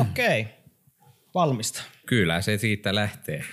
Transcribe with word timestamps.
Okei, 0.00 0.40
okay. 0.40 0.52
valmista. 1.34 1.82
Kyllä 2.06 2.42
se 2.42 2.58
siitä 2.58 2.94
lähtee. 2.94 3.44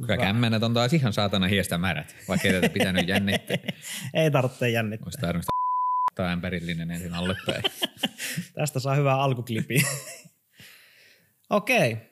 Kyllä 0.00 0.16
kämmenet 0.16 0.62
on 0.62 0.74
taas 0.74 0.92
ihan 0.92 1.12
saatana 1.12 1.46
hiestä 1.46 1.78
märät, 1.78 2.16
vaikka 2.28 2.48
ei 2.48 2.54
tätä 2.54 2.68
pitänyt 2.68 3.08
jännittää. 3.08 3.56
ei 4.14 4.30
tarvitse 4.30 4.70
jännittää. 4.70 5.06
Olisi 5.06 5.18
tarvinnut 5.20 5.46
tämä 6.14 6.32
ämpärillinen 6.32 6.90
ensin 6.90 7.14
alle 7.14 7.36
päin. 7.46 7.62
Tästä 8.54 8.80
saa 8.80 8.94
hyvää 8.94 9.16
alkuklipi. 9.16 9.82
Okei. 11.50 11.92
Okay. 11.92 12.06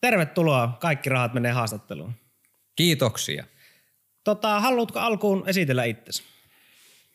Tervetuloa. 0.00 0.76
Kaikki 0.80 1.10
rahat 1.10 1.34
menee 1.34 1.52
haastatteluun. 1.52 2.14
Kiitoksia. 2.76 3.44
Tota, 4.24 4.60
haluatko 4.60 4.98
alkuun 4.98 5.44
esitellä 5.46 5.84
itsesi? 5.84 6.22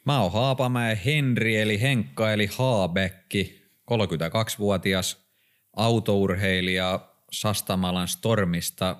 Mä 0.05 0.21
oon 0.21 0.31
Haapamäen 0.31 0.97
Henri 0.97 1.57
eli 1.57 1.81
Henkka 1.81 2.31
eli 2.31 2.49
Haabekki, 2.57 3.60
32-vuotias 3.91 5.25
autourheilija 5.75 6.99
Sastamalan 7.31 8.07
Stormista, 8.07 8.95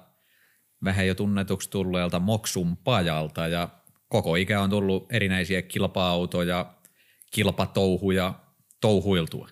vähän 0.84 1.08
jo 1.08 1.16
tunnetuksi 1.16 1.70
tulleelta 1.70 2.20
Moksun 2.20 2.78
pajalta 2.78 3.48
ja 3.48 3.70
koko 4.08 4.36
ikä 4.36 4.62
on 4.62 4.70
tullut 4.70 5.14
erinäisiä 5.14 5.62
kilpa-autoja, 5.62 6.74
kilpatouhuja 7.32 8.34
touhuiltua. 8.82 9.48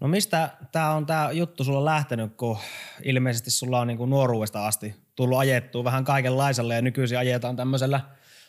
No 0.00 0.08
mistä 0.08 0.50
tämä 0.72 0.90
on 0.90 1.06
tämä 1.06 1.30
juttu 1.32 1.64
sulla 1.64 1.84
lähtenyt, 1.84 2.36
kun 2.36 2.58
ilmeisesti 3.02 3.50
sulla 3.50 3.80
on 3.80 3.86
niinku 3.86 4.06
nuoruudesta 4.06 4.66
asti 4.66 4.94
tullut 5.16 5.38
ajettua 5.38 5.84
vähän 5.84 6.04
kaikenlaisella 6.04 6.74
ja 6.74 6.82
nykyisin 6.82 7.18
ajetaan 7.18 7.56
tämmöisellä 7.56 8.00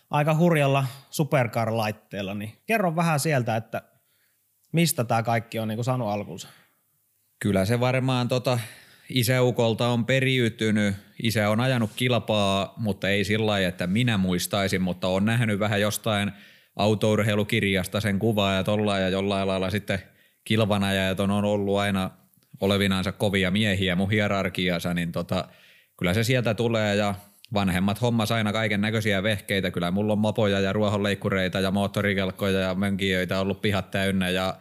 aika 0.10 0.36
hurjalla 0.36 0.86
supercar-laitteella, 1.10 2.34
niin 2.34 2.62
kerro 2.66 2.96
vähän 2.96 3.20
sieltä, 3.20 3.56
että 3.56 3.82
mistä 4.72 5.04
tämä 5.04 5.24
kaikki 5.24 5.60
on 5.60 5.68
niinku 5.68 5.84
saanut 5.84 6.08
alkunsa? 6.08 6.48
Kyllä 7.40 7.66
se 7.66 7.80
varmaan 7.80 8.28
tota 8.28 8.60
isäukolta 9.10 9.88
on 9.88 10.06
periytynyt. 10.06 10.96
Isä 11.24 11.50
on 11.50 11.60
ajanut 11.60 11.92
kilpaa, 11.96 12.74
mutta 12.78 13.10
ei 13.10 13.24
sillä 13.24 13.46
lailla, 13.46 13.68
että 13.68 13.88
minä 13.88 14.18
muistaisin, 14.18 14.82
mutta 14.82 15.08
on 15.08 15.26
nähnyt 15.26 15.60
vähän 15.60 15.82
jostain 15.82 16.32
autourheilukirjasta 16.76 18.00
sen 18.00 18.20
kuvaa 18.20 18.54
ja 18.54 18.64
tollain 18.64 19.04
ja 19.04 19.10
jollain 19.10 19.48
lailla 19.48 19.70
sitten 19.70 20.00
kilvanajajat 20.44 21.20
on 21.20 21.32
ollut 21.32 21.78
aina 21.78 22.10
olevinaansa 22.62 23.12
kovia 23.12 23.52
miehiä 23.52 23.96
mun 23.96 24.12
hierarkiassa, 24.12 24.94
niin 24.94 25.12
tota, 25.12 25.48
kyllä 25.98 26.14
se 26.14 26.24
sieltä 26.24 26.54
tulee 26.54 26.96
ja 26.96 27.16
vanhemmat 27.54 28.02
hommas 28.02 28.32
aina 28.32 28.54
kaiken 28.54 28.82
näköisiä 28.82 29.24
vehkeitä. 29.24 29.72
Kyllä 29.72 29.92
mulla 29.92 30.14
on 30.14 30.20
mopoja 30.20 30.60
ja 30.60 30.74
ruohonleikkureita 30.74 31.60
ja 31.60 31.72
moottorikelkkoja 31.72 32.60
ja 32.60 32.76
mönkijöitä 32.76 33.40
ollut 33.40 33.62
pihat 33.62 33.92
täynnä 33.92 34.30
ja 34.30 34.56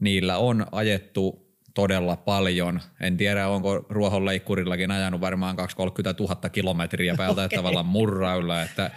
niillä 0.00 0.38
on 0.38 0.66
ajettu 0.72 1.44
todella 1.74 2.16
paljon. 2.16 2.80
En 3.00 3.16
tiedä, 3.16 3.48
onko 3.48 3.86
ruohonleikkurillakin 3.88 4.90
ajanut 4.90 5.20
varmaan 5.20 5.56
230 5.56 6.22
000 6.22 6.48
kilometriä 6.48 7.14
päältä 7.14 7.44
okay. 7.44 7.58
tavallaan 7.58 7.86
murraulla, 7.86 8.62
että, 8.62 8.90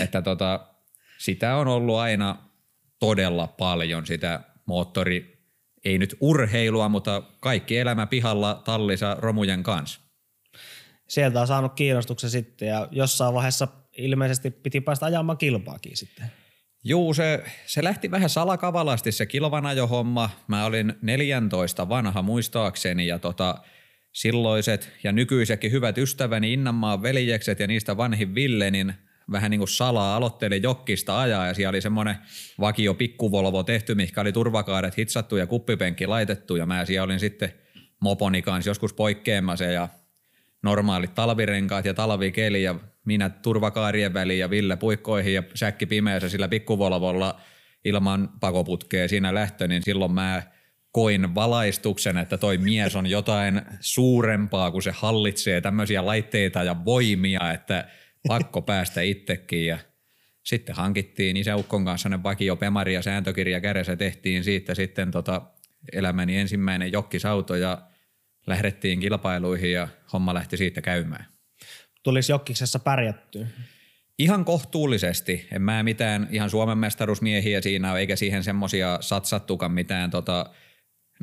että 0.00 0.22
tota, 0.22 0.66
sitä 1.18 1.56
on 1.56 1.68
ollut 1.68 1.96
aina 1.96 2.36
todella 2.98 3.46
paljon 3.46 4.06
sitä 4.06 4.40
moottori, 4.66 5.46
ei 5.84 5.98
nyt 5.98 6.16
urheilua, 6.20 6.88
mutta 6.88 7.22
kaikki 7.40 7.78
elämä 7.78 8.06
pihalla 8.06 8.62
tallissa 8.64 9.16
romujen 9.18 9.62
kanssa. 9.62 10.05
Sieltä 11.08 11.40
on 11.40 11.46
saanut 11.46 11.74
kiinnostuksen 11.74 12.30
sitten 12.30 12.68
ja 12.68 12.88
jossain 12.90 13.34
vaiheessa 13.34 13.68
ilmeisesti 13.96 14.50
piti 14.50 14.80
päästä 14.80 15.06
ajamaan 15.06 15.38
kilpaakin 15.38 15.96
sitten. 15.96 16.26
Juu, 16.84 17.14
se, 17.14 17.44
se 17.66 17.84
lähti 17.84 18.10
vähän 18.10 18.30
salakavalasti 18.30 19.12
se 19.12 19.26
kilvanajohomma. 19.26 20.30
Mä 20.48 20.64
olin 20.64 20.94
14 21.02 21.88
vanha 21.88 22.22
muistaakseni 22.22 23.06
ja 23.06 23.18
tota, 23.18 23.58
silloiset 24.12 24.92
ja 25.04 25.12
nykyisetkin 25.12 25.72
hyvät 25.72 25.98
ystäväni 25.98 26.52
Innanmaan 26.52 27.02
veljekset 27.02 27.60
ja 27.60 27.66
niistä 27.66 27.96
vanhin 27.96 28.34
Ville, 28.34 28.70
niin 28.70 28.94
vähän 29.30 29.50
niin 29.50 29.58
kuin 29.58 29.68
salaa 29.68 30.16
aloitteli 30.16 30.60
jokkista 30.62 31.20
ajaa 31.20 31.46
ja 31.46 31.54
siellä 31.54 31.70
oli 31.70 31.80
semmoinen 31.80 32.16
vakio 32.60 32.94
pikkuvolvo 32.94 33.62
tehty, 33.62 33.94
mikä 33.94 34.20
oli 34.20 34.32
turvakaaret 34.32 34.96
hitsattu 34.96 35.36
ja 35.36 35.46
kuppipenkki 35.46 36.06
laitettu 36.06 36.56
ja 36.56 36.66
mä 36.66 36.84
siellä 36.84 37.04
olin 37.04 37.20
sitten 37.20 37.52
moponi 38.00 38.42
kanssa 38.42 38.70
joskus 38.70 38.92
poikkeamassa 38.92 39.64
ja 39.64 39.88
normaalit 40.66 41.14
talvirenkaat 41.14 41.84
ja 41.84 41.94
talvikeli 41.94 42.62
ja 42.62 42.74
minä 43.04 43.30
turvakaarien 43.30 44.14
väliin 44.14 44.38
ja 44.38 44.50
Ville 44.50 44.76
puikkoihin 44.76 45.34
ja 45.34 45.42
säkki 45.54 45.86
pimeässä 45.86 46.28
sillä 46.28 46.48
pikkuvolvolla 46.48 47.40
ilman 47.84 48.28
pakoputkea 48.40 49.08
siinä 49.08 49.34
lähtö, 49.34 49.68
niin 49.68 49.82
silloin 49.82 50.12
mä 50.12 50.42
koin 50.92 51.34
valaistuksen, 51.34 52.16
että 52.18 52.38
toi 52.38 52.58
mies 52.58 52.96
on 52.96 53.06
jotain 53.06 53.62
suurempaa, 53.80 54.70
kun 54.70 54.82
se 54.82 54.90
hallitsee 54.94 55.60
tämmöisiä 55.60 56.06
laitteita 56.06 56.62
ja 56.62 56.84
voimia, 56.84 57.52
että 57.52 57.88
pakko 58.28 58.62
päästä 58.62 59.00
itsekin. 59.00 59.66
Ja 59.66 59.78
sitten 60.42 60.74
hankittiin 60.74 61.36
isäukkon 61.36 61.84
kanssa 61.84 62.08
ne 62.08 62.22
vakio 62.22 62.56
Pemari 62.56 62.94
ja 62.94 63.02
sääntökirja 63.02 63.60
kädessä 63.60 63.96
tehtiin 63.96 64.44
siitä 64.44 64.74
sitten 64.74 65.10
tota 65.10 65.42
elämäni 65.92 66.36
ensimmäinen 66.36 66.92
jokkisauto 66.92 67.54
ja 67.54 67.82
lähdettiin 68.46 69.00
kilpailuihin 69.00 69.72
ja 69.72 69.88
homma 70.12 70.34
lähti 70.34 70.56
siitä 70.56 70.82
käymään. 70.82 71.26
Tulisi 72.02 72.32
jokkiksessa 72.32 72.78
pärjättyä? 72.78 73.46
Ihan 74.18 74.44
kohtuullisesti. 74.44 75.48
En 75.52 75.62
mä 75.62 75.82
mitään 75.82 76.28
ihan 76.30 76.50
Suomen 76.50 76.78
mestaruusmiehiä 76.78 77.60
siinä 77.60 77.92
ole, 77.92 78.00
eikä 78.00 78.16
siihen 78.16 78.44
semmosia 78.44 78.98
satsattukaan 79.00 79.72
mitään 79.72 80.10
tota, 80.10 80.50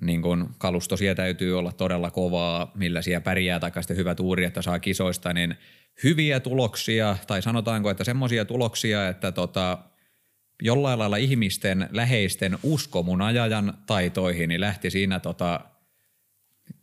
niin 0.02 0.22
kun 0.22 0.56
kalusto 0.58 0.98
siellä 0.98 1.16
täytyy 1.16 1.60
olla 1.60 1.72
todella 1.72 2.12
kovaa, 2.12 2.72
millä 2.76 3.02
siellä 3.02 3.22
pärjää 3.22 3.60
sitten 3.80 3.98
hyvä 3.98 4.16
tuuri, 4.16 4.46
että 4.46 4.62
saa 4.62 4.80
kisoista, 4.80 5.34
niin 5.34 5.56
hyviä 6.04 6.40
tuloksia, 6.40 7.18
tai 7.28 7.42
sanotaanko, 7.42 7.90
että 7.90 8.04
semmoisia 8.04 8.46
tuloksia, 8.46 9.08
että 9.08 9.32
tota, 9.32 9.78
jollain 10.62 11.00
lailla 11.00 11.18
ihmisten 11.18 11.90
läheisten 11.92 12.58
usko 12.64 13.04
mun 13.04 13.22
ajajan 13.22 13.74
taitoihin, 13.86 14.50
niin 14.50 14.62
lähti 14.62 14.90
siinä 14.90 15.20
tota, 15.20 15.60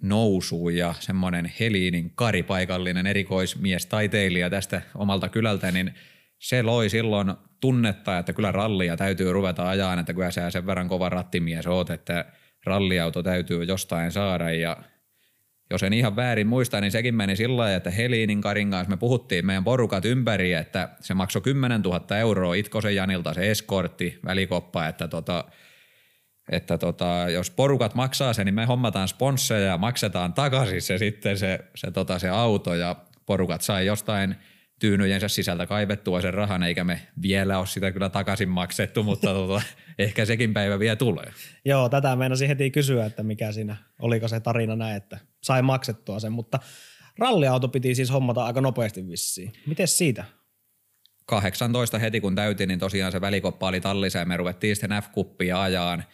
nousuun 0.02 0.76
ja 0.76 0.94
semmoinen 1.00 1.52
Heliinin 1.60 2.12
Kari, 2.14 2.42
paikallinen 2.42 3.06
erikoismies 3.06 3.86
taiteilija 3.86 4.50
tästä 4.50 4.82
omalta 4.94 5.28
kylältä, 5.28 5.72
niin 5.72 5.94
se 6.38 6.62
loi 6.62 6.88
silloin 6.88 7.34
tunnetta, 7.60 8.18
että 8.18 8.32
kyllä 8.32 8.52
rallia 8.52 8.96
täytyy 8.96 9.32
ruveta 9.32 9.68
ajaa, 9.68 10.00
että 10.00 10.14
kyllä 10.14 10.30
sä 10.30 10.50
sen 10.50 10.66
verran 10.66 10.88
kova 10.88 11.08
rattimies 11.08 11.66
oot, 11.66 11.90
että 11.90 12.24
ralliauto 12.64 13.22
täytyy 13.22 13.64
jostain 13.64 14.12
saada. 14.12 14.50
Ja 14.50 14.76
jos 15.70 15.82
en 15.82 15.92
ihan 15.92 16.16
väärin 16.16 16.46
muista, 16.46 16.80
niin 16.80 16.90
sekin 16.90 17.14
meni 17.14 17.36
sillä 17.36 17.56
lailla, 17.56 17.76
että 17.76 17.90
Heliinin 17.90 18.40
Karin 18.40 18.70
kanssa 18.70 18.90
me 18.90 18.96
puhuttiin 18.96 19.46
meidän 19.46 19.64
porukat 19.64 20.04
ympäri, 20.04 20.52
että 20.52 20.88
se 21.00 21.14
maksoi 21.14 21.42
10 21.42 21.82
000 21.82 22.18
euroa 22.18 22.54
Itkosen 22.54 22.96
Janilta 22.96 23.34
se 23.34 23.50
eskortti, 23.50 24.18
välikoppa, 24.24 24.86
että 24.86 25.08
tota, 25.08 25.44
että 26.50 26.78
tota, 26.78 27.26
jos 27.32 27.50
porukat 27.50 27.94
maksaa 27.94 28.32
sen, 28.32 28.46
niin 28.46 28.54
me 28.54 28.64
hommataan 28.64 29.08
sponsseja 29.08 29.66
ja 29.66 29.78
maksetaan 29.78 30.32
takaisin 30.32 30.82
se 30.82 30.98
sitten 30.98 31.38
se, 31.38 31.58
se, 31.74 31.90
tota, 31.90 32.18
se 32.18 32.28
auto 32.28 32.74
ja 32.74 32.96
porukat 33.26 33.62
sai 33.62 33.86
jostain 33.86 34.36
tyynyjensä 34.80 35.28
sisältä 35.28 35.66
kaivettua 35.66 36.20
sen 36.20 36.34
rahan, 36.34 36.62
eikä 36.62 36.84
me 36.84 37.00
vielä 37.22 37.58
ole 37.58 37.66
sitä 37.66 37.92
kyllä 37.92 38.08
takaisin 38.08 38.48
maksettu, 38.48 39.02
mutta 39.02 39.34
tota, 39.34 39.62
ehkä 39.98 40.24
sekin 40.24 40.54
päivä 40.54 40.78
vielä 40.78 40.96
tulee. 40.96 41.32
Joo, 41.64 41.88
tätä 41.88 42.16
meinasin 42.16 42.48
heti 42.48 42.70
kysyä, 42.70 43.06
että 43.06 43.22
mikä 43.22 43.52
siinä, 43.52 43.76
oliko 43.98 44.28
se 44.28 44.40
tarina 44.40 44.76
näin, 44.76 44.96
että 44.96 45.18
sai 45.42 45.62
maksettua 45.62 46.20
sen, 46.20 46.32
mutta 46.32 46.58
ralliauto 47.18 47.68
piti 47.68 47.94
siis 47.94 48.12
hommata 48.12 48.44
aika 48.44 48.60
nopeasti 48.60 49.08
vissiin. 49.08 49.52
Miten 49.66 49.88
siitä? 49.88 50.24
18 51.26 51.98
heti 51.98 52.20
kun 52.20 52.34
täytin, 52.34 52.68
niin 52.68 52.78
tosiaan 52.78 53.12
se 53.12 53.20
välikoppa 53.20 53.68
oli 53.68 53.80
tallissa 53.80 54.18
ja 54.18 54.24
me 54.24 54.36
ruvettiin 54.36 54.76
sitten 54.76 55.02
F-kuppia 55.02 55.60
ajaan– 55.60 56.04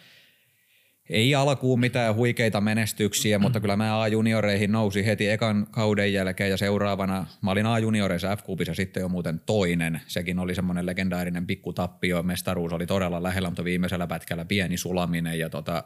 ei 1.09 1.35
alkuun 1.35 1.79
mitään 1.79 2.15
huikeita 2.15 2.61
menestyksiä, 2.61 3.39
mutta 3.39 3.59
kyllä 3.59 3.75
mä 3.75 4.01
A-junioreihin 4.01 4.71
nousi 4.71 5.05
heti 5.05 5.29
ekan 5.29 5.67
kauden 5.71 6.13
jälkeen 6.13 6.49
ja 6.49 6.57
seuraavana, 6.57 7.25
mä 7.41 7.51
olin 7.51 7.65
A-junioreissa 7.65 8.35
f 8.35 8.39
sitten 8.73 9.01
jo 9.01 9.09
muuten 9.09 9.41
toinen. 9.45 10.01
Sekin 10.07 10.39
oli 10.39 10.55
semmoinen 10.55 10.85
legendaarinen 10.85 11.47
pikkutappio, 11.47 12.23
mestaruus 12.23 12.73
oli 12.73 12.85
todella 12.85 13.23
lähellä, 13.23 13.49
mutta 13.49 13.63
viimeisellä 13.63 14.07
pätkällä 14.07 14.45
pieni 14.45 14.77
sulaminen 14.77 15.39
ja 15.39 15.49
tota, 15.49 15.83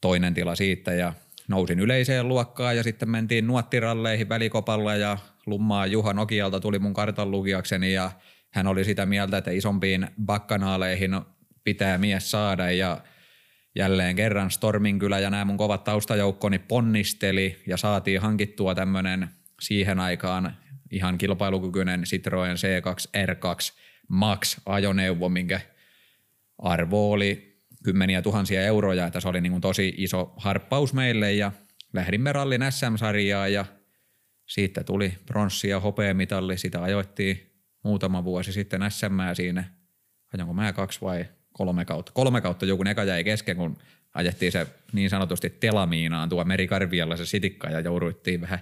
toinen 0.00 0.34
tila 0.34 0.54
siitä 0.54 0.94
ja 0.94 1.12
nousin 1.48 1.80
yleiseen 1.80 2.28
luokkaan 2.28 2.76
ja 2.76 2.82
sitten 2.82 3.10
mentiin 3.10 3.46
nuottiralleihin 3.46 4.28
välikopalla 4.28 4.94
ja 4.94 5.18
Lummaa 5.46 5.86
Juha 5.86 6.12
Nokialta 6.12 6.60
tuli 6.60 6.78
mun 6.78 6.94
kartan 6.94 7.30
lukijakseni 7.30 7.92
ja 7.92 8.10
hän 8.50 8.66
oli 8.66 8.84
sitä 8.84 9.06
mieltä, 9.06 9.36
että 9.36 9.50
isompiin 9.50 10.08
bakkanaaleihin 10.24 11.20
pitää 11.64 11.98
mies 11.98 12.30
saada 12.30 12.70
ja– 12.70 12.98
jälleen 13.74 14.16
kerran 14.16 14.50
Storminkylä 14.50 15.18
ja 15.18 15.30
nämä 15.30 15.44
mun 15.44 15.56
kovat 15.56 15.84
taustajoukkoni 15.84 16.58
ponnisteli 16.58 17.62
ja 17.66 17.76
saatiin 17.76 18.20
hankittua 18.20 18.74
tämmöinen 18.74 19.28
siihen 19.60 20.00
aikaan 20.00 20.56
ihan 20.90 21.18
kilpailukykyinen 21.18 22.02
Citroen 22.02 22.56
C2 22.56 23.24
R2 23.26 23.78
Max 24.08 24.60
ajoneuvo, 24.66 25.28
minkä 25.28 25.60
arvo 26.58 27.12
oli 27.12 27.62
kymmeniä 27.84 28.22
tuhansia 28.22 28.62
euroja, 28.62 29.06
että 29.06 29.20
se 29.20 29.28
oli 29.28 29.40
niin 29.40 29.52
kuin 29.52 29.60
tosi 29.60 29.94
iso 29.96 30.32
harppaus 30.36 30.94
meille 30.94 31.32
ja 31.32 31.52
lähdimme 31.92 32.32
rallin 32.32 32.62
SM-sarjaa 32.70 33.48
ja 33.48 33.64
siitä 34.46 34.84
tuli 34.84 35.18
pronssi 35.26 35.68
ja 35.68 35.80
hopeamitalli. 35.80 36.58
Sitä 36.58 36.82
ajoittiin 36.82 37.52
muutama 37.84 38.24
vuosi 38.24 38.52
sitten 38.52 38.80
SM 38.88 39.34
siinä, 39.34 39.64
ajanko 40.34 40.54
mä 40.54 40.72
kaksi 40.72 41.00
vai 41.00 41.24
kolme 41.52 41.84
kautta. 41.84 42.12
Kolme 42.12 42.40
kautta 42.40 42.66
joku 42.66 42.84
eka 42.90 43.04
jäi 43.04 43.24
kesken, 43.24 43.56
kun 43.56 43.78
ajettiin 44.14 44.52
se 44.52 44.66
niin 44.92 45.10
sanotusti 45.10 45.50
telamiinaan 45.50 46.28
tuo 46.28 46.44
merikarvialla 46.44 47.16
se 47.16 47.26
sitikka 47.26 47.70
ja 47.70 47.80
jouduittiin 47.80 48.40
vähän 48.40 48.58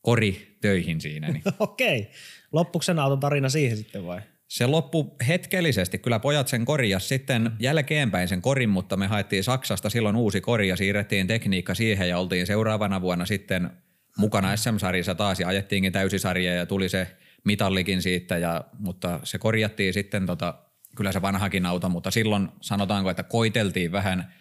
kori 0.00 0.56
töihin 0.60 1.00
siinä. 1.00 1.28
Niin. 1.28 1.42
Okei. 1.58 2.10
Loppuiko 2.52 2.82
sen 2.82 2.98
auton 2.98 3.20
tarina 3.20 3.48
siihen 3.48 3.76
sitten 3.76 4.06
vai? 4.06 4.20
Se 4.48 4.66
loppu 4.66 5.16
hetkellisesti. 5.28 5.98
Kyllä 5.98 6.18
pojat 6.18 6.48
sen 6.48 6.64
korjas 6.64 7.08
sitten 7.08 7.50
jälkeenpäin 7.58 8.28
sen 8.28 8.42
korin, 8.42 8.70
mutta 8.70 8.96
me 8.96 9.06
haettiin 9.06 9.44
Saksasta 9.44 9.90
silloin 9.90 10.16
uusi 10.16 10.40
kori 10.40 10.68
ja 10.68 10.76
siirrettiin 10.76 11.26
tekniikka 11.26 11.74
siihen 11.74 12.08
ja 12.08 12.18
oltiin 12.18 12.46
seuraavana 12.46 13.00
vuonna 13.00 13.26
sitten 13.26 13.70
mukana 14.18 14.56
SM-sarjassa 14.56 15.14
taas 15.14 15.40
ja 15.40 15.48
ajettiinkin 15.48 15.92
täysisarja 15.92 16.54
ja 16.54 16.66
tuli 16.66 16.88
se 16.88 17.06
mitallikin 17.44 18.02
siitä, 18.02 18.38
ja, 18.38 18.64
mutta 18.78 19.20
se 19.24 19.38
korjattiin 19.38 19.94
sitten 19.94 20.26
tota, 20.26 20.54
kyllä 20.94 21.12
se 21.12 21.22
vanhakin 21.22 21.66
auto, 21.66 21.88
mutta 21.88 22.10
silloin 22.10 22.48
sanotaanko, 22.60 23.10
että 23.10 23.22
koiteltiin 23.22 23.92
vähän 23.92 24.34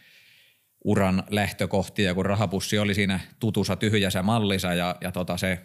uran 0.83 1.23
lähtökohtia, 1.29 2.13
kun 2.13 2.25
rahapussi 2.25 2.79
oli 2.79 2.93
siinä 2.93 3.19
tutussa 3.39 3.75
tyhjässä 3.75 4.23
mallissa 4.23 4.73
ja, 4.73 4.95
ja 5.01 5.11
tota 5.11 5.37
se 5.37 5.59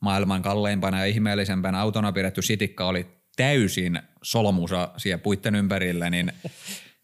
maailman 0.00 0.42
kalleimpana 0.42 0.98
ja 0.98 1.04
ihmeellisempänä 1.04 1.80
autona 1.80 2.12
pidetty 2.12 2.42
sitikka 2.42 2.86
oli 2.86 3.06
täysin 3.36 4.02
solmusa 4.22 4.88
siellä 4.96 5.18
puitten 5.18 5.54
ympärillä, 5.54 6.10
niin, 6.10 6.32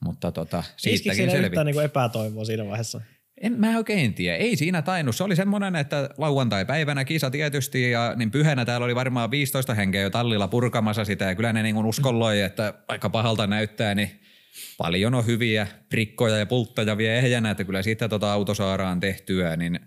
mutta 0.04 0.32
tota, 0.32 0.62
siitäkin 0.76 1.30
selvittiin. 1.30 1.66
niin 1.66 1.84
epätoivoa 1.84 2.44
siinä 2.44 2.66
vaiheessa? 2.66 3.00
En 3.40 3.52
mä 3.60 3.76
oikein 3.76 4.14
tiedä. 4.14 4.36
Ei 4.36 4.56
siinä 4.56 4.82
tainnut. 4.82 5.16
Se 5.16 5.24
oli 5.24 5.36
semmoinen, 5.36 5.76
että 5.76 6.10
lauantai-päivänä 6.18 7.04
kisa 7.04 7.30
tietysti 7.30 7.90
ja 7.90 8.14
niin 8.16 8.30
pyhänä 8.30 8.64
täällä 8.64 8.84
oli 8.84 8.94
varmaan 8.94 9.30
15 9.30 9.74
henkeä 9.74 10.02
jo 10.02 10.10
tallilla 10.10 10.48
purkamassa 10.48 11.04
sitä 11.04 11.24
ja 11.24 11.34
kyllä 11.34 11.52
ne 11.52 11.62
niin 11.62 11.76
uskolloi, 11.76 12.40
että 12.40 12.74
aika 12.88 13.10
pahalta 13.10 13.46
näyttää, 13.46 13.94
niin 13.94 14.10
paljon 14.78 15.14
on 15.14 15.26
hyviä 15.26 15.66
prikkoja 15.88 16.36
ja 16.36 16.46
pultteja 16.46 16.96
vielä 16.96 17.14
ehjänä, 17.14 17.50
että 17.50 17.64
kyllä 17.64 17.82
siitä 17.82 18.08
tota 18.08 18.32
auto 18.32 18.54
saadaan 18.54 19.00
tehtyä, 19.00 19.56
niin, 19.56 19.80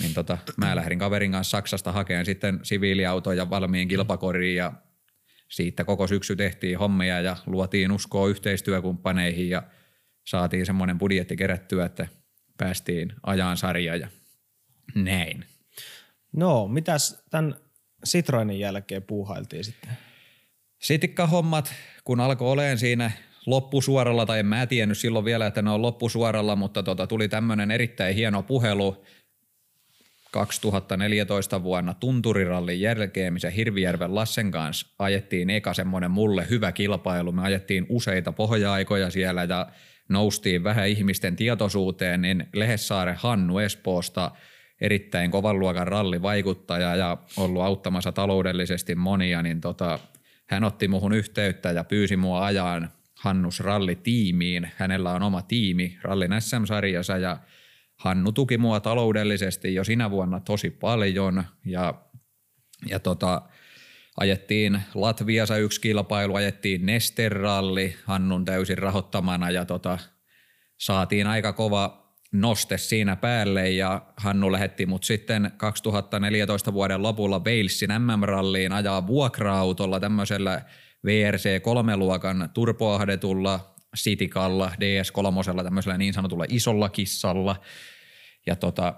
niin 0.00 0.14
tota, 0.14 0.38
mä 0.56 0.76
lähdin 0.76 0.98
kaverin 0.98 1.32
kanssa 1.32 1.50
Saksasta 1.50 1.92
hakemaan 1.92 2.26
sitten 2.26 2.60
siviiliautoja 2.62 3.50
valmiin 3.50 3.88
kilpakoriin 3.88 4.56
ja 4.56 4.72
siitä 5.48 5.84
koko 5.84 6.06
syksy 6.06 6.36
tehtiin 6.36 6.78
hommia 6.78 7.20
ja 7.20 7.36
luotiin 7.46 7.92
uskoa 7.92 8.28
yhteistyökumppaneihin 8.28 9.50
ja 9.50 9.62
saatiin 10.24 10.66
semmoinen 10.66 10.98
budjetti 10.98 11.36
kerättyä, 11.36 11.84
että 11.84 12.08
päästiin 12.58 13.12
ajan 13.22 13.56
sarja 13.56 13.96
ja 13.96 14.08
näin. 14.94 15.44
No, 16.32 16.68
mitäs 16.68 17.24
tämän 17.30 17.54
Citroenin 18.06 18.60
jälkeen 18.60 19.02
puuhailtiin 19.02 19.64
sitten? 19.64 19.90
Sitikka-hommat, 20.78 21.74
kun 22.04 22.20
alkoi 22.20 22.50
olemaan 22.50 22.78
siinä 22.78 23.10
loppusuoralla, 23.46 24.26
tai 24.26 24.38
en 24.38 24.46
mä 24.46 24.66
tiennyt 24.66 24.98
silloin 24.98 25.24
vielä, 25.24 25.46
että 25.46 25.62
ne 25.62 25.70
on 25.70 25.82
loppusuoralla, 25.82 26.56
mutta 26.56 26.82
tota, 26.82 27.06
tuli 27.06 27.28
tämmöinen 27.28 27.70
erittäin 27.70 28.14
hieno 28.14 28.42
puhelu 28.42 29.04
2014 30.30 31.62
vuonna 31.62 31.94
Tunturirallin 31.94 32.80
jälkeen, 32.80 33.32
missä 33.32 33.50
Hirvijärven 33.50 34.14
Lassen 34.14 34.50
kanssa 34.50 34.86
ajettiin 34.98 35.50
eka 35.50 35.74
semmoinen 35.74 36.10
mulle 36.10 36.46
hyvä 36.50 36.72
kilpailu. 36.72 37.32
Me 37.32 37.42
ajettiin 37.42 37.86
useita 37.88 38.32
pohja-aikoja 38.32 39.10
siellä 39.10 39.44
ja 39.44 39.66
noustiin 40.08 40.64
vähän 40.64 40.88
ihmisten 40.88 41.36
tietoisuuteen, 41.36 42.22
niin 42.22 42.46
Lehessaare 42.54 43.14
Hannu 43.18 43.58
Espoosta 43.58 44.30
erittäin 44.80 45.30
kovan 45.30 45.58
luokan 45.58 45.88
rallivaikuttaja 45.88 46.96
ja 46.96 47.18
ollut 47.36 47.62
auttamassa 47.62 48.12
taloudellisesti 48.12 48.94
monia, 48.94 49.42
niin 49.42 49.60
tota, 49.60 49.98
hän 50.46 50.64
otti 50.64 50.88
muhun 50.88 51.12
yhteyttä 51.12 51.70
ja 51.70 51.84
pyysi 51.84 52.16
mua 52.16 52.44
ajaan 52.46 52.90
Hannus 53.14 53.60
rallitiimiin. 53.60 54.70
Hänellä 54.76 55.12
on 55.12 55.22
oma 55.22 55.42
tiimi 55.42 55.98
rallin 56.02 56.40
SM-sarjassa 56.40 57.18
ja 57.18 57.38
Hannu 57.96 58.32
tuki 58.32 58.58
mua 58.58 58.80
taloudellisesti 58.80 59.74
jo 59.74 59.84
sinä 59.84 60.10
vuonna 60.10 60.40
tosi 60.40 60.70
paljon 60.70 61.44
ja, 61.64 61.94
ja 62.88 62.98
tota, 62.98 63.42
ajettiin 64.16 64.80
Latviassa 64.94 65.56
yksi 65.56 65.80
kilpailu, 65.80 66.34
ajettiin 66.34 66.86
Nesteralli 66.86 67.96
Hannun 68.04 68.44
täysin 68.44 68.78
rahoittamana 68.78 69.50
ja 69.50 69.64
tota, 69.64 69.98
saatiin 70.78 71.26
aika 71.26 71.52
kova 71.52 72.04
noste 72.32 72.78
siinä 72.78 73.16
päälle 73.16 73.70
ja 73.70 74.02
Hannu 74.16 74.52
lähetti 74.52 74.86
mut 74.86 75.04
sitten 75.04 75.52
2014 75.56 76.72
vuoden 76.72 77.02
lopulla 77.02 77.40
Walesin 77.40 77.90
MM-ralliin 77.98 78.72
ajaa 78.72 79.06
vuokra-autolla 79.06 80.00
tämmöisellä 80.00 80.62
VRC 81.04 81.62
3-luokan 81.62 82.50
turpoahdetulla 82.54 83.74
Citikalla, 83.96 84.70
DS3, 84.70 85.64
tämmöisellä 85.64 85.98
niin 85.98 86.14
sanotulla 86.14 86.44
isolla 86.48 86.88
kissalla. 86.88 87.56
Ja 88.46 88.56
tota, 88.56 88.94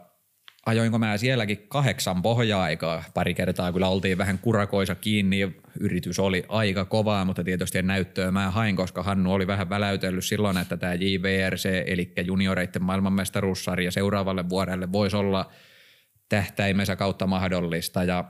ajoinko 0.66 0.98
mä 0.98 1.16
sielläkin 1.16 1.64
kahdeksan 1.68 2.22
pohja-aikaa. 2.22 3.04
Pari 3.14 3.34
kertaa 3.34 3.72
kyllä 3.72 3.88
oltiin 3.88 4.18
vähän 4.18 4.38
kurakoisa 4.38 4.94
kiinni, 4.94 5.56
yritys 5.80 6.18
oli 6.18 6.44
aika 6.48 6.84
kovaa, 6.84 7.24
mutta 7.24 7.44
tietysti 7.44 7.82
näyttöä 7.82 8.30
mä 8.30 8.50
hain, 8.50 8.76
koska 8.76 9.02
Hannu 9.02 9.32
oli 9.32 9.46
vähän 9.46 9.68
väläytellyt 9.68 10.24
silloin, 10.24 10.58
että 10.58 10.76
tämä 10.76 10.94
JVRC, 10.94 11.68
eli 11.86 12.12
junioreiden 12.24 12.82
maailmanmestaruussarja 12.82 13.90
seuraavalle 13.90 14.48
vuodelle 14.48 14.92
voisi 14.92 15.16
olla 15.16 15.50
tähtäimensä 16.28 16.96
kautta 16.96 17.26
mahdollista. 17.26 18.04
Ja 18.04 18.24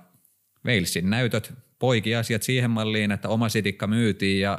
Walesin 0.66 1.10
näytöt 1.10 1.54
poiki 1.78 2.14
asiat 2.14 2.42
siihen 2.42 2.70
malliin, 2.70 3.12
että 3.12 3.28
oma 3.28 3.48
sitikka 3.48 3.86
myytiin 3.86 4.40
ja 4.40 4.58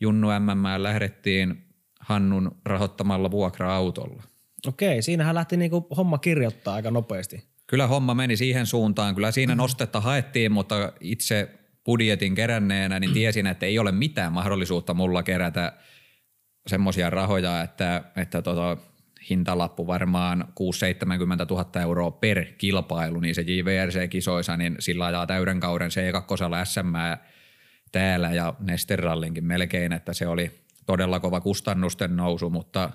Junnu 0.00 0.28
MM 0.28 0.82
lähdettiin 0.82 1.64
Hannun 2.00 2.56
rahoittamalla 2.64 3.30
vuokra-autolla. 3.30 4.22
Okei, 4.66 5.02
siinähän 5.02 5.34
lähti 5.34 5.56
niinku 5.56 5.86
homma 5.96 6.18
kirjoittaa 6.18 6.74
aika 6.74 6.90
nopeasti. 6.90 7.44
Kyllä 7.66 7.86
homma 7.86 8.14
meni 8.14 8.36
siihen 8.36 8.66
suuntaan. 8.66 9.14
Kyllä 9.14 9.30
siinä 9.30 9.52
mm-hmm. 9.52 9.62
nostetta 9.62 10.00
haettiin, 10.00 10.52
mutta 10.52 10.92
itse 11.00 11.48
budjetin 11.84 12.34
keränneenä 12.34 13.00
niin 13.00 13.12
tiesin, 13.12 13.46
että 13.46 13.66
ei 13.66 13.78
ole 13.78 13.92
mitään 13.92 14.32
mahdollisuutta 14.32 14.94
mulla 14.94 15.22
kerätä 15.22 15.72
semmoisia 16.66 17.10
rahoja, 17.10 17.62
että, 17.62 18.04
että 18.16 18.42
tota, 18.42 18.76
hintalappu 19.30 19.86
varmaan 19.86 20.44
6-70 20.48 20.54
000 21.50 21.80
euroa 21.80 22.10
per 22.10 22.44
kilpailu, 22.58 23.20
niin 23.20 23.34
se 23.34 23.42
JVRC-kisoisa, 23.42 24.56
niin 24.56 24.76
sillä 24.78 25.06
ajaa 25.06 25.26
täyden 25.26 25.60
kauden 25.60 25.90
C2 25.90 26.64
SM 26.64 26.94
täällä 27.92 28.32
ja 28.32 28.54
Nesterallinkin 28.60 29.44
melkein, 29.44 29.92
että 29.92 30.12
se 30.12 30.26
oli 30.26 30.50
todella 30.86 31.20
kova 31.20 31.40
kustannusten 31.40 32.16
nousu, 32.16 32.50
mutta 32.50 32.90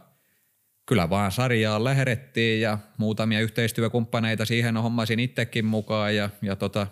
kyllä 0.86 1.10
vaan 1.10 1.32
sarjaa 1.32 1.84
lähdettiin 1.84 2.62
ja 2.62 2.78
muutamia 2.98 3.42
yhteistyökumppaneita 3.42 4.46
siihen 4.46 4.78
hommasin 4.78 5.20
itsekin 5.20 5.66
mukaan 5.66 6.16
ja, 6.16 6.30
ja 6.42 6.56
tota, 6.56 6.88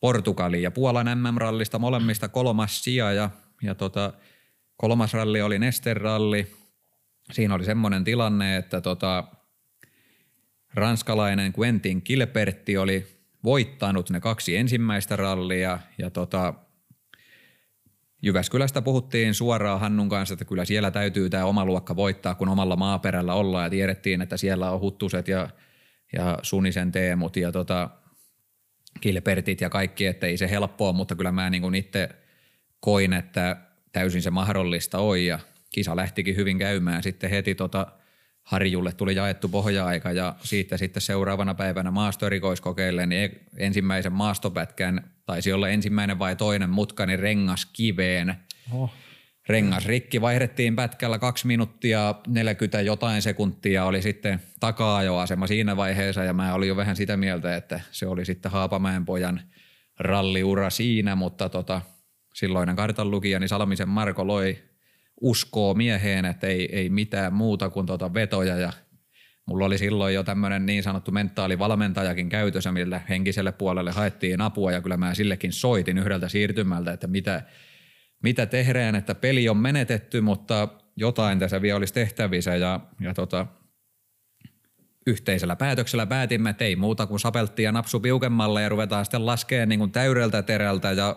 Portugali 0.00 0.62
ja 0.62 0.70
Puolan 0.70 1.18
MM-rallista 1.18 1.78
molemmista 1.78 2.28
kolmas 2.28 2.84
sija 2.84 3.12
ja, 3.12 3.30
ja 3.62 3.74
tota, 3.74 4.12
kolmas 4.76 5.14
ralli 5.14 5.42
oli 5.42 5.58
Nesteralli, 5.58 6.52
siinä 7.32 7.54
oli 7.54 7.64
semmoinen 7.64 8.04
tilanne, 8.04 8.56
että 8.56 8.80
tota, 8.80 9.24
ranskalainen 10.74 11.52
Quentin 11.58 12.02
Kilpertti 12.02 12.76
oli 12.76 13.06
voittanut 13.44 14.10
ne 14.10 14.20
kaksi 14.20 14.56
ensimmäistä 14.56 15.16
rallia 15.16 15.78
ja 15.98 16.10
tota, 16.10 16.54
Jyväskylästä 18.22 18.82
puhuttiin 18.82 19.34
suoraan 19.34 19.80
Hannun 19.80 20.08
kanssa, 20.08 20.32
että 20.32 20.44
kyllä 20.44 20.64
siellä 20.64 20.90
täytyy 20.90 21.30
tämä 21.30 21.44
oma 21.44 21.64
luokka 21.64 21.96
voittaa, 21.96 22.34
kun 22.34 22.48
omalla 22.48 22.76
maaperällä 22.76 23.34
ollaan 23.34 23.66
ja 23.66 23.70
tiedettiin, 23.70 24.22
että 24.22 24.36
siellä 24.36 24.70
on 24.70 24.80
Huttuset 24.80 25.28
ja, 25.28 25.48
ja 26.12 26.38
Sunisen 26.42 26.92
Teemut 26.92 27.36
ja 27.36 27.52
tota, 27.52 27.90
Kilpertit 29.00 29.60
ja 29.60 29.70
kaikki, 29.70 30.06
että 30.06 30.26
ei 30.26 30.36
se 30.36 30.50
helppoa, 30.50 30.92
mutta 30.92 31.14
kyllä 31.14 31.32
mä 31.32 31.50
niin 31.50 31.74
itse 31.74 32.08
koin, 32.80 33.12
että 33.12 33.56
täysin 33.92 34.22
se 34.22 34.30
mahdollista 34.30 34.98
on 34.98 35.24
ja 35.24 35.38
kisa 35.72 35.96
lähtikin 35.96 36.36
hyvin 36.36 36.58
käymään. 36.58 37.02
Sitten 37.02 37.30
heti 37.30 37.54
tota 37.54 37.86
Harjulle 38.50 38.92
tuli 38.92 39.14
jaettu 39.14 39.48
pohja-aika 39.48 40.12
ja 40.12 40.34
siitä 40.42 40.76
sitten 40.76 41.00
seuraavana 41.00 41.54
päivänä 41.54 41.90
maastoerikoiskokeille, 41.90 43.06
niin 43.06 43.40
ensimmäisen 43.56 44.12
maastopätkän 44.12 45.10
taisi 45.26 45.52
olla 45.52 45.68
ensimmäinen 45.68 46.18
vai 46.18 46.36
toinen 46.36 46.70
mutka, 46.70 47.06
niin 47.06 47.18
rengas 47.18 47.66
kiveen. 47.66 48.34
Oh. 48.72 48.90
Rengas 49.48 49.86
rikki, 49.86 50.20
vaihdettiin 50.20 50.76
pätkällä 50.76 51.18
kaksi 51.18 51.46
minuuttia 51.46 52.14
40 52.26 52.80
jotain 52.80 53.22
sekuntia, 53.22 53.84
oli 53.84 54.02
sitten 54.02 54.40
taka-ajoasema 54.60 55.46
siinä 55.46 55.76
vaiheessa 55.76 56.24
ja 56.24 56.32
mä 56.32 56.54
olin 56.54 56.68
jo 56.68 56.76
vähän 56.76 56.96
sitä 56.96 57.16
mieltä, 57.16 57.56
että 57.56 57.80
se 57.90 58.06
oli 58.06 58.24
sitten 58.24 58.52
Haapamäen 58.52 59.04
pojan 59.04 59.40
ralliura 59.98 60.70
siinä, 60.70 61.16
mutta 61.16 61.48
tota, 61.48 61.80
silloinen 62.34 62.76
kartanlukijani 62.76 63.48
Salmisen 63.48 63.88
Marko 63.88 64.26
loi 64.26 64.69
uskoo 65.20 65.74
mieheen, 65.74 66.24
että 66.24 66.46
ei, 66.46 66.76
ei 66.76 66.88
mitään 66.88 67.32
muuta 67.32 67.70
kuin 67.70 67.86
tota 67.86 68.14
vetoja. 68.14 68.56
Ja 68.56 68.72
Mulla 69.50 69.64
oli 69.64 69.78
silloin 69.78 70.14
jo 70.14 70.22
tämmöinen 70.22 70.66
niin 70.66 70.82
sanottu 70.82 71.10
mentaalivalmentajakin 71.10 72.28
käytössä, 72.28 72.72
millä 72.72 73.00
henkiselle 73.08 73.52
puolelle 73.52 73.90
haettiin 73.90 74.40
apua. 74.40 74.72
Ja 74.72 74.80
kyllä 74.80 74.96
mä 74.96 75.14
sillekin 75.14 75.52
soitin 75.52 75.98
yhdeltä 75.98 76.28
siirtymältä, 76.28 76.92
että 76.92 77.06
mitä, 77.06 77.42
mitä 78.22 78.46
tehdään, 78.46 78.94
että 78.94 79.14
peli 79.14 79.48
on 79.48 79.56
menetetty, 79.56 80.20
mutta 80.20 80.68
jotain 80.96 81.38
tässä 81.38 81.62
vielä 81.62 81.76
olisi 81.76 81.94
tehtävissä. 81.94 82.56
Ja, 82.56 82.80
ja 83.00 83.14
tota, 83.14 83.46
yhteisellä 85.06 85.56
päätöksellä 85.56 86.06
päätimme, 86.06 86.50
että 86.50 86.64
ei 86.64 86.76
muuta 86.76 87.06
kuin 87.06 87.20
sapelttiin 87.20 87.64
ja 87.64 87.72
napsu 87.72 88.00
piukemmalle 88.00 88.62
ja 88.62 88.68
ruvetaan 88.68 89.04
sitten 89.04 89.26
laskemaan 89.26 89.68
niin 89.68 89.78
kuin 89.78 89.92
täydeltä 89.92 90.42
terältä. 90.42 90.92
Ja 90.92 91.16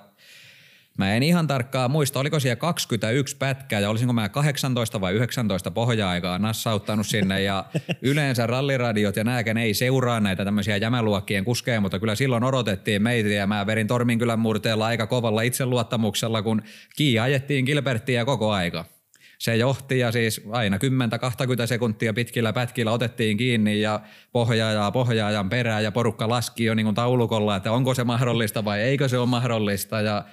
Mä 0.97 1.15
en 1.15 1.23
ihan 1.23 1.47
tarkkaan 1.47 1.91
muista, 1.91 2.19
oliko 2.19 2.39
siellä 2.39 2.55
21 2.55 3.37
pätkää 3.37 3.79
ja 3.79 3.89
olisinko 3.89 4.13
mä 4.13 4.29
18 4.29 5.01
vai 5.01 5.13
19 5.13 5.71
pohja-aikaa 5.71 6.39
nassauttanut 6.39 7.07
sinne 7.07 7.41
ja 7.41 7.65
yleensä 8.01 8.47
ralliradiot 8.47 9.15
ja 9.15 9.23
nääkään 9.23 9.57
ei 9.57 9.73
seuraa 9.73 10.19
näitä 10.19 10.45
tämmöisiä 10.45 10.77
jämäluokkien 10.77 11.45
kuskeja, 11.45 11.81
mutta 11.81 11.99
kyllä 11.99 12.15
silloin 12.15 12.43
odotettiin 12.43 13.01
meitä 13.01 13.29
ja 13.29 13.47
mä 13.47 13.65
verin 13.65 13.87
Torminkylän 13.87 14.39
murteella 14.39 14.85
aika 14.85 15.07
kovalla 15.07 15.41
itseluottamuksella, 15.41 16.41
kun 16.41 16.61
kii 16.95 17.19
ajettiin 17.19 17.65
Gilberttiä 17.65 18.25
koko 18.25 18.51
aika. 18.51 18.85
Se 19.39 19.55
johti 19.55 19.99
ja 19.99 20.11
siis 20.11 20.41
aina 20.51 20.77
10-20 20.77 21.67
sekuntia 21.67 22.13
pitkillä 22.13 22.53
pätkillä 22.53 22.91
otettiin 22.91 23.37
kiinni 23.37 23.81
ja 23.81 23.99
pohjaaja 24.31 24.91
pohjaajan 24.91 25.49
perään 25.49 25.83
ja 25.83 25.91
porukka 25.91 26.29
laski 26.29 26.65
jo 26.65 26.75
niin 26.75 26.85
kuin 26.85 26.95
taulukolla, 26.95 27.55
että 27.55 27.71
onko 27.71 27.93
se 27.93 28.03
mahdollista 28.03 28.65
vai 28.65 28.81
eikö 28.81 29.09
se 29.09 29.17
ole 29.17 29.27
mahdollista 29.27 30.01
ja 30.01 30.25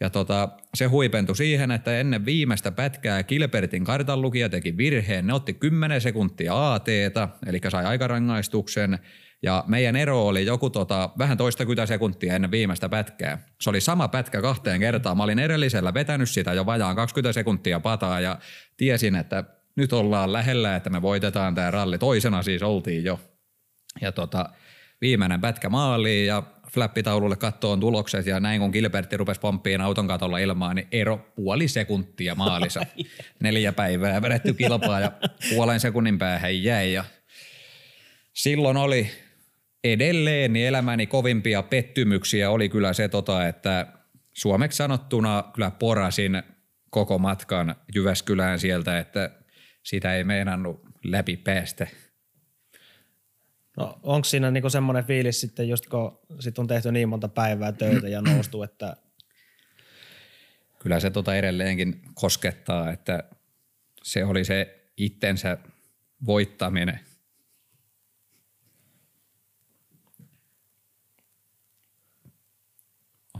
ja 0.00 0.10
tota, 0.10 0.48
se 0.74 0.84
huipentui 0.84 1.36
siihen, 1.36 1.70
että 1.70 2.00
ennen 2.00 2.24
viimeistä 2.24 2.72
pätkää 2.72 3.22
Kilpertin 3.22 3.84
kartanlukija 3.84 4.48
teki 4.48 4.76
virheen. 4.76 5.26
Ne 5.26 5.32
otti 5.32 5.54
10 5.54 6.00
sekuntia 6.00 6.74
ATta, 6.74 7.28
eli 7.46 7.60
sai 7.68 7.84
aikarangaistuksen. 7.84 8.98
Ja 9.42 9.64
meidän 9.66 9.96
ero 9.96 10.26
oli 10.26 10.46
joku 10.46 10.70
tota, 10.70 11.10
vähän 11.18 11.38
toista 11.38 11.64
sekuntia 11.86 12.34
ennen 12.34 12.50
viimeistä 12.50 12.88
pätkää. 12.88 13.38
Se 13.60 13.70
oli 13.70 13.80
sama 13.80 14.08
pätkä 14.08 14.42
kahteen 14.42 14.80
kertaan. 14.80 15.16
Mä 15.16 15.22
olin 15.22 15.38
edellisellä 15.38 15.94
vetänyt 15.94 16.30
sitä 16.30 16.52
jo 16.52 16.66
vajaan 16.66 16.96
20 16.96 17.32
sekuntia 17.32 17.80
pataa 17.80 18.20
ja 18.20 18.38
tiesin, 18.76 19.16
että 19.16 19.44
nyt 19.76 19.92
ollaan 19.92 20.32
lähellä, 20.32 20.76
että 20.76 20.90
me 20.90 21.02
voitetaan 21.02 21.54
tämä 21.54 21.70
ralli. 21.70 21.98
Toisena 21.98 22.42
siis 22.42 22.62
oltiin 22.62 23.04
jo. 23.04 23.20
Ja 24.00 24.12
tota, 24.12 24.48
viimeinen 25.00 25.40
pätkä 25.40 25.68
maaliin 25.68 26.26
ja 26.26 26.42
flappitaululle 26.72 27.36
kattoon 27.36 27.80
tulokset 27.80 28.26
ja 28.26 28.40
näin 28.40 28.60
kun 28.60 28.70
Gilbertti 28.70 29.16
rupesi 29.16 29.40
pomppiin 29.40 29.80
auton 29.80 30.08
katolla 30.08 30.38
ilmaan, 30.38 30.76
niin 30.76 30.88
ero 30.92 31.32
puoli 31.36 31.68
sekuntia 31.68 32.34
maalissa. 32.34 32.80
Neljä 33.42 33.72
päivää 33.72 34.22
vedetty 34.22 34.54
kilpaa 34.54 35.00
ja 35.00 35.12
puolen 35.50 35.80
sekunnin 35.80 36.18
päähän 36.18 36.62
jäi 36.62 36.92
ja 36.92 37.04
silloin 38.32 38.76
oli 38.76 39.10
edelleen 39.84 40.52
niin 40.52 40.66
elämäni 40.66 41.06
kovimpia 41.06 41.62
pettymyksiä 41.62 42.50
oli 42.50 42.68
kyllä 42.68 42.92
se, 42.92 43.08
tota, 43.08 43.46
että 43.46 43.86
suomeksi 44.32 44.76
sanottuna 44.76 45.44
kyllä 45.54 45.70
porasin 45.70 46.42
koko 46.90 47.18
matkan 47.18 47.76
Jyväskylään 47.94 48.58
sieltä, 48.58 48.98
että 48.98 49.30
sitä 49.82 50.14
ei 50.14 50.24
meinannut 50.24 50.80
läpi 51.04 51.36
päästä. 51.36 51.86
No 53.76 53.98
onko 54.02 54.24
siinä 54.24 54.50
niinku 54.50 54.70
semmoinen 54.70 55.04
fiilis 55.04 55.40
sitten, 55.40 55.68
just 55.68 55.86
kun 55.86 56.18
sit 56.40 56.58
on 56.58 56.66
tehty 56.66 56.92
niin 56.92 57.08
monta 57.08 57.28
päivää 57.28 57.72
töitä 57.72 58.08
ja 58.08 58.22
noustu, 58.22 58.62
että... 58.62 58.96
Kyllä 60.78 61.00
se 61.00 61.10
tota 61.10 61.36
edelleenkin 61.36 62.02
koskettaa, 62.14 62.90
että 62.90 63.24
se 64.02 64.24
oli 64.24 64.44
se 64.44 64.90
itsensä 64.96 65.58
voittaminen. 66.26 67.00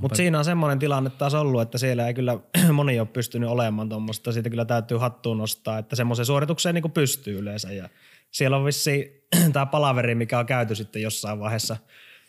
Mutta 0.01 0.17
siinä 0.17 0.39
on 0.39 0.45
semmoinen 0.45 0.79
tilanne 0.79 1.11
taas 1.11 1.35
ollut, 1.35 1.63
että 1.63 1.79
siellä 1.79 2.07
ei 2.07 2.15
kyllä 2.15 2.39
moni 2.73 3.01
ole 3.01 3.09
pystynyt 3.13 3.49
olemaan 3.49 3.89
tuommoista. 3.89 4.33
Siitä 4.33 4.51
kyllä 4.51 4.65
täytyy 4.65 4.99
hattuun 4.99 5.39
nostaa, 5.39 5.79
että 5.79 5.97
semmoisen 5.97 6.27
suoritukseen 6.27 6.75
niin 6.75 6.91
pystyy 6.91 7.39
yleensä. 7.39 7.73
Ja 7.73 7.89
siellä 8.31 8.57
on 8.57 8.65
vissi 8.65 9.27
tämä 9.53 9.67
palaveri, 9.67 10.15
mikä 10.15 10.39
on 10.39 10.47
käyty 10.47 10.75
sitten 10.75 11.03
jossain 11.03 11.41
vaiheessa 11.41 11.77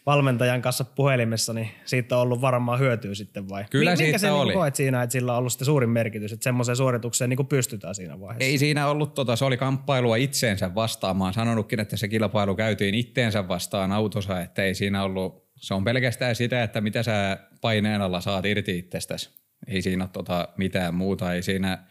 valmentajan 0.07 0.61
kanssa 0.61 0.83
puhelimessa, 0.83 1.53
niin 1.53 1.69
siitä 1.85 2.15
on 2.15 2.21
ollut 2.21 2.41
varmaan 2.41 2.79
hyötyä 2.79 3.13
sitten 3.13 3.49
vai? 3.49 3.65
Kyllä 3.69 3.91
Minkä 3.91 4.03
siitä 4.03 4.17
se 4.17 4.31
oli. 4.31 4.49
Niin 4.49 4.57
koet 4.57 4.75
siinä, 4.75 5.03
että 5.03 5.11
sillä 5.11 5.31
on 5.31 5.37
ollut 5.37 5.51
sitten 5.51 5.65
suurin 5.65 5.89
merkitys, 5.89 6.33
että 6.33 6.43
semmoiseen 6.43 6.75
suoritukseen 6.75 7.29
niin 7.29 7.47
pystytään 7.47 7.95
siinä 7.95 8.19
vaiheessa? 8.19 8.49
Ei 8.49 8.57
siinä 8.57 8.87
ollut, 8.87 9.13
tota, 9.13 9.35
se 9.35 9.45
oli 9.45 9.57
kamppailua 9.57 10.15
itseensä 10.15 10.75
vastaan. 10.75 11.17
Mä 11.17 11.23
oon 11.23 11.33
sanonutkin, 11.33 11.79
että 11.79 11.97
se 11.97 12.07
kilpailu 12.07 12.55
käytiin 12.55 12.95
itteensä 12.95 13.47
vastaan 13.47 13.91
autossa, 13.91 14.41
että 14.41 14.63
ei 14.63 14.75
siinä 14.75 15.03
ollut, 15.03 15.47
se 15.55 15.73
on 15.73 15.83
pelkästään 15.83 16.35
sitä, 16.35 16.63
että 16.63 16.81
mitä 16.81 17.03
sä 17.03 17.37
paineen 17.61 18.01
alla 18.01 18.21
saat 18.21 18.45
irti 18.45 18.77
itsestäsi. 18.77 19.29
Ei 19.67 19.81
siinä 19.81 20.03
ole 20.03 20.09
tota, 20.13 20.47
mitään 20.57 20.93
muuta, 20.93 21.33
ei 21.33 21.41
siinä 21.41 21.83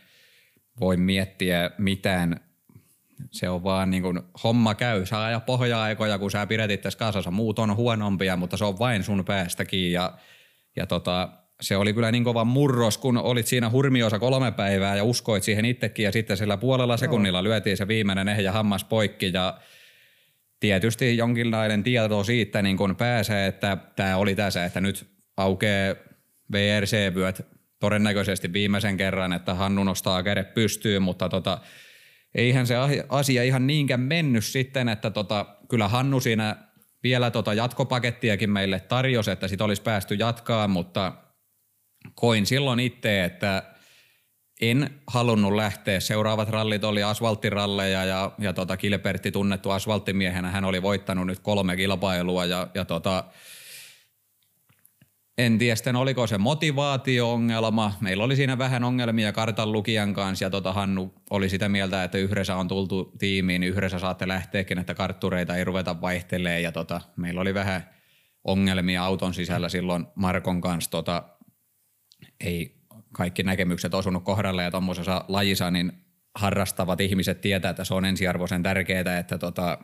voi 0.80 0.96
miettiä 0.96 1.70
mitään 1.78 2.40
se 3.30 3.48
on 3.48 3.64
vaan 3.64 3.90
niin 3.90 4.02
kuin, 4.02 4.20
homma 4.44 4.74
käy. 4.74 5.06
Sä 5.06 5.24
ajaa 5.24 5.40
pohja-aikoja, 5.40 6.18
kun 6.18 6.30
sä 6.30 6.46
pidät 6.46 6.70
itse 6.70 6.88
kasassa. 6.98 7.30
Muut 7.30 7.58
on 7.58 7.76
huonompia, 7.76 8.36
mutta 8.36 8.56
se 8.56 8.64
on 8.64 8.78
vain 8.78 9.02
sun 9.02 9.24
päästäkin. 9.24 9.92
Ja, 9.92 10.12
ja 10.76 10.86
tota, 10.86 11.28
se 11.60 11.76
oli 11.76 11.92
kyllä 11.92 12.12
niin 12.12 12.24
kova 12.24 12.44
murros, 12.44 12.98
kun 12.98 13.18
olit 13.18 13.46
siinä 13.46 13.70
hurmiosa 13.70 14.18
kolme 14.18 14.52
päivää 14.52 14.96
ja 14.96 15.04
uskoit 15.04 15.42
siihen 15.42 15.64
itsekin. 15.64 16.04
Ja 16.04 16.12
sitten 16.12 16.36
sillä 16.36 16.56
puolella 16.56 16.96
sekunnilla 16.96 17.44
lyötiin 17.44 17.76
se 17.76 17.88
viimeinen 17.88 18.28
ehjä 18.28 18.52
hammas 18.52 18.84
poikki. 18.84 19.30
Ja 19.34 19.58
tietysti 20.60 21.16
jonkinlainen 21.16 21.82
tieto 21.82 22.24
siitä 22.24 22.62
niin 22.62 22.76
kun 22.76 22.96
pääsee, 22.96 23.46
että 23.46 23.76
tämä 23.96 24.16
oli 24.16 24.34
tässä, 24.34 24.64
että 24.64 24.80
nyt 24.80 25.06
aukeaa 25.36 25.94
VRC-vyöt 26.52 27.46
todennäköisesti 27.80 28.52
viimeisen 28.52 28.96
kerran, 28.96 29.32
että 29.32 29.54
Hannu 29.54 29.84
nostaa 29.84 30.22
kädet 30.22 30.54
pystyyn, 30.54 31.02
mutta 31.02 31.28
tota, 31.28 31.58
eihän 32.34 32.66
se 32.66 32.74
asia 33.08 33.42
ihan 33.42 33.66
niinkään 33.66 34.00
mennyt 34.00 34.44
sitten, 34.44 34.88
että 34.88 35.10
tota, 35.10 35.46
kyllä 35.68 35.88
Hannu 35.88 36.20
siinä 36.20 36.56
vielä 37.02 37.30
tota 37.30 37.54
jatkopakettiakin 37.54 38.50
meille 38.50 38.80
tarjosi, 38.80 39.30
että 39.30 39.48
sit 39.48 39.60
olisi 39.60 39.82
päästy 39.82 40.14
jatkaa, 40.14 40.68
mutta 40.68 41.12
koin 42.14 42.46
silloin 42.46 42.80
itse, 42.80 43.24
että 43.24 43.62
en 44.60 45.00
halunnut 45.06 45.52
lähteä. 45.54 46.00
Seuraavat 46.00 46.48
rallit 46.48 46.84
oli 46.84 47.02
asfalttiralleja 47.02 48.04
ja, 48.04 48.30
ja 48.38 48.52
tota 48.52 48.76
Kilpertti 48.76 49.32
tunnettu 49.32 49.70
asfalttimiehenä. 49.70 50.50
Hän 50.50 50.64
oli 50.64 50.82
voittanut 50.82 51.26
nyt 51.26 51.38
kolme 51.38 51.76
kilpailua 51.76 52.44
ja, 52.44 52.68
ja 52.74 52.84
tota, 52.84 53.24
en 55.38 55.58
tiedä 55.58 55.76
sitten, 55.76 55.96
oliko 55.96 56.26
se 56.26 56.38
motivaatio-ongelma. 56.38 57.92
Meillä 58.00 58.24
oli 58.24 58.36
siinä 58.36 58.58
vähän 58.58 58.84
ongelmia 58.84 59.32
kartan 59.32 59.72
lukijan 59.72 60.14
kanssa 60.14 60.44
ja 60.44 60.50
tota 60.50 60.72
Hannu 60.72 61.14
oli 61.30 61.48
sitä 61.48 61.68
mieltä, 61.68 62.04
että 62.04 62.18
yhdessä 62.18 62.56
on 62.56 62.68
tultu 62.68 63.12
tiimiin, 63.18 63.60
niin 63.60 63.72
yhdessä 63.72 63.98
saatte 63.98 64.28
lähteäkin, 64.28 64.78
että 64.78 64.94
karttureita 64.94 65.56
ei 65.56 65.64
ruveta 65.64 66.00
vaihtelee 66.00 66.60
ja 66.60 66.72
tota, 66.72 67.00
meillä 67.16 67.40
oli 67.40 67.54
vähän 67.54 67.90
ongelmia 68.44 69.04
auton 69.04 69.34
sisällä 69.34 69.68
silloin 69.68 70.06
Markon 70.14 70.60
kanssa. 70.60 70.90
Tota, 70.90 71.22
ei 72.40 72.76
kaikki 73.12 73.42
näkemykset 73.42 73.94
osunut 73.94 74.24
kohdalle 74.24 74.62
ja 74.62 74.70
tuommoisessa 74.70 75.24
lajissa 75.28 75.70
niin 75.70 75.92
harrastavat 76.34 77.00
ihmiset 77.00 77.40
tietää, 77.40 77.70
että 77.70 77.84
se 77.84 77.94
on 77.94 78.04
ensiarvoisen 78.04 78.62
tärkeää, 78.62 79.18
että 79.18 79.38
tota, 79.38 79.78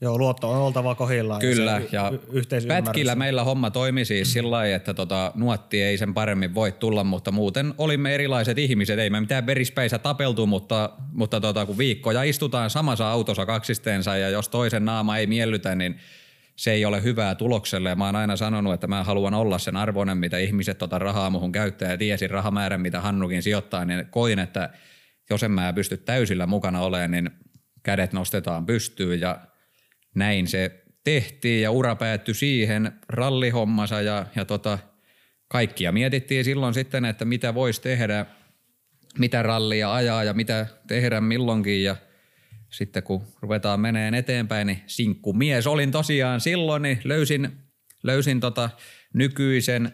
Joo, 0.00 0.18
luotto 0.18 0.50
on 0.50 0.58
oltava 0.58 0.94
kohillaan. 0.94 1.40
Kyllä, 1.40 1.82
ja, 1.92 2.12
ja 2.12 2.12
pätkillä 2.68 3.14
meillä 3.14 3.44
homma 3.44 3.70
toimi 3.70 4.04
siis 4.04 4.32
sillä 4.32 4.50
lailla, 4.50 4.76
että 4.76 4.94
tota, 4.94 5.32
nuotti 5.34 5.82
ei 5.82 5.98
sen 5.98 6.14
paremmin 6.14 6.54
voi 6.54 6.72
tulla, 6.72 7.04
mutta 7.04 7.30
muuten 7.30 7.74
olimme 7.78 8.14
erilaiset 8.14 8.58
ihmiset. 8.58 8.98
Ei 8.98 9.10
me 9.10 9.20
mitään 9.20 9.46
verispäissä 9.46 9.98
tapeltu, 9.98 10.46
mutta, 10.46 10.90
mutta 11.12 11.40
tota, 11.40 11.66
kun 11.66 11.78
viikkoja 11.78 12.22
istutaan 12.22 12.70
samassa 12.70 13.10
autossa 13.10 13.46
kaksisteensa 13.46 14.16
ja 14.16 14.28
jos 14.28 14.48
toisen 14.48 14.84
naama 14.84 15.18
ei 15.18 15.26
miellytä, 15.26 15.74
niin 15.74 15.96
se 16.56 16.72
ei 16.72 16.84
ole 16.84 17.02
hyvää 17.02 17.34
tulokselle. 17.34 17.88
Ja 17.88 17.96
mä 17.96 18.06
oon 18.06 18.16
aina 18.16 18.36
sanonut, 18.36 18.74
että 18.74 18.86
mä 18.86 19.04
haluan 19.04 19.34
olla 19.34 19.58
sen 19.58 19.76
arvoinen, 19.76 20.18
mitä 20.18 20.38
ihmiset 20.38 20.78
tota 20.78 20.98
rahaa 20.98 21.30
muhun 21.30 21.52
käyttää 21.52 21.90
ja 21.90 21.98
tiesin 21.98 22.30
rahamäärän, 22.30 22.80
mitä 22.80 23.00
Hannukin 23.00 23.42
sijoittaa, 23.42 23.84
niin 23.84 24.06
koin, 24.10 24.38
että 24.38 24.70
jos 25.30 25.42
en 25.42 25.50
mä 25.50 25.72
pysty 25.72 25.96
täysillä 25.96 26.46
mukana 26.46 26.80
olemaan, 26.80 27.10
niin 27.10 27.30
kädet 27.82 28.12
nostetaan 28.12 28.66
pystyyn 28.66 29.20
ja 29.20 29.38
näin 30.14 30.46
se 30.46 30.84
tehtiin 31.04 31.62
ja 31.62 31.70
ura 31.70 31.96
päättyi 31.96 32.34
siihen 32.34 32.92
rallihommassa 33.08 34.00
ja, 34.00 34.26
ja 34.36 34.44
tota, 34.44 34.78
kaikkia 35.48 35.92
mietittiin 35.92 36.44
silloin 36.44 36.74
sitten, 36.74 37.04
että 37.04 37.24
mitä 37.24 37.54
voisi 37.54 37.82
tehdä, 37.82 38.26
mitä 39.18 39.42
rallia 39.42 39.94
ajaa 39.94 40.24
ja 40.24 40.34
mitä 40.34 40.66
tehdä 40.86 41.20
milloinkin 41.20 41.82
ja 41.84 41.96
sitten 42.70 43.02
kun 43.02 43.22
ruvetaan 43.40 43.80
meneen 43.80 44.14
eteenpäin, 44.14 44.66
niin 44.66 44.82
sinkku 44.86 45.32
mies 45.32 45.66
olin 45.66 45.90
tosiaan 45.90 46.40
silloin, 46.40 46.82
niin 46.82 47.00
löysin, 47.04 47.52
löysin 48.02 48.40
tota 48.40 48.70
nykyisen 49.12 49.92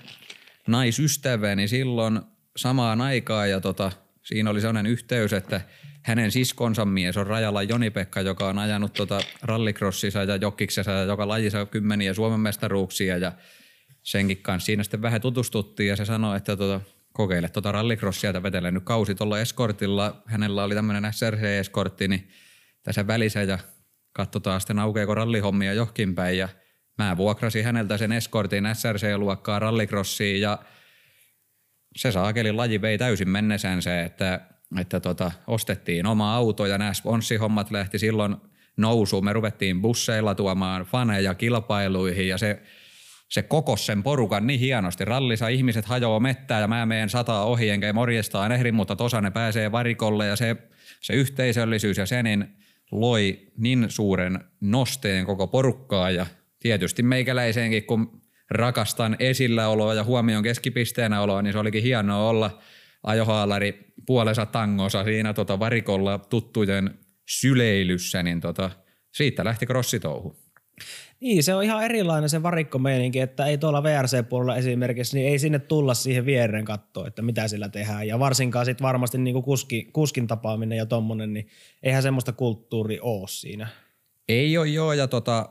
naisystäväni 0.68 1.68
silloin 1.68 2.20
samaan 2.56 3.00
aikaan 3.00 3.50
ja 3.50 3.60
tota, 3.60 3.92
siinä 4.22 4.50
oli 4.50 4.60
sellainen 4.60 4.92
yhteys, 4.92 5.32
että 5.32 5.60
hänen 6.02 6.30
siskonsa 6.30 6.84
mies 6.84 7.16
on 7.16 7.26
Rajala 7.26 7.62
Joni-Pekka, 7.62 8.20
joka 8.20 8.48
on 8.48 8.58
ajanut 8.58 8.92
tota 8.92 9.20
rallikrossissa 9.42 10.22
ja 10.22 10.36
jokkiksessa 10.36 10.90
ja 10.90 11.02
joka 11.02 11.28
lajissa 11.28 11.66
kymmeniä 11.66 12.14
Suomen 12.14 12.40
mestaruuksia 12.40 13.16
ja 13.16 13.32
senkin 14.02 14.42
kanssa 14.42 14.66
siinä 14.66 14.82
sitten 14.82 15.02
vähän 15.02 15.20
tutustuttiin 15.20 15.88
ja 15.88 15.96
se 15.96 16.04
sanoi, 16.04 16.36
että 16.36 16.56
tota, 16.56 16.80
kokeile 17.12 17.48
tuota 17.48 17.72
rallikrossia 17.72 18.30
ja 18.30 18.42
vetele 18.42 18.70
nyt 18.70 18.84
kausi 18.84 19.14
tuolla 19.14 19.40
eskortilla. 19.40 20.22
Hänellä 20.26 20.64
oli 20.64 20.74
tämmöinen 20.74 21.12
SRC-eskortti, 21.12 22.08
niin 22.08 22.28
tässä 22.82 23.06
välissä 23.06 23.42
ja 23.42 23.58
katsotaan 24.12 24.60
sitten 24.60 24.78
aukeako 24.78 25.14
rallihommia 25.14 25.72
johonkin 25.72 26.14
päin 26.14 26.38
ja 26.38 26.48
mä 26.98 27.16
vuokrasin 27.16 27.64
häneltä 27.64 27.98
sen 27.98 28.12
eskortin 28.12 28.64
SRC-luokkaa 28.74 29.58
rallikrossiin 29.58 30.40
ja 30.40 30.58
se 31.96 32.12
saakeli 32.12 32.52
laji 32.52 32.82
vei 32.82 32.98
täysin 32.98 33.28
mennessänsä, 33.28 34.02
että, 34.02 34.40
että 34.78 35.00
tota, 35.00 35.32
ostettiin 35.46 36.06
oma 36.06 36.34
auto 36.34 36.66
ja 36.66 36.78
nämä 36.78 36.94
sponssihommat 36.94 37.70
lähti 37.70 37.98
silloin 37.98 38.36
nousuun. 38.76 39.24
Me 39.24 39.32
ruvettiin 39.32 39.82
busseilla 39.82 40.34
tuomaan 40.34 40.82
faneja 40.82 41.34
kilpailuihin 41.34 42.28
ja 42.28 42.38
se, 42.38 42.62
se 43.28 43.42
koko 43.42 43.76
sen 43.76 44.02
porukan 44.02 44.46
niin 44.46 44.60
hienosti. 44.60 45.04
Rallissa 45.04 45.48
ihmiset 45.48 45.84
hajoaa 45.84 46.20
mettää 46.20 46.60
ja 46.60 46.68
mä 46.68 46.86
meen 46.86 47.08
sataa 47.08 47.44
ohi 47.44 47.70
enkä 47.70 47.92
morjestaan 47.92 48.52
ehdi, 48.52 48.72
mutta 48.72 48.96
tosa 48.96 49.20
ne 49.20 49.30
pääsee 49.30 49.72
varikolle 49.72 50.26
ja 50.26 50.36
se, 50.36 50.56
se 51.00 51.12
yhteisöllisyys 51.12 51.96
ja 51.96 52.06
se 52.06 52.22
niin 52.22 52.56
loi 52.90 53.38
niin 53.56 53.86
suuren 53.88 54.44
nosteen 54.60 55.26
koko 55.26 55.46
porukkaa 55.46 56.10
ja 56.10 56.26
tietysti 56.58 57.02
meikäläiseenkin, 57.02 57.84
kun 57.84 58.22
rakastan 58.50 59.16
esilläoloa 59.18 59.94
ja 59.94 60.04
huomion 60.04 60.42
keskipisteenä 60.42 61.20
oloa, 61.20 61.42
niin 61.42 61.52
se 61.52 61.58
olikin 61.58 61.82
hienoa 61.82 62.28
olla 62.28 62.60
ajohaalari 63.02 63.92
puolensa 64.06 64.46
tangossa 64.46 65.04
siinä 65.04 65.34
tota 65.34 65.58
varikolla 65.58 66.18
tuttujen 66.18 66.98
syleilyssä, 67.28 68.22
niin 68.22 68.40
tota, 68.40 68.70
siitä 69.14 69.44
lähti 69.44 69.66
crossitouhu. 69.66 70.36
Niin, 71.20 71.42
se 71.42 71.54
on 71.54 71.62
ihan 71.62 71.84
erilainen 71.84 72.28
se 72.28 72.42
varikkomeininki, 72.42 73.20
että 73.20 73.46
ei 73.46 73.58
tuolla 73.58 73.82
VRC-puolella 73.82 74.56
esimerkiksi, 74.56 75.16
niin 75.16 75.28
ei 75.28 75.38
sinne 75.38 75.58
tulla 75.58 75.94
siihen 75.94 76.26
viereen 76.26 76.64
katsoa, 76.64 77.06
että 77.06 77.22
mitä 77.22 77.48
sillä 77.48 77.68
tehdään. 77.68 78.06
Ja 78.06 78.18
varsinkaan 78.18 78.64
sitten 78.64 78.84
varmasti 78.84 79.18
niin 79.18 79.34
kuin 79.34 79.44
kuski, 79.44 79.88
kuskin 79.92 80.26
tapaaminen 80.26 80.78
ja 80.78 80.86
tommonen, 80.86 81.32
niin 81.32 81.48
eihän 81.82 82.02
semmoista 82.02 82.32
kulttuuri 82.32 82.98
ole 83.00 83.28
siinä. 83.28 83.68
Ei 84.28 84.58
ole 84.58 84.68
joo, 84.68 84.92
ja 84.92 85.08
tota, 85.08 85.48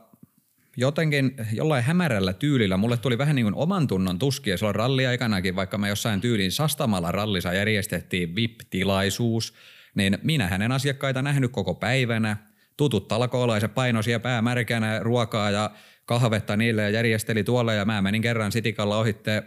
jotenkin 0.80 1.34
jollain 1.52 1.84
hämärällä 1.84 2.32
tyylillä. 2.32 2.76
Mulle 2.76 2.96
tuli 2.96 3.18
vähän 3.18 3.36
niin 3.36 3.44
kuin 3.44 3.54
oman 3.54 3.86
tunnon 3.86 4.18
tuskia 4.18 4.56
silloin 4.56 4.74
ralliaikanakin, 4.74 5.56
vaikka 5.56 5.78
me 5.78 5.88
jossain 5.88 6.20
tyyliin 6.20 6.52
Sastamalla 6.52 7.12
rallissa 7.12 7.52
järjestettiin 7.52 8.36
VIP-tilaisuus, 8.36 9.54
niin 9.94 10.18
minä 10.22 10.48
hänen 10.48 10.72
asiakkaita 10.72 11.22
nähnyt 11.22 11.52
koko 11.52 11.74
päivänä, 11.74 12.36
tutut 12.76 13.08
talkoolaiset 13.08 13.74
painoisia 13.74 14.20
päämärkänä 14.20 14.98
ruokaa 14.98 15.50
ja 15.50 15.70
kahvetta 16.04 16.56
niille 16.56 16.82
ja 16.82 16.90
järjesteli 16.90 17.44
tuolle 17.44 17.74
ja 17.74 17.84
mä 17.84 18.02
menin 18.02 18.22
kerran 18.22 18.52
sitikalla 18.52 18.98
ohitte 18.98 19.42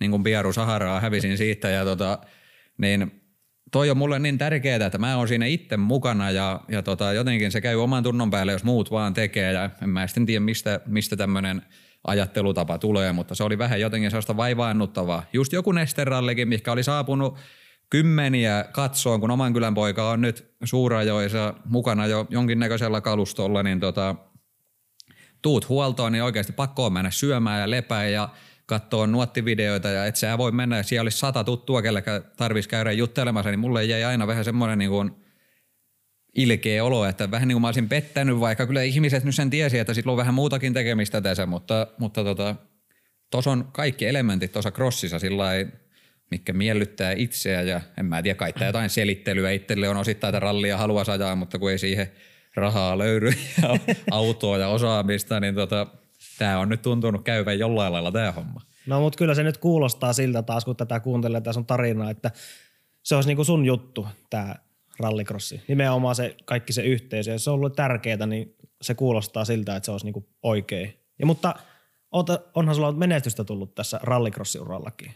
niin 0.00 0.10
kuin 0.10 0.22
Pieru 0.22 0.52
Saharaa, 0.52 1.00
hävisin 1.00 1.38
siitä 1.38 1.68
ja 1.68 1.84
tota, 1.84 2.18
niin 2.78 3.20
toi 3.72 3.90
on 3.90 3.96
mulle 3.96 4.18
niin 4.18 4.38
tärkeää, 4.38 4.86
että 4.86 4.98
mä 4.98 5.16
oon 5.16 5.28
siinä 5.28 5.46
itse 5.46 5.76
mukana 5.76 6.30
ja, 6.30 6.60
ja 6.68 6.82
tota, 6.82 7.12
jotenkin 7.12 7.52
se 7.52 7.60
käy 7.60 7.76
oman 7.76 8.02
tunnon 8.02 8.30
päälle, 8.30 8.52
jos 8.52 8.64
muut 8.64 8.90
vaan 8.90 9.14
tekee 9.14 9.52
ja 9.52 9.70
en 9.82 9.88
mä 9.88 10.06
sitten 10.06 10.26
tiedä, 10.26 10.40
mistä, 10.40 10.80
mistä 10.86 11.16
tämmöinen 11.16 11.62
ajattelutapa 12.06 12.78
tulee, 12.78 13.12
mutta 13.12 13.34
se 13.34 13.44
oli 13.44 13.58
vähän 13.58 13.80
jotenkin 13.80 14.10
sellaista 14.10 14.36
vaivaannuttavaa. 14.36 15.22
Just 15.32 15.52
joku 15.52 15.72
nesterallikin, 15.72 16.48
mikä 16.48 16.72
oli 16.72 16.82
saapunut 16.82 17.38
kymmeniä 17.90 18.64
katsoon, 18.72 19.20
kun 19.20 19.30
oman 19.30 19.52
kylän 19.52 19.74
poika 19.74 20.10
on 20.10 20.20
nyt 20.20 20.54
suurajoissa 20.64 21.54
mukana 21.64 22.06
jo 22.06 22.26
jonkinnäköisellä 22.30 23.00
kalustolla, 23.00 23.62
niin 23.62 23.80
tota, 23.80 24.14
tuut 25.42 25.68
huoltoon, 25.68 26.12
niin 26.12 26.22
oikeasti 26.22 26.52
pakko 26.52 26.86
on 26.86 26.92
mennä 26.92 27.10
syömään 27.10 27.60
ja 27.60 27.70
lepää 27.70 28.08
ja 28.08 28.28
katsoa 28.68 29.06
nuottivideoita 29.06 29.88
ja 29.88 30.06
et 30.06 30.16
sä 30.16 30.38
voi 30.38 30.52
mennä, 30.52 30.82
siellä 30.82 31.04
olisi 31.04 31.18
sata 31.18 31.44
tuttua, 31.44 31.82
kelle 31.82 32.02
tarvitsisi 32.36 32.68
käydä 32.68 32.92
juttelemassa, 32.92 33.50
niin 33.50 33.60
mulle 33.60 33.84
jäi 33.84 34.04
aina 34.04 34.26
vähän 34.26 34.44
semmoinen 34.44 34.78
niin 34.78 34.90
kuin 34.90 35.10
ilkeä 36.36 36.84
olo, 36.84 37.04
että 37.04 37.30
vähän 37.30 37.48
niin 37.48 37.54
kuin 37.54 37.62
mä 37.62 37.68
olisin 37.68 37.88
pettänyt, 37.88 38.40
vaikka 38.40 38.66
kyllä 38.66 38.82
ihmiset 38.82 39.24
nyt 39.24 39.34
sen 39.34 39.50
tiesi, 39.50 39.78
että 39.78 39.94
sillä 39.94 40.12
on 40.12 40.18
vähän 40.18 40.34
muutakin 40.34 40.74
tekemistä 40.74 41.20
tässä, 41.20 41.46
mutta, 41.46 41.86
mutta 41.98 42.24
tota, 42.24 42.56
tuossa 43.30 43.50
on 43.50 43.68
kaikki 43.72 44.06
elementit 44.06 44.52
tuossa 44.52 44.70
crossissa 44.70 45.18
sillä 45.18 45.44
mikä 46.30 46.52
miellyttää 46.52 47.12
itseä 47.12 47.62
ja 47.62 47.80
en 47.98 48.06
mä 48.06 48.22
tiedä, 48.22 48.34
kai 48.34 48.52
jotain 48.66 48.90
selittelyä 48.90 49.50
itselle 49.50 49.88
on 49.88 49.96
osittain, 49.96 50.34
että 50.34 50.40
rallia 50.40 50.78
haluaa 50.78 51.04
ajaa, 51.08 51.36
mutta 51.36 51.58
kun 51.58 51.70
ei 51.70 51.78
siihen 51.78 52.12
rahaa 52.56 52.98
löydy 52.98 53.32
ja 53.62 53.78
autoa 54.10 54.58
ja 54.58 54.68
osaamista, 54.68 55.40
niin 55.40 55.54
tota, 55.54 55.86
tämä 56.38 56.58
on 56.58 56.68
nyt 56.68 56.82
tuntunut 56.82 57.24
käyvän 57.24 57.58
jollain 57.58 57.92
lailla 57.92 58.12
tämä 58.12 58.32
homma. 58.32 58.60
No 58.86 59.00
mutta 59.00 59.16
kyllä 59.16 59.34
se 59.34 59.42
nyt 59.42 59.58
kuulostaa 59.58 60.12
siltä 60.12 60.42
taas, 60.42 60.64
kun 60.64 60.76
tätä 60.76 61.00
kuuntelee 61.00 61.40
tässä 61.40 61.60
on 61.60 61.66
tarinaa, 61.66 62.10
että 62.10 62.30
se 63.02 63.14
olisi 63.14 63.28
niinku 63.28 63.44
sun 63.44 63.64
juttu, 63.64 64.06
tämä 64.30 64.54
rallikrossi. 64.98 65.62
Nimenomaan 65.68 66.14
se 66.14 66.36
kaikki 66.44 66.72
se 66.72 66.82
yhteisö. 66.82 67.30
Jos 67.30 67.44
se 67.44 67.50
on 67.50 67.54
ollut 67.54 67.76
tärkeää, 67.76 68.26
niin 68.26 68.56
se 68.82 68.94
kuulostaa 68.94 69.44
siltä, 69.44 69.76
että 69.76 69.84
se 69.84 69.92
olisi 69.92 70.06
niinku 70.06 70.28
oikein. 70.42 70.94
Ja 71.18 71.26
mutta 71.26 71.54
onhan 72.54 72.74
sulla 72.74 72.92
menestystä 72.92 73.44
tullut 73.44 73.74
tässä 73.74 74.00
rallikrossi-urallakin. 74.02 75.10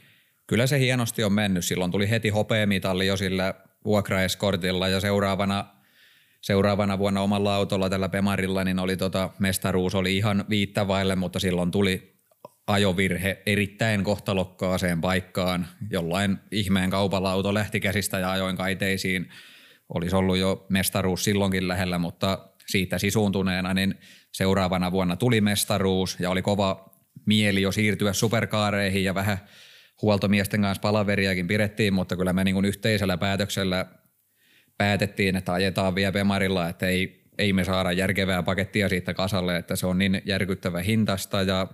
Kyllä 0.47 0.67
se 0.67 0.79
hienosti 0.79 1.25
on 1.25 1.33
mennyt. 1.33 1.65
Silloin 1.65 1.91
tuli 1.91 2.11
heti 2.11 2.29
hopeamitalli 2.29 3.07
jo 3.07 3.17
sillä 3.17 3.55
vuokraeskortilla 3.85 4.89
ja 4.89 5.01
seuraavana, 5.01 5.65
seuraavana 6.43 6.99
vuonna 6.99 7.21
omalla 7.21 7.55
autolla 7.55 7.91
tällä 7.91 8.09
Pemarilla 8.09 8.65
niin 8.65 8.79
oli 8.79 8.97
tota, 8.97 9.31
mestaruus 9.39 9.95
oli 9.95 10.17
ihan 10.17 10.45
viittävaille, 10.49 11.17
mutta 11.17 11.39
silloin 11.39 11.71
tuli 11.71 12.13
ajovirhe 12.67 13.43
erittäin 13.47 14.05
kohtalokkaaseen 14.05 15.01
paikkaan. 15.01 15.67
Jollain 15.91 16.39
ihmeen 16.51 16.91
kaupalla 16.91 17.33
auto 17.33 17.55
lähti 17.55 17.81
käsistä 17.81 18.19
ja 18.19 18.31
ajoin 18.31 18.57
kaiteisiin. 18.57 19.29
Olisi 19.95 20.17
ollut 20.17 20.37
jo 20.37 20.67
mestaruus 20.69 21.25
silloinkin 21.25 21.69
lähellä, 21.69 21.99
mutta 21.99 22.49
siitä 22.67 22.99
sisuuntuneena 22.99 23.75
niin 23.75 23.95
seuraavana 24.33 24.93
vuonna 24.93 25.17
tuli 25.17 25.41
mestaruus 25.41 26.17
ja 26.21 26.31
oli 26.31 26.43
kova 26.43 26.93
mieli 27.27 27.63
jo 27.63 27.73
siirtyä 27.73 28.13
superkaareihin 28.13 29.05
ja 29.05 29.15
vähän– 29.15 29.39
huoltomiesten 30.03 30.63
kanssa 30.63 30.81
palaveriakin 30.81 31.47
pidettiin, 31.47 31.95
mutta 31.95 32.17
kyllä 32.17 32.33
me 32.33 32.45
niin 32.45 32.55
kuin 32.55 32.65
yhteisellä 32.65 33.17
päätöksellä 33.19 33.87
päätettiin, 34.79 35.37
että 35.37 35.53
ajetaan 35.53 35.95
vielä 35.95 36.13
Bemarilla, 36.13 36.69
että 36.69 36.87
ei, 36.87 37.25
ei 37.39 37.53
me 37.53 37.65
saada 37.65 37.93
järkevää 37.93 38.43
pakettia 38.43 38.89
siitä 38.89 39.15
kasalle, 39.15 39.57
että 39.57 39.77
se 39.77 39.87
on 39.87 39.99
niin 39.99 40.23
järkyttävä 40.25 40.81
hintasta 40.81 41.43
ja 41.43 41.67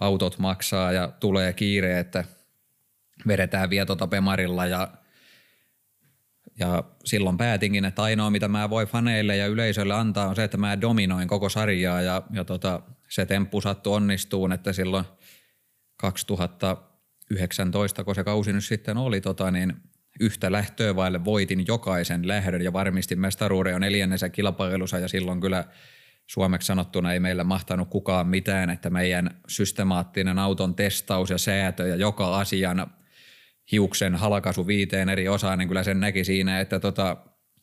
autot 0.00 0.38
maksaa 0.38 0.92
ja 0.92 1.12
tulee 1.20 1.52
kiire, 1.52 1.98
että 1.98 2.24
vedetään 3.26 3.70
vielä 3.70 3.86
tuota 3.86 4.06
Bemarilla 4.06 4.66
ja, 4.66 4.88
ja 6.58 6.84
silloin 7.04 7.36
päätinkin, 7.36 7.84
että 7.84 8.02
ainoa 8.02 8.30
mitä 8.30 8.48
mä 8.48 8.70
voi 8.70 8.86
faneille 8.86 9.36
ja 9.36 9.46
yleisölle 9.46 9.94
antaa 9.94 10.28
on 10.28 10.36
se, 10.36 10.44
että 10.44 10.56
mä 10.56 10.80
dominoin 10.80 11.28
koko 11.28 11.48
sarjaa 11.48 12.02
ja, 12.02 12.22
ja 12.32 12.44
tota, 12.44 12.82
se 13.08 13.26
temppu 13.26 13.60
sattui 13.60 13.96
onnistuun, 13.96 14.52
että 14.52 14.72
silloin 14.72 15.04
2000 15.96 16.76
19, 17.30 18.04
kun 18.04 18.14
se 18.14 18.24
kausi 18.24 18.52
nyt 18.52 18.64
sitten 18.64 18.96
oli, 18.96 19.20
tota, 19.20 19.50
niin 19.50 19.76
yhtä 20.20 20.52
lähtöä 20.52 20.96
vaille 20.96 21.24
voitin 21.24 21.64
jokaisen 21.66 22.28
lähdön 22.28 22.62
ja 22.62 22.72
varmistin 22.72 23.20
mestaruuden 23.20 23.72
jo 23.72 23.78
neljännessä 23.78 24.28
kilpailussa 24.28 24.98
ja 24.98 25.08
silloin 25.08 25.40
kyllä 25.40 25.64
suomeksi 26.26 26.66
sanottuna 26.66 27.12
ei 27.12 27.20
meillä 27.20 27.44
mahtanut 27.44 27.88
kukaan 27.88 28.26
mitään, 28.26 28.70
että 28.70 28.90
meidän 28.90 29.40
systemaattinen 29.48 30.38
auton 30.38 30.74
testaus 30.74 31.30
ja 31.30 31.38
säätö 31.38 31.88
ja 31.88 31.96
joka 31.96 32.38
asian 32.38 32.86
hiuksen 33.72 34.14
halkasu 34.14 34.66
viiteen 34.66 35.08
eri 35.08 35.28
osaan, 35.28 35.58
niin 35.58 35.68
kyllä 35.68 35.82
sen 35.82 36.00
näki 36.00 36.24
siinä, 36.24 36.60
että 36.60 36.80
tota, 36.80 37.16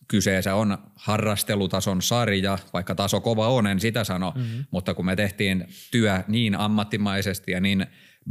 kyseessä 0.07 0.55
on 0.55 0.77
harrastelutason 0.95 2.01
sarja, 2.01 2.57
vaikka 2.73 2.95
taso 2.95 3.21
kova 3.21 3.47
on, 3.47 3.67
en 3.67 3.79
sitä 3.79 4.03
sano, 4.03 4.33
mm-hmm. 4.35 4.65
mutta 4.71 4.93
kun 4.93 5.05
me 5.05 5.15
tehtiin 5.15 5.67
työ 5.91 6.23
niin 6.27 6.55
ammattimaisesti 6.55 7.51
ja 7.51 7.61
niin 7.61 7.85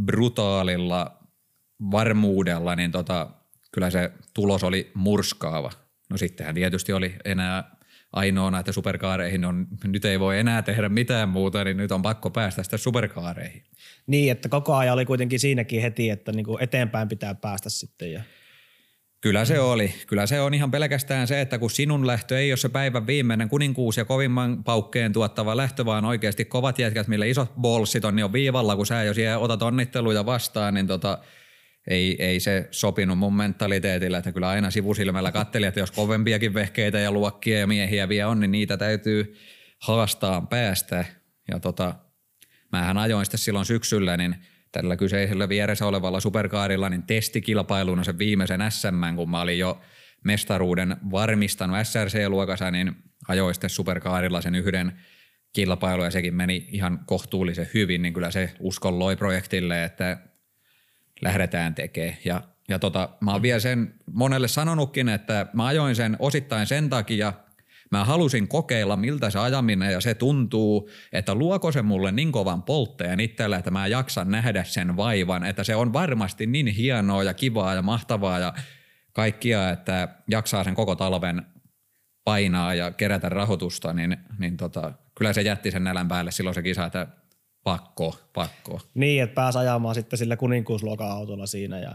brutaalilla 0.05 1.19
varmuudella, 1.91 2.77
niin 2.77 2.93
tota, 2.93 3.31
kyllä 3.73 3.91
se 3.91 4.11
tulos 4.35 4.65
oli 4.65 4.91
murskaava. 4.95 5.71
No 6.11 6.17
sittenhän 6.17 6.55
tietysti 6.55 6.93
oli 6.93 7.15
enää 7.25 7.77
ainoana, 8.13 8.59
että 8.59 8.73
superkaareihin 8.73 9.45
on, 9.45 9.67
nyt 9.85 10.05
ei 10.05 10.21
voi 10.21 10.39
enää 10.39 10.63
tehdä 10.63 10.89
mitään 10.89 11.29
muuta, 11.29 11.65
niin 11.65 11.77
nyt 11.77 11.93
on 11.93 12.03
pakko 12.03 12.31
päästä 12.31 12.63
sitä 12.63 12.77
superkaareihin. 12.77 13.63
Niin, 14.07 14.33
että 14.33 14.49
koko 14.49 14.75
ajan 14.75 14.95
oli 14.95 15.05
kuitenkin 15.05 15.41
siinäkin 15.41 15.83
heti, 15.83 16.11
että 16.11 16.33
niin 16.33 16.45
kuin 16.45 16.63
eteenpäin 16.63 17.09
pitää 17.09 17.35
päästä 17.35 17.71
sitten. 17.71 18.13
Ja... 18.13 18.23
Kyllä 19.21 19.45
se 19.45 19.61
oli. 19.61 19.95
Kyllä 20.07 20.27
se 20.27 20.41
on 20.41 20.55
ihan 20.55 20.71
pelkästään 20.71 21.27
se, 21.27 21.41
että 21.41 21.59
kun 21.59 21.71
sinun 21.71 22.07
lähtö 22.07 22.39
ei 22.39 22.53
ole 22.53 22.57
se 22.57 22.69
päivän 22.69 23.07
viimeinen 23.07 23.49
kuninkuus 23.49 23.97
ja 23.97 24.05
kovimman 24.05 24.65
paukkeen 24.65 25.13
tuottava 25.13 25.57
lähtö, 25.57 25.85
vaan 25.85 26.05
oikeasti 26.05 26.45
kovat 26.45 26.79
jätkät, 26.79 27.09
millä 27.09 27.25
isot 27.25 27.53
bolsit 27.61 28.05
on, 28.05 28.17
niin 28.17 28.25
on 28.25 28.33
viivalla, 28.33 28.77
kun 28.77 28.87
sä 28.87 29.03
jo 29.03 29.15
siellä 29.15 29.39
otat 29.39 29.63
onnitteluja 29.63 30.27
vastaan, 30.27 30.75
niin 30.75 30.87
tota, 30.87 31.19
ei, 31.87 32.23
ei 32.23 32.41
se 32.41 32.69
sopinut 32.71 33.19
mun 33.19 33.37
mentaliteetillä, 33.37 34.19
että 34.19 34.33
kyllä 34.33 34.49
aina 34.49 34.71
sivusilmällä 34.71 35.33
katteli, 35.33 35.67
että 35.67 35.81
jos 35.81 35.91
kovempiakin 35.91 36.55
vehkeitä 36.55 36.99
ja 36.99 37.13
luokkia 37.13 37.59
ja 37.59 37.67
miehiä 37.67 38.09
vielä 38.09 38.31
on, 38.31 38.41
niin 38.41 38.53
niitä 38.53 38.77
täytyy 38.77 39.35
haastaa 39.79 40.41
päästä. 40.41 41.05
Ja 41.49 41.61
tota, 41.61 41.95
mähän 42.73 42.99
ajoin 42.99 43.27
sitten 43.27 43.39
silloin 43.39 43.67
syksyllä, 43.67 44.17
niin 44.17 44.37
tällä 44.73 44.97
kyseisellä 44.97 45.49
vieressä 45.49 45.87
olevalla 45.87 46.21
superkaarilla 46.21 46.89
niin 46.89 47.03
testikilpailuna 47.03 48.05
sen 48.05 48.19
viimeisen 48.19 48.61
SM, 48.69 49.17
kun 49.17 49.31
mä 49.31 49.41
olin 49.41 49.59
jo 49.59 49.81
mestaruuden 50.25 50.97
varmistanut 51.11 51.77
SRC-luokassa, 51.83 52.71
niin 52.71 52.95
ajoin 53.29 53.55
sitten 53.55 53.71
superkaarilla 53.71 54.41
sen 54.41 54.55
yhden 54.55 54.93
kilpailu 55.53 56.05
ja 56.05 56.11
sekin 56.11 56.35
meni 56.35 56.69
ihan 56.71 57.01
kohtuullisen 57.07 57.69
hyvin, 57.75 58.03
niin 58.03 58.15
kyllä 58.15 58.31
se 58.31 58.53
uskon 58.61 58.99
loi 58.99 59.17
projektille, 59.17 59.85
että 59.85 60.32
lähdetään 61.23 61.75
tekemään. 61.75 62.17
Ja, 62.25 62.43
ja 62.69 62.79
tota, 62.79 63.09
mä 63.21 63.33
oon 63.33 63.43
vielä 63.43 63.61
sen 63.61 63.95
monelle 64.13 64.49
sanonutkin, 64.49 65.09
että 65.09 65.47
mä 65.53 65.67
ajoin 65.67 65.97
sen 65.97 66.17
osittain 66.19 66.67
sen 66.67 66.91
takia, 66.91 67.33
Mä 67.93 68.05
halusin 68.05 68.49
kokeilla, 68.49 68.97
miltä 68.97 69.31
se 69.31 69.39
ajaminen 69.39 69.93
ja 69.93 70.01
se 70.01 70.15
tuntuu, 70.15 70.91
että 71.13 71.35
luoko 71.35 71.73
se 71.73 71.83
mulle 71.83 72.13
niin 72.13 72.33
kovan 72.33 72.63
poltteen 72.63 73.21
itselle, 73.21 73.57
että 73.57 73.71
mä 73.71 73.87
jaksan 73.87 74.31
nähdä 74.31 74.65
sen 74.65 74.97
vaivan, 74.97 75.45
että 75.45 75.65
se 75.65 75.77
on 75.77 75.93
varmasti 75.93 76.47
niin 76.47 76.67
hienoa 76.67 77.23
ja 77.23 77.35
kivaa 77.35 77.75
ja 77.75 77.83
mahtavaa 77.83 78.39
ja 78.39 78.55
kaikkia, 79.13 79.71
että 79.71 80.09
jaksaa 80.31 80.65
sen 80.65 80.75
koko 80.75 80.97
talven 80.97 81.43
painaa 82.25 82.75
ja 82.75 82.91
kerätä 82.91 83.29
rahoitusta, 83.29 83.93
niin, 83.93 84.17
niin 84.39 84.57
tota, 84.57 84.93
kyllä 85.15 85.33
se 85.33 85.43
jätti 85.43 85.71
sen 85.71 85.85
nälän 85.85 86.09
päälle 86.09 86.31
silloin 86.31 86.55
se 86.55 86.63
kisa, 86.63 86.87
että 86.87 87.07
pakko, 87.65 88.19
pakko. 88.33 88.81
Niin, 88.95 89.23
että 89.23 89.35
pääsi 89.35 89.59
ajamaan 89.59 89.95
sitten 89.95 90.19
sillä 90.19 90.37
kuninkuusluokan 90.37 91.11
autolla 91.11 91.47
siinä. 91.47 91.79
Ja... 91.79 91.95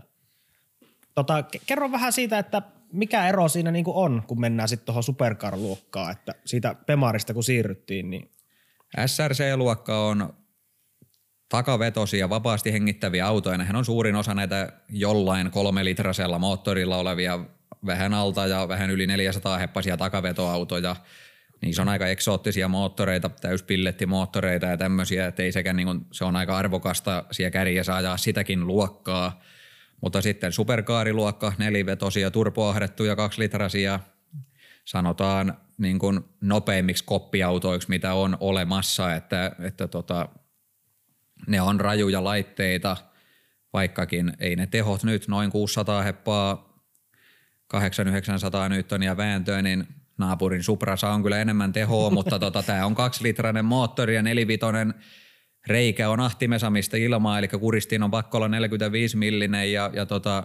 Tota, 1.15 1.43
kerro 1.65 1.91
vähän 1.91 2.13
siitä, 2.13 2.39
että 2.39 2.61
mikä 2.93 3.27
ero 3.27 3.47
siinä 3.47 3.71
niin 3.71 3.85
on, 3.87 4.23
kun 4.27 4.41
mennään 4.41 4.69
sitten 4.69 4.85
tuohon 4.85 5.03
supercar-luokkaan, 5.03 6.11
että 6.11 6.33
siitä 6.45 6.75
Pemarista 6.85 7.33
kun 7.33 7.43
siirryttiin, 7.43 8.09
niin 8.09 8.31
SRC-luokka 9.05 10.05
on 10.05 10.33
takavetosia, 11.49 12.29
vapaasti 12.29 12.73
hengittäviä 12.73 13.27
autoja. 13.27 13.57
Nehän 13.57 13.75
on 13.75 13.85
suurin 13.85 14.15
osa 14.15 14.33
näitä 14.33 14.73
jollain 14.89 15.51
kolmelitrasella 15.51 16.39
moottorilla 16.39 16.97
olevia 16.97 17.39
vähän 17.85 18.13
alta 18.13 18.47
ja 18.47 18.67
vähän 18.67 18.89
yli 18.89 19.07
400 19.07 19.57
heppasia 19.57 19.97
takavetoautoja. 19.97 20.95
Niissä 21.61 21.81
on 21.81 21.89
aika 21.89 22.07
eksoottisia 22.07 22.67
moottoreita, 22.67 23.29
täyspillettimoottoreita 23.29 24.65
ja 24.65 24.77
tämmöisiä, 24.77 25.27
että 25.27 25.43
ei 25.43 25.51
sekä 25.51 25.73
niin 25.73 25.85
kuin, 25.85 26.05
se 26.11 26.25
on 26.25 26.35
aika 26.35 26.57
arvokasta 26.57 27.23
siellä 27.31 27.51
kärjessä 27.51 27.95
ajaa 27.95 28.17
sitäkin 28.17 28.67
luokkaa. 28.67 29.41
Mutta 30.01 30.21
sitten 30.21 30.51
superkaariluokka, 30.51 31.53
nelivetosia, 31.57 32.31
turpoahdettuja, 32.31 33.15
kaksilitrasia, 33.15 33.99
sanotaan 34.85 35.57
niin 35.77 35.99
kuin 35.99 36.19
nopeimmiksi 36.41 37.03
koppiautoiksi, 37.03 37.89
mitä 37.89 38.13
on 38.13 38.37
olemassa, 38.39 39.15
että, 39.15 39.51
että 39.59 39.87
tota, 39.87 40.29
ne 41.47 41.61
on 41.61 41.79
rajuja 41.79 42.23
laitteita, 42.23 42.97
vaikkakin 43.73 44.33
ei 44.39 44.55
ne 44.55 44.67
tehot 44.67 45.03
nyt 45.03 45.27
noin 45.27 45.51
600 45.51 46.01
heppaa, 46.01 46.79
800-900 47.73 48.69
newtonia 48.69 49.17
vääntöä, 49.17 49.61
niin 49.61 49.87
naapurin 50.17 50.63
Suprassa 50.63 51.09
on 51.09 51.23
kyllä 51.23 51.41
enemmän 51.41 51.73
tehoa, 51.73 52.09
mutta 52.17 52.39
tota, 52.39 52.63
tämä 52.63 52.85
on 52.85 52.95
kaksilitrainen 52.95 53.65
moottori 53.65 54.15
ja 54.15 54.21
nelivitonen 54.21 54.93
reikä 55.67 56.09
on 56.09 56.19
ahtimesamista 56.19 56.97
ilmaa, 56.97 57.39
eli 57.39 57.47
kuristiin 57.47 58.03
on 58.03 58.11
pakko 58.11 58.37
olla 58.37 58.47
45 58.47 59.17
millinen 59.17 59.73
ja, 59.73 59.89
ja 59.93 60.05
tota, 60.05 60.43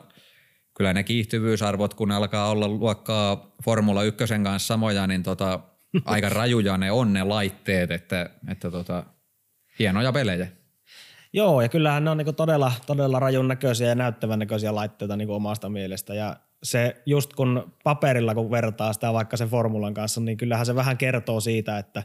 kyllä 0.77 0.93
ne 0.93 1.03
kiihtyvyysarvot, 1.03 1.95
kun 1.95 2.11
alkaa 2.11 2.51
olla 2.51 2.69
luokkaa 2.69 3.55
Formula 3.65 4.03
1 4.03 4.25
kanssa 4.43 4.67
samoja, 4.67 5.07
niin 5.07 5.23
tota, 5.23 5.61
aika 6.05 6.29
rajuja 6.29 6.77
ne 6.77 6.91
on 6.91 7.13
ne 7.13 7.25
laitteet, 7.25 7.91
että, 7.91 8.31
että 8.49 8.71
tota, 8.71 9.05
hienoja 9.79 10.13
pelejä. 10.13 10.47
Joo, 11.33 11.61
ja 11.61 11.69
kyllähän 11.69 12.05
ne 12.05 12.11
on 12.11 12.17
niinku 12.17 12.33
todella, 12.33 12.73
todella 12.87 13.21
rajun 13.21 13.49
näköisiä 13.49 13.89
ja 13.89 13.95
näyttävän 13.95 14.39
näköisiä 14.39 14.75
laitteita 14.75 15.17
niinku 15.17 15.35
omasta 15.35 15.69
mielestä. 15.69 16.15
Ja 16.15 16.37
se 16.63 17.03
just 17.07 17.33
kun 17.33 17.73
paperilla 17.85 18.35
kun 18.35 18.51
vertaa 18.51 18.93
sitä 18.93 19.13
vaikka 19.13 19.37
sen 19.37 19.49
formulan 19.49 19.95
kanssa, 19.95 20.21
niin 20.21 20.37
kyllähän 20.37 20.67
se 20.67 20.75
vähän 20.75 20.99
kertoo 20.99 21.41
siitä, 21.41 21.79
että 21.79 22.03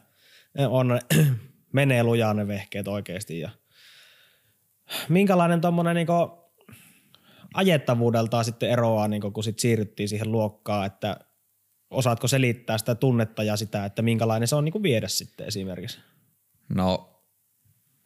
on, 0.69 0.99
menee 1.73 2.03
lujaa 2.03 2.33
ne 2.33 2.47
vehkeet 2.47 2.87
oikeasti. 2.87 3.39
Ja 3.39 3.49
minkälainen 5.09 5.61
tuommoinen 5.61 5.95
niinku 5.95 6.13
ajettavuudeltaan 7.53 8.45
sitten 8.45 8.69
eroaa, 8.69 9.07
niinku 9.07 9.31
kun 9.31 9.43
sit 9.43 9.59
siirryttiin 9.59 10.09
siihen 10.09 10.31
luokkaan, 10.31 10.85
että 10.85 11.19
osaatko 11.89 12.27
selittää 12.27 12.77
sitä 12.77 12.95
tunnetta 12.95 13.43
ja 13.43 13.57
sitä, 13.57 13.85
että 13.85 14.01
minkälainen 14.01 14.47
se 14.47 14.55
on 14.55 14.65
niinku 14.65 14.83
viedä 14.83 15.07
sitten 15.07 15.47
esimerkiksi? 15.47 15.99
No 16.75 17.17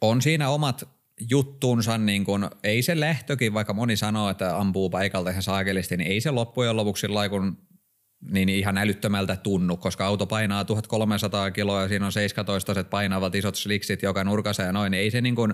on 0.01 0.21
siinä 0.21 0.49
omat 0.49 0.89
juttuunsa, 1.29 1.97
niin 1.97 2.25
kun, 2.25 2.49
ei 2.63 2.81
se 2.81 2.99
lähtökin, 2.99 3.53
vaikka 3.53 3.73
moni 3.73 3.97
sanoo, 3.97 4.29
että 4.29 4.57
ampuu 4.57 4.89
paikalta 4.89 5.29
ihan 5.29 5.43
saakelisti, 5.43 5.97
niin 5.97 6.11
ei 6.11 6.21
se 6.21 6.31
loppujen 6.31 6.77
lopuksi 6.77 7.01
sillä 7.01 7.29
kun 7.29 7.57
niin 8.31 8.49
ihan 8.49 8.77
älyttömältä 8.77 9.35
tunnu, 9.35 9.77
koska 9.77 10.05
auto 10.05 10.27
painaa 10.27 10.65
1300 10.65 11.51
kiloa 11.51 11.81
ja 11.81 11.87
siinä 11.87 12.05
on 12.05 12.11
17 12.11 12.83
painavat 12.83 13.35
isot 13.35 13.55
sliksit 13.55 14.03
joka 14.03 14.23
nurkassa 14.23 14.63
ja 14.63 14.71
noin, 14.71 14.91
niin 14.91 15.01
ei 15.01 15.11
se 15.11 15.21
niin 15.21 15.35
kuin 15.35 15.53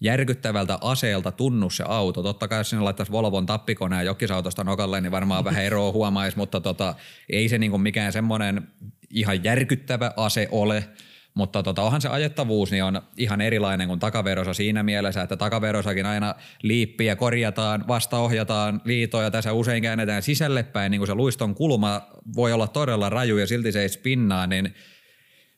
järkyttävältä 0.00 0.78
aseelta 0.80 1.32
tunnu 1.32 1.70
se 1.70 1.84
auto. 1.86 2.22
Totta 2.22 2.48
kai 2.48 2.60
jos 2.60 2.70
sinne 2.70 2.82
laittaisi 2.82 3.12
Volvon 3.12 3.46
tappikoneen 3.46 4.06
jokisautosta 4.06 4.64
nokalle, 4.64 5.00
niin 5.00 5.12
varmaan 5.12 5.44
vähän 5.44 5.64
eroa 5.64 5.92
huomaisi, 5.92 6.36
mutta 6.36 6.60
tota, 6.60 6.94
ei 7.30 7.48
se 7.48 7.58
niin 7.58 7.80
mikään 7.80 8.12
semmoinen 8.12 8.68
ihan 9.10 9.44
järkyttävä 9.44 10.12
ase 10.16 10.48
ole– 10.50 10.84
mutta 11.34 11.62
tota, 11.62 11.82
onhan 11.82 12.00
se 12.00 12.08
ajettavuus 12.08 12.70
niin 12.70 12.84
on 12.84 13.02
ihan 13.16 13.40
erilainen 13.40 13.88
kuin 13.88 14.00
takaverosa 14.00 14.54
siinä 14.54 14.82
mielessä, 14.82 15.22
että 15.22 15.36
takaverosakin 15.36 16.06
aina 16.06 16.34
liippiä 16.62 17.16
korjataan, 17.16 17.84
vastaohjataan 17.88 18.80
liitoja, 18.84 19.30
tässä 19.30 19.52
usein 19.52 19.82
käännetään 19.82 20.22
sisälle 20.22 20.62
päin, 20.62 20.90
niin 20.90 21.00
kuin 21.00 21.06
se 21.06 21.14
luiston 21.14 21.54
kulma 21.54 22.02
voi 22.36 22.52
olla 22.52 22.66
todella 22.66 23.10
raju 23.10 23.38
ja 23.38 23.46
silti 23.46 23.72
se 23.72 23.82
ei 23.82 23.88
spinnaa, 23.88 24.46
niin 24.46 24.74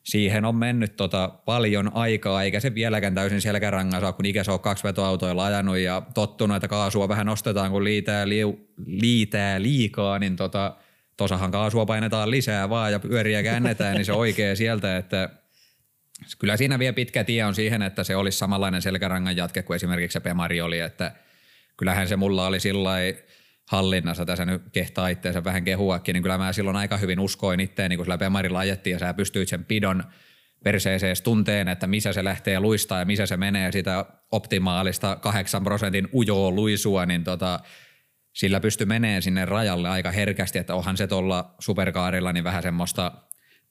siihen 0.03 0.45
on 0.45 0.57
mennyt 0.57 0.97
tota 0.97 1.29
paljon 1.45 1.91
aikaa, 1.95 2.43
eikä 2.43 2.61
se 2.61 2.75
vieläkään 2.75 3.15
täysin 3.15 3.41
selkärangas 3.41 4.03
ole, 4.03 4.13
kun 4.13 4.27
ikä 4.27 4.45
se 4.45 4.53
on 4.53 4.61
kaksi 4.61 4.85
vetoautoilla 4.85 5.45
ajanut 5.45 5.79
ja 5.79 6.03
tottunut, 6.15 6.57
että 6.57 6.69
kaasua 6.69 7.09
vähän 7.09 7.27
nostetaan, 7.27 7.71
kun 7.71 7.85
liitää, 7.85 8.29
liu, 8.29 8.69
liitää 8.87 9.63
liikaa, 9.63 10.19
niin 10.19 10.37
tota, 10.37 10.77
tosahan 11.17 11.51
kaasua 11.51 11.87
painetaan 11.87 12.31
lisää 12.31 12.69
vaan 12.69 12.93
ja 12.93 12.99
pyöriä 13.01 13.43
käännetään, 13.43 13.95
niin 13.95 14.05
se 14.05 14.13
oikea 14.13 14.57
sieltä, 14.57 14.97
että 14.97 15.44
Kyllä 16.39 16.57
siinä 16.57 16.79
vielä 16.79 16.93
pitkä 16.93 17.25
tie 17.25 17.45
on 17.45 17.55
siihen, 17.55 17.83
että 17.83 18.05
se 18.05 18.17
olisi 18.17 18.39
samanlainen 18.39 18.83
selkärangan 18.83 19.37
jatke 19.37 19.63
kuin 19.63 19.75
esimerkiksi 19.75 20.13
se 20.13 20.21
Pemari 20.21 20.61
oli, 20.61 20.81
että 20.81 21.13
kyllähän 21.77 22.09
se 22.09 22.17
mulla 22.17 22.47
oli 22.47 22.61
sillä 22.61 22.91
hallinnassa, 23.69 24.27
tässä 24.27 24.45
nyt 24.45 24.63
kehtaa 24.73 25.09
itseensä 25.09 25.45
vähän 25.45 25.65
kehuakin, 25.65 26.13
niin 26.13 26.23
kyllä 26.23 26.39
mä 26.39 26.53
silloin 26.53 26.77
aika 26.77 26.97
hyvin 26.97 27.21
uskoin 27.21 27.61
itteen, 27.61 27.97
kun 27.97 28.05
sillä 28.05 28.19
Pemarilla 28.19 28.59
ajettiin 28.59 28.93
ja 28.93 28.99
sä 28.99 29.15
pystyit 29.15 29.49
sen 29.49 29.65
pidon 29.65 30.05
perseeseen 30.65 31.17
tunteen, 31.25 31.69
että 31.69 31.87
missä 31.87 32.13
se 32.13 32.25
lähtee 32.25 32.61
luistaa 32.61 32.99
ja 32.99 33.05
missä 33.05 33.27
se 33.27 33.37
menee 33.37 33.73
sitä 33.73 34.05
optimaalista 34.31 35.17
8 35.17 35.65
prosentin 35.65 36.09
ujoa 36.15 36.51
luisua, 36.51 37.07
niin 37.07 37.25
tota, 37.25 37.61
sillä 38.33 38.61
pysty 38.61 38.85
menee 38.85 39.21
sinne 39.21 39.45
rajalle 39.45 39.89
aika 39.89 40.11
herkästi, 40.11 40.59
että 40.59 40.75
onhan 40.75 40.97
se 40.97 41.07
tuolla 41.07 41.55
superkaarilla 41.59 42.33
niin 42.33 42.45
vähän 42.45 42.63
semmoista 42.63 43.13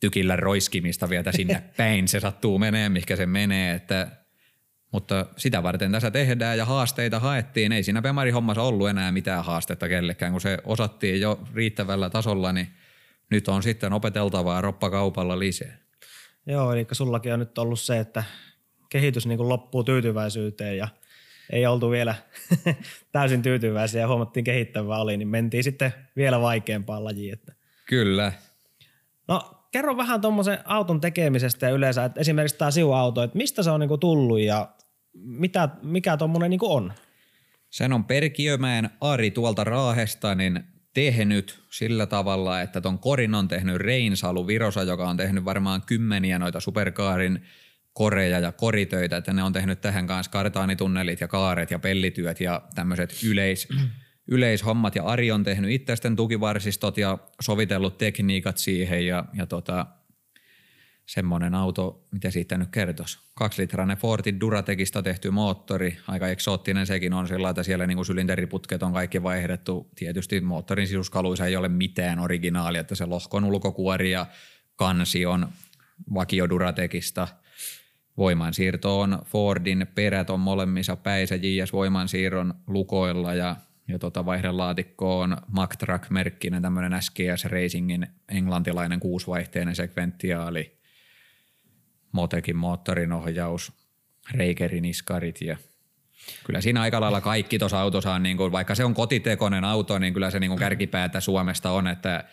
tykillä 0.03 0.35
roiskimista 0.35 1.09
vielä 1.09 1.31
sinne 1.31 1.63
päin 1.77 2.07
se 2.07 2.19
sattuu 2.19 2.59
menee, 2.59 2.89
mikä 2.89 3.15
se 3.15 3.25
menee, 3.25 3.75
että 3.75 4.07
mutta 4.91 5.25
sitä 5.37 5.63
varten 5.63 5.91
tässä 5.91 6.11
tehdään 6.11 6.57
ja 6.57 6.65
haasteita 6.65 7.19
haettiin. 7.19 7.71
Ei 7.71 7.83
siinä 7.83 8.01
Pemari-hommassa 8.01 8.61
ollut 8.61 8.89
enää 8.89 9.11
mitään 9.11 9.45
haastetta 9.45 9.89
kellekään, 9.89 10.31
kun 10.31 10.41
se 10.41 10.57
osattiin 10.63 11.21
jo 11.21 11.39
riittävällä 11.53 12.09
tasolla, 12.09 12.51
niin 12.51 12.67
nyt 13.29 13.47
on 13.47 13.63
sitten 13.63 13.93
opeteltavaa 13.93 14.61
roppakaupalla 14.61 15.39
lisää. 15.39 15.77
Joo, 16.45 16.73
eli 16.73 16.87
sullakin 16.91 17.33
on 17.33 17.39
nyt 17.39 17.57
ollut 17.57 17.79
se, 17.79 17.99
että 17.99 18.23
kehitys 18.89 19.25
niin 19.25 19.49
loppuu 19.49 19.83
tyytyväisyyteen 19.83 20.77
ja 20.77 20.87
ei 21.49 21.65
oltu 21.65 21.91
vielä 21.91 22.15
täysin 23.11 23.41
tyytyväisiä 23.41 24.01
ja 24.01 24.07
huomattiin 24.07 24.43
kehittävää 24.43 24.97
oli, 24.97 25.17
niin 25.17 25.27
mentiin 25.27 25.63
sitten 25.63 25.93
vielä 26.15 26.41
vaikeampaan 26.41 27.03
lajiin. 27.03 27.33
Että. 27.33 27.53
Kyllä. 27.85 28.33
No 29.27 29.62
kerro 29.73 29.97
vähän 29.97 30.21
tuommoisen 30.21 30.57
auton 30.65 31.01
tekemisestä 31.01 31.65
ja 31.65 31.71
yleensä, 31.71 32.05
että 32.05 32.21
esimerkiksi 32.21 32.57
tämä 32.57 32.71
siuauto, 32.71 33.23
että 33.23 33.37
mistä 33.37 33.63
se 33.63 33.71
on 33.71 33.79
niinku 33.79 33.97
tullut 33.97 34.39
ja 34.39 34.69
mitä, 35.13 35.69
mikä 35.81 36.17
tuommoinen 36.17 36.49
niinku 36.49 36.73
on? 36.73 36.93
Sen 37.69 37.93
on 37.93 38.03
Perkiömäen 38.03 38.89
Ari 39.01 39.31
tuolta 39.31 39.63
Raahesta 39.63 40.35
niin 40.35 40.63
tehnyt 40.93 41.63
sillä 41.71 42.05
tavalla, 42.05 42.61
että 42.61 42.81
ton 42.81 42.99
korin 42.99 43.35
on 43.35 43.47
tehnyt 43.47 43.75
Reinsalu 43.75 44.47
Virosa, 44.47 44.83
joka 44.83 45.09
on 45.09 45.17
tehnyt 45.17 45.45
varmaan 45.45 45.81
kymmeniä 45.81 46.39
noita 46.39 46.59
superkaarin 46.59 47.43
koreja 47.93 48.39
ja 48.39 48.51
koritöitä, 48.51 49.17
että 49.17 49.33
ne 49.33 49.43
on 49.43 49.53
tehnyt 49.53 49.81
tähän 49.81 50.07
kanssa 50.07 50.31
kartaanitunnelit 50.31 51.21
ja 51.21 51.27
kaaret 51.27 51.71
ja 51.71 51.79
pellityöt 51.79 52.39
ja 52.39 52.61
tämmöiset 52.75 53.15
yleis, 53.23 53.67
yleishommat. 54.27 54.95
Ja 54.95 55.03
Ari 55.03 55.31
on 55.31 55.43
tehnyt 55.43 55.71
itsesten 55.71 56.15
tukivarsistot 56.15 56.97
ja 56.97 57.17
sovitellut 57.41 57.97
tekniikat 57.97 58.57
siihen 58.57 59.07
ja, 59.07 59.25
ja 59.33 59.45
tota, 59.45 59.85
semmoinen 61.05 61.55
auto, 61.55 62.07
mitä 62.11 62.31
siitä 62.31 62.57
nyt 62.57 62.69
kertoisi. 62.69 63.19
Kaksilitrainen 63.35 63.97
Fortin 63.97 64.39
Duratekista 64.39 65.03
tehty 65.03 65.31
moottori, 65.31 65.97
aika 66.07 66.27
eksoottinen 66.27 66.87
sekin 66.87 67.13
on 67.13 67.27
sillä, 67.27 67.49
että 67.49 67.63
siellä 67.63 67.87
niinku 67.87 68.03
sylinteriputket 68.03 68.83
on 68.83 68.93
kaikki 68.93 69.23
vaihdettu. 69.23 69.89
Tietysti 69.95 70.41
moottorin 70.41 70.87
sisuskaluissa 70.87 71.45
ei 71.45 71.55
ole 71.55 71.69
mitään 71.69 72.19
originaalia, 72.19 72.81
että 72.81 72.95
se 72.95 73.05
lohkon 73.05 73.43
ulkokuori 73.43 74.11
ja 74.11 74.25
kansi 74.75 75.25
on 75.25 75.47
vakio 76.13 76.49
Duratekista. 76.49 77.27
Voimansiirto 78.17 78.99
on 78.99 79.19
Fordin 79.25 79.87
perät 79.95 80.29
on 80.29 80.39
molemmissa 80.39 80.95
päissä 80.95 81.35
JS-voimansiirron 81.35 82.53
lukoilla 82.67 83.33
ja 83.33 83.55
ja 83.87 83.99
tota 83.99 84.25
vaihdelaatikko 84.25 85.19
on 85.19 85.37
Mactrack-merkkinen 85.47 86.61
tämmöinen 86.61 87.01
SGS 87.01 87.45
Racingin 87.45 88.07
englantilainen 88.29 88.99
kuusivaihteinen 88.99 89.75
sekventiaali 89.75 90.77
Motekin 92.11 92.55
moottorin 92.55 93.11
ohjaus, 93.11 93.71
Reikerin 94.31 94.85
iskarit 94.85 95.41
ja 95.41 95.57
kyllä 96.43 96.61
siinä 96.61 96.81
aika 96.81 97.01
lailla 97.01 97.21
kaikki 97.21 97.59
tuossa 97.59 97.79
autossa 97.81 98.13
on, 98.13 98.23
niin 98.23 98.37
kuin, 98.37 98.51
vaikka 98.51 98.75
se 98.75 98.85
on 98.85 98.93
kotitekoinen 98.93 99.63
auto, 99.63 99.99
niin 99.99 100.13
kyllä 100.13 100.31
se 100.31 100.39
niin 100.39 100.49
kuin 100.49 100.59
kärkipäätä 100.59 101.19
Suomesta 101.19 101.71
on, 101.71 101.87
että, 101.87 102.23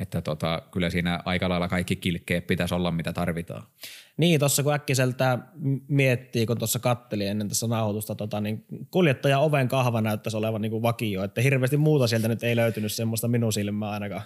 että 0.00 0.22
tota, 0.22 0.62
kyllä 0.70 0.90
siinä 0.90 1.20
aika 1.24 1.48
lailla 1.48 1.68
kaikki 1.68 1.96
kilkkeet 1.96 2.46
pitäisi 2.46 2.74
olla, 2.74 2.90
mitä 2.90 3.12
tarvitaan. 3.12 3.62
Niin, 4.16 4.40
tuossa 4.40 4.62
kun 4.62 4.74
äkkiseltä 4.74 5.38
miettii, 5.88 6.46
kun 6.46 6.58
tuossa 6.58 6.78
katteli 6.78 7.26
ennen 7.26 7.48
tässä 7.48 7.66
nauhoitusta, 7.66 8.14
tota, 8.14 8.40
niin 8.40 8.64
kuljettaja 8.90 9.38
oven 9.38 9.68
kahva 9.68 10.00
näyttäisi 10.00 10.36
olevan 10.36 10.62
niin 10.62 10.70
kuin 10.70 10.82
vakio, 10.82 11.24
että 11.24 11.40
hirveästi 11.40 11.76
muuta 11.76 12.06
sieltä 12.06 12.28
nyt 12.28 12.42
ei 12.42 12.56
löytynyt 12.56 12.92
semmoista 12.92 13.28
minun 13.28 13.52
silmää 13.52 13.90
ainakaan. 13.90 14.22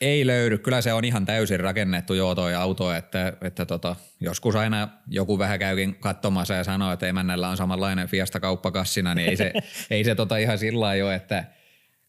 Ei 0.00 0.26
löydy. 0.26 0.58
Kyllä 0.58 0.80
se 0.80 0.92
on 0.92 1.04
ihan 1.04 1.26
täysin 1.26 1.60
rakennettu 1.60 2.14
joo 2.14 2.34
toi 2.34 2.54
auto, 2.54 2.92
että, 2.92 3.32
että 3.40 3.66
tota, 3.66 3.96
joskus 4.20 4.56
aina 4.56 4.88
joku 5.08 5.38
vähän 5.38 5.58
käykin 5.58 5.94
katsomassa 5.94 6.54
ja 6.54 6.64
sanoo, 6.64 6.92
että 6.92 7.06
emännällä 7.06 7.48
on 7.48 7.56
samanlainen 7.56 8.08
Fiesta 8.08 8.40
kauppakassina, 8.40 9.14
niin 9.14 9.28
ei 9.28 9.36
se, 9.36 9.52
ei 9.90 10.04
se 10.04 10.14
tota 10.14 10.36
ihan 10.36 10.58
sillä 10.58 10.94
jo, 10.94 11.10
että 11.10 11.44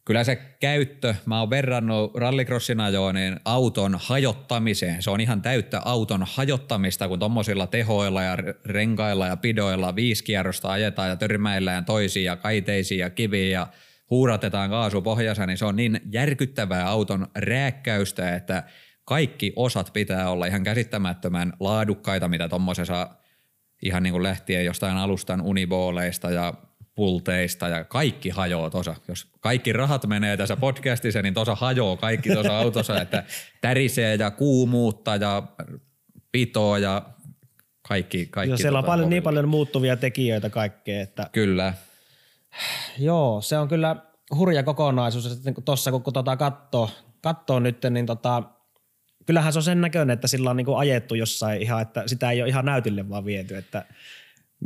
kyllä 0.06 0.24
se 0.24 0.36
käyttö, 0.36 1.16
mä 1.26 1.40
oon 1.40 1.50
verrannut 1.50 2.16
rallycrossin 2.16 2.80
ajoon 2.80 3.16
niin 3.16 3.40
auton 3.46 3.96
hajottamiseen. 4.00 5.02
Se 5.02 5.10
on 5.10 5.22
ihan 5.22 5.42
täyttä 5.42 5.82
auton 5.86 6.26
hajottamista, 6.34 7.08
kun 7.08 7.20
tommosilla 7.20 7.68
tehoilla 7.68 8.24
ja 8.24 8.38
renkailla 8.66 9.28
ja 9.28 9.38
pidoilla 9.38 9.96
viisi 9.96 10.24
kierrosta 10.24 10.72
ajetaan 10.72 11.10
ja 11.10 11.16
törmäillään 11.16 11.86
toisiin 11.86 12.26
ja 12.26 12.36
kaiteisiin 12.36 13.00
ja 13.00 13.10
kiviin 13.10 13.52
ja– 13.52 13.68
huuratetaan 14.10 14.70
kaasu 14.70 15.02
pohjassa, 15.02 15.46
niin 15.46 15.58
se 15.58 15.66
on 15.66 15.76
niin 15.76 16.02
järkyttävää 16.12 16.88
auton 16.88 17.28
rääkkäystä, 17.36 18.36
että 18.36 18.64
kaikki 19.06 19.54
osat 19.56 19.94
pitää 19.94 20.30
olla 20.30 20.46
ihan 20.46 20.64
käsittämättömän 20.64 21.54
laadukkaita, 21.60 22.28
mitä 22.28 22.50
tuommoisessa 22.50 23.10
ihan 23.84 24.04
niin 24.04 24.14
kuin 24.14 24.24
lähtien 24.24 24.66
jostain 24.66 24.98
alustan 24.98 25.42
unibooleista 25.42 26.32
ja 26.32 26.54
pulteista 26.96 27.68
ja 27.68 27.84
kaikki 27.84 28.30
hajoaa 28.30 28.70
tuossa. 28.70 28.96
Jos 29.08 29.28
kaikki 29.40 29.74
rahat 29.74 30.08
menee 30.08 30.38
tässä 30.38 30.56
podcastissa, 30.56 31.22
niin 31.22 31.34
tuossa 31.34 31.56
hajoaa 31.56 31.98
kaikki 31.98 32.30
tuossa 32.30 32.58
autossa, 32.58 33.02
että 33.02 33.24
tärisee 33.62 34.16
ja 34.16 34.32
kuumuutta 34.32 35.16
ja 35.16 35.44
pitoa 36.32 36.80
ja 36.80 37.02
kaikki. 37.88 38.26
kaikki 38.26 38.50
Joo, 38.50 38.58
siellä 38.58 38.80
on 38.80 38.84
tota 38.84 38.92
paljon, 38.92 39.10
niin 39.10 39.24
paljon 39.24 39.48
muuttuvia 39.48 39.98
tekijöitä 39.98 40.50
kaikkea. 40.50 41.02
Että 41.02 41.30
Kyllä. 41.32 41.74
Joo, 43.00 43.42
se 43.42 43.58
on 43.58 43.68
kyllä 43.68 43.96
hurja 44.36 44.64
kokonaisuus. 44.64 45.26
Että 45.26 45.52
niin 45.52 45.64
tuossa 45.66 45.92
kun 45.92 46.14
tota 46.14 46.38
katsoo, 46.38 46.90
katsoo 47.22 47.60
nyt, 47.60 47.78
niin 47.90 48.06
tota, 48.06 48.44
kyllähän 49.26 49.54
se 49.54 49.60
on 49.60 49.64
sen 49.64 49.82
näköinen, 49.82 50.14
että 50.14 50.28
sillä 50.28 50.50
on 50.50 50.58
niin 50.58 50.66
kuin 50.66 50.78
ajettu 50.78 51.16
jossain 51.16 51.62
ihan, 51.62 51.82
että 51.82 52.04
sitä 52.06 52.32
ei 52.32 52.42
ole 52.42 52.50
ihan 52.50 52.66
näytille 52.66 53.10
vaan 53.10 53.26
viety. 53.26 53.58
Että 53.58 53.86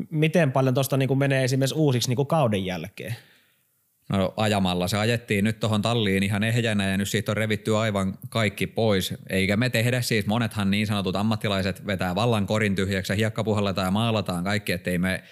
miten 0.10 0.52
paljon 0.52 0.73
tuosta 0.73 0.97
niin 0.97 1.17
menee 1.17 1.43
esimerkiksi 1.43 1.75
uusiksi 1.75 2.10
niin 2.10 2.15
kuin 2.15 2.28
kauden 2.28 2.65
jälkeen? 2.65 3.15
No 4.10 4.34
ajamalla 4.38 4.88
se 4.88 4.97
ajettiin 4.97 5.43
nyt 5.43 5.60
tuohon 5.60 5.82
talliin 5.82 6.23
ihan 6.23 6.43
ehjänä 6.43 6.89
ja 6.89 6.97
nyt 6.97 7.10
siitä 7.10 7.32
on 7.32 7.38
revitty 7.38 7.78
aivan 7.78 8.17
kaikki 8.30 8.67
pois. 8.67 9.13
Eikä 9.30 9.58
me 9.58 9.69
tehdä 9.69 10.02
siis, 10.02 10.25
monethan 10.25 10.71
niin 10.71 10.88
sanotut 10.88 11.15
ammattilaiset 11.15 11.88
vetää 11.88 12.15
vallan 12.15 12.47
korin 12.47 12.75
tyhjäksi 12.75 13.12
ja 13.12 13.17
hiekkapuhalletaan 13.17 13.88
ja 13.88 13.91
maalataan 13.91 14.43
kaikki, 14.43 14.71
ettei 14.71 14.97
me 14.97 15.23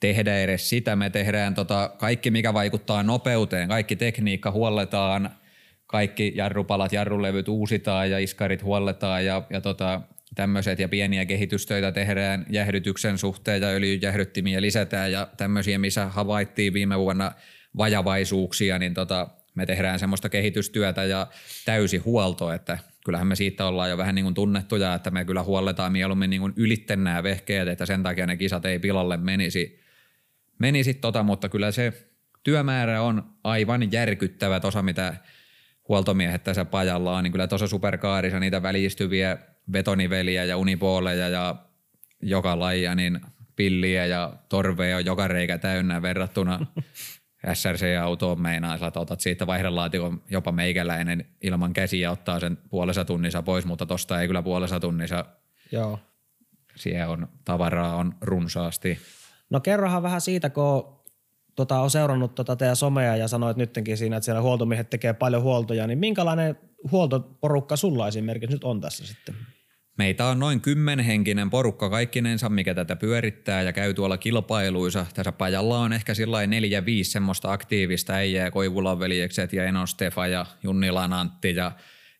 tehdä 0.00 0.38
edes 0.38 0.68
sitä. 0.68 0.96
Me 0.96 1.10
tehdään 1.10 1.54
tota 1.54 1.90
kaikki, 1.98 2.30
mikä 2.30 2.54
vaikuttaa 2.54 3.02
nopeuteen, 3.02 3.68
kaikki 3.68 3.96
tekniikka 3.96 4.50
huolletaan, 4.50 5.30
kaikki 5.86 6.32
jarrupalat, 6.34 6.92
jarrulevyt 6.92 7.48
uusitaan 7.48 8.10
ja 8.10 8.18
iskarit 8.18 8.62
huolletaan 8.62 9.24
ja, 9.24 9.42
ja 9.50 9.60
tota, 9.60 10.00
tämmöiset 10.34 10.78
ja 10.78 10.88
pieniä 10.88 11.26
kehitystöitä 11.26 11.92
tehdään 11.92 12.46
jäähdytyksen 12.50 13.18
suhteen 13.18 13.62
ja 13.62 13.68
öljyjähdyttimiä 13.68 14.60
lisätään 14.60 15.12
ja 15.12 15.28
tämmöisiä, 15.36 15.78
missä 15.78 16.06
havaittiin 16.06 16.72
viime 16.72 16.98
vuonna 16.98 17.32
vajavaisuuksia, 17.76 18.78
niin 18.78 18.94
tota, 18.94 19.28
me 19.54 19.66
tehdään 19.66 19.98
semmoista 19.98 20.28
kehitystyötä 20.28 21.04
ja 21.04 21.26
täysi 21.64 21.98
huolto, 21.98 22.52
että 22.52 22.78
kyllähän 23.04 23.26
me 23.26 23.36
siitä 23.36 23.66
ollaan 23.66 23.90
jo 23.90 23.98
vähän 23.98 24.14
niin 24.14 24.24
kuin 24.24 24.34
tunnettuja, 24.34 24.94
että 24.94 25.10
me 25.10 25.24
kyllä 25.24 25.42
huolletaan 25.42 25.92
mieluummin 25.92 26.30
niin 26.30 26.40
kuin 26.40 26.52
ylitten 26.56 27.04
nämä 27.04 27.22
vehkeet, 27.22 27.68
että 27.68 27.86
sen 27.86 28.02
takia 28.02 28.26
ne 28.26 28.36
kisat 28.36 28.64
ei 28.64 28.78
pilalle 28.78 29.16
menisi 29.16 29.80
meni 30.60 30.84
sitten 30.84 31.00
tota, 31.00 31.22
mutta 31.22 31.48
kyllä 31.48 31.70
se 31.72 31.92
työmäärä 32.42 33.02
on 33.02 33.34
aivan 33.44 33.92
järkyttävä. 33.92 34.60
Tuossa, 34.60 34.82
mitä 34.82 35.14
huoltomiehet 35.88 36.44
tässä 36.44 36.64
pajalla 36.64 37.16
on, 37.16 37.24
niin 37.24 37.32
kyllä 37.32 37.46
tuossa 37.46 37.66
superkaarissa 37.66 38.40
niitä 38.40 38.62
välistyviä 38.62 39.38
betoniveliä 39.70 40.44
ja 40.44 40.56
unipooleja 40.56 41.28
ja 41.28 41.56
joka 42.22 42.58
lajia, 42.58 42.94
niin 42.94 43.20
pilliä 43.56 44.06
ja 44.06 44.32
torveja 44.48 44.96
on 44.96 45.04
joka 45.04 45.28
reikä 45.28 45.58
täynnä 45.58 46.02
verrattuna 46.02 46.66
SRC-autoon 47.54 48.40
meinaa, 48.40 48.74
että 48.74 49.00
otat 49.00 49.20
siitä 49.20 49.46
vaihdelaatikon 49.46 50.22
jopa 50.30 50.52
meikäläinen 50.52 51.24
ilman 51.42 51.72
käsiä 51.72 52.10
ottaa 52.10 52.40
sen 52.40 52.58
puolessa 52.70 53.04
tunnissa 53.04 53.42
pois, 53.42 53.64
mutta 53.64 53.86
tosta 53.86 54.20
ei 54.20 54.26
kyllä 54.26 54.42
puolessa 54.42 54.80
tunnissa. 54.80 55.24
Joo. 55.72 55.98
Siellä 56.76 57.12
on 57.12 57.28
tavaraa 57.44 57.96
on 57.96 58.14
runsaasti. 58.20 58.98
No 59.50 59.60
kerrohan 59.60 60.02
vähän 60.02 60.20
siitä, 60.20 60.50
kun 60.50 61.00
tota, 61.56 61.80
on 61.80 61.90
seurannut 61.90 62.34
tota 62.34 62.56
teidän 62.56 62.76
somea 62.76 63.16
ja 63.16 63.28
sanoit 63.28 63.56
nytkin 63.56 63.96
siinä, 63.96 64.16
että 64.16 64.24
siellä 64.24 64.42
huoltomiehet 64.42 64.90
tekee 64.90 65.12
paljon 65.12 65.42
huoltoja, 65.42 65.86
niin 65.86 65.98
minkälainen 65.98 66.58
huoltoporukka 66.90 67.76
sulla 67.76 68.08
esimerkiksi 68.08 68.54
nyt 68.54 68.64
on 68.64 68.80
tässä 68.80 69.06
sitten? 69.06 69.34
Meitä 70.00 70.26
on 70.26 70.38
noin 70.38 70.60
kymmenhenkinen 70.60 71.50
porukka 71.50 71.90
kaikkinensa, 71.90 72.48
mikä 72.48 72.74
tätä 72.74 72.96
pyörittää 72.96 73.62
ja 73.62 73.72
käy 73.72 73.94
tuolla 73.94 74.18
kilpailuissa. 74.18 75.06
Tässä 75.14 75.32
pajalla 75.32 75.78
on 75.78 75.92
ehkä 75.92 76.14
sillä 76.14 76.46
neljä, 76.46 76.84
viisi 76.84 77.10
semmoista 77.10 77.52
aktiivista 77.52 78.12
äijää, 78.12 78.50
Koivulan 78.50 78.98
veljekset 78.98 79.52
ja 79.52 79.64
Eno 79.64 79.86
Stefa 79.86 80.26
ja 80.26 80.46
Junnilan 80.62 81.12
Antti 81.12 81.54
ja, 81.54 81.72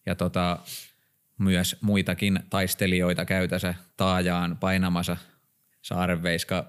ja 0.07 0.15
tota, 0.15 0.59
myös 1.39 1.77
muitakin 1.81 2.41
taistelijoita 2.51 3.25
käy 3.25 3.49
tässä 3.49 3.75
taajaan 3.97 4.57
painamassa. 4.57 5.17
Saarenveiska 5.83 6.67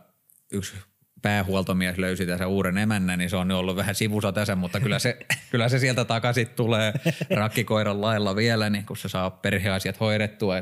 yksi 0.51 0.73
päähuoltomies 1.21 1.97
löysi 1.97 2.25
tässä 2.25 2.47
uuden 2.47 2.77
emännän, 2.77 3.19
niin 3.19 3.29
se 3.29 3.35
on 3.35 3.51
ollut 3.51 3.75
vähän 3.75 3.95
sivusa 3.95 4.31
tässä, 4.31 4.55
mutta 4.55 4.79
kyllä 4.79 4.99
se, 4.99 5.17
kyllä 5.51 5.69
se 5.69 5.79
sieltä 5.79 6.05
takaisin 6.05 6.49
tulee 6.49 6.93
rakkikoiran 7.29 8.01
lailla 8.01 8.35
vielä, 8.35 8.69
niin 8.69 8.85
kun 8.85 8.97
se 8.97 9.09
saa 9.09 9.29
perheasiat 9.29 9.99
hoidettua. 9.99 10.55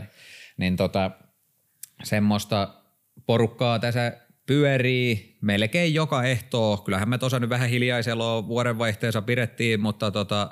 Niin 0.59 0.75
tota, 0.75 1.11
semmoista 2.03 2.73
porukkaa 3.25 3.79
tässä 3.79 4.17
pyörii 4.45 5.37
melkein 5.41 5.93
joka 5.93 6.23
ehtoo. 6.23 6.77
Kyllähän 6.77 7.09
me 7.09 7.17
tuossa 7.17 7.39
nyt 7.39 7.49
vähän 7.49 7.69
hiljaisella 7.69 8.47
vuodenvaihteessa 8.47 9.21
pidettiin, 9.21 9.79
mutta 9.79 10.11
tota, 10.11 10.49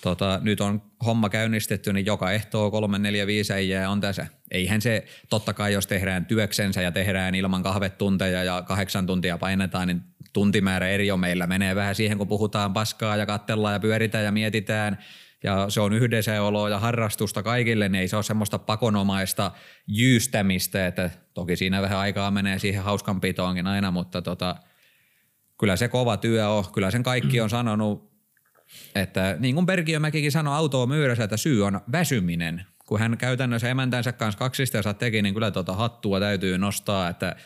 tota, 0.00 0.40
nyt 0.42 0.60
on 0.60 0.82
homma 1.06 1.28
käynnistetty, 1.28 1.92
niin 1.92 2.06
joka 2.06 2.32
ehtoo 2.32 2.70
kolme, 2.70 2.98
neljä, 2.98 3.26
viisi 3.26 3.52
äijää 3.52 3.90
on 3.90 4.00
tässä. 4.00 4.26
Eihän 4.50 4.80
se, 4.80 5.04
totta 5.28 5.52
kai 5.52 5.72
jos 5.72 5.86
tehdään 5.86 6.26
työksensä 6.26 6.82
ja 6.82 6.92
tehdään 6.92 7.34
ilman 7.34 7.62
kahvetunteja 7.62 8.44
ja 8.44 8.62
kahdeksan 8.62 9.06
tuntia 9.06 9.38
painetaan, 9.38 9.88
niin 9.88 10.00
tuntimäärä 10.32 10.88
eri 10.88 11.10
on 11.10 11.20
meillä. 11.20 11.46
Menee 11.46 11.74
vähän 11.74 11.94
siihen, 11.94 12.18
kun 12.18 12.28
puhutaan 12.28 12.72
paskaa 12.72 13.16
ja 13.16 13.26
kattellaan 13.26 13.74
ja 13.74 13.80
pyöritään 13.80 14.24
ja 14.24 14.32
mietitään 14.32 14.98
ja 15.44 15.66
se 15.68 15.80
on 15.80 15.92
yhdessä 15.92 16.42
oloa 16.42 16.68
ja 16.68 16.78
harrastusta 16.78 17.42
kaikille, 17.42 17.88
niin 17.88 18.00
ei 18.00 18.08
se 18.08 18.16
ole 18.16 18.22
semmoista 18.22 18.58
pakonomaista 18.58 19.50
jyystämistä, 19.86 20.86
että 20.86 21.10
toki 21.34 21.56
siinä 21.56 21.82
vähän 21.82 21.98
aikaa 21.98 22.30
menee 22.30 22.58
siihen 22.58 22.82
hauskanpitoonkin 22.82 23.66
aina, 23.66 23.90
mutta 23.90 24.22
tota, 24.22 24.56
kyllä 25.60 25.76
se 25.76 25.88
kova 25.88 26.16
työ 26.16 26.48
on. 26.48 26.64
Kyllä 26.72 26.90
sen 26.90 27.02
kaikki 27.02 27.40
on 27.40 27.50
sanonut 27.50 28.14
että 28.94 29.36
niin 29.38 29.54
kuin 29.54 29.66
Bergiomäkikin 29.66 30.32
sanoi 30.32 30.56
autoa 30.56 30.86
myyrässä, 30.86 31.24
että 31.24 31.36
syy 31.36 31.64
on 31.64 31.80
väsyminen. 31.92 32.66
kun 32.86 33.00
hän 33.00 33.18
käytännössä 33.18 33.68
emäntänsä 33.68 34.12
kanssa 34.12 34.38
kaksisteessa 34.38 34.94
teki, 34.94 35.22
niin 35.22 35.34
kyllä 35.34 35.50
tota 35.50 35.72
hattua 35.72 36.20
täytyy 36.20 36.58
nostaa, 36.58 37.08
että 37.08 37.36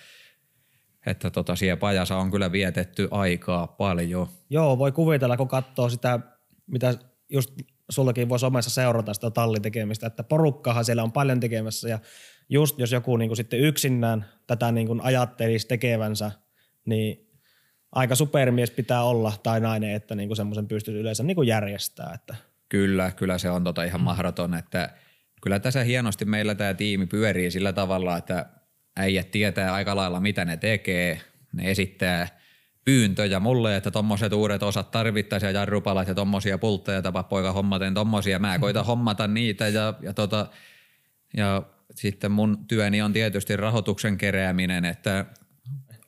että 1.07 1.31
tota 1.31 1.57
siellä 1.57 1.77
pajassa 1.77 2.17
on 2.17 2.31
kyllä 2.31 2.53
vietetty 2.53 3.09
aikaa 3.11 3.67
paljon. 3.67 4.29
Joo, 4.51 4.79
voi 4.79 4.93
kuvitella, 4.93 5.37
kun 5.37 5.49
katsoo 5.49 5.89
sitä, 5.89 6.21
mitä 6.67 6.95
just 7.29 7.55
sultakin 7.91 8.29
voisi 8.29 8.47
omassa 8.47 8.71
seurata 8.71 9.15
sitä 9.15 9.31
tallitekemistä, 9.31 10.07
että 10.07 10.23
porukkahan 10.23 10.85
siellä 10.85 11.03
on 11.03 11.13
paljon 11.13 11.41
tekemässä 11.41 11.89
ja 11.89 11.99
just 12.49 12.79
jos 12.79 12.93
joku 12.93 13.17
niin 13.17 13.29
kuin 13.29 13.37
sitten 13.37 13.61
yksinään 13.61 14.25
tätä 14.47 14.73
niin 14.73 14.87
kuin 14.87 15.01
ajattelisi 15.01 15.69
tekevänsä, 15.69 16.31
niin 16.85 17.29
aika 17.93 18.15
supermies 18.15 18.71
pitää 18.71 19.03
olla 19.03 19.33
tai 19.43 19.61
nainen, 19.61 19.95
että 19.95 20.15
niin 20.15 20.29
kuin 20.29 20.37
semmoisen 20.37 20.69
pystyisi 20.69 21.01
yleensä 21.01 21.23
niin 21.23 21.35
kuin 21.35 21.49
järjestää. 21.49 22.13
Että. 22.15 22.35
Kyllä, 22.69 23.11
kyllä 23.11 23.39
se 23.39 23.51
on 23.51 23.65
tota 23.65 23.85
ihan 23.85 24.01
mahdoton, 24.01 24.55
että 24.55 24.91
kyllä 25.43 25.61
tässä 25.61 25.85
hienosti 25.85 26.25
meillä 26.25 26.55
tämä 26.55 26.75
tiimi 26.75 27.07
pyörii 27.07 27.51
sillä 27.51 27.73
tavalla, 27.73 28.17
että 28.17 28.47
äijät 28.97 29.31
tietää 29.31 29.75
aika 29.75 29.97
lailla 29.97 30.21
mitä 30.21 30.45
ne 30.45 30.57
tekee, 30.57 31.21
ne 31.53 31.71
esittää 31.71 32.38
pyyntöjä 32.89 33.41
mulle, 33.41 33.77
että 33.77 33.91
tommoset 33.91 34.33
uudet 34.33 34.63
osat 34.63 34.91
tarvittaisiin 34.91 35.55
ja 35.55 35.61
jarrupalat 35.61 36.09
ja 36.09 36.15
tommosia 36.15 36.59
pultteja 36.59 37.03
tapa 37.03 37.23
poika 37.23 37.53
hommaten 37.53 37.95
tommosia. 37.95 38.39
Mä 38.39 38.59
koitan 38.59 38.87
hommata 38.87 39.27
niitä 39.27 39.69
ja, 39.69 39.95
ja, 40.03 40.13
tota, 40.13 40.47
ja 41.37 41.63
sitten 41.95 42.31
mun 42.33 42.65
työni 42.69 43.03
on 43.03 43.13
tietysti 43.13 43.57
rahoituksen 43.57 44.19
kerääminen, 44.19 44.85
että 44.85 45.27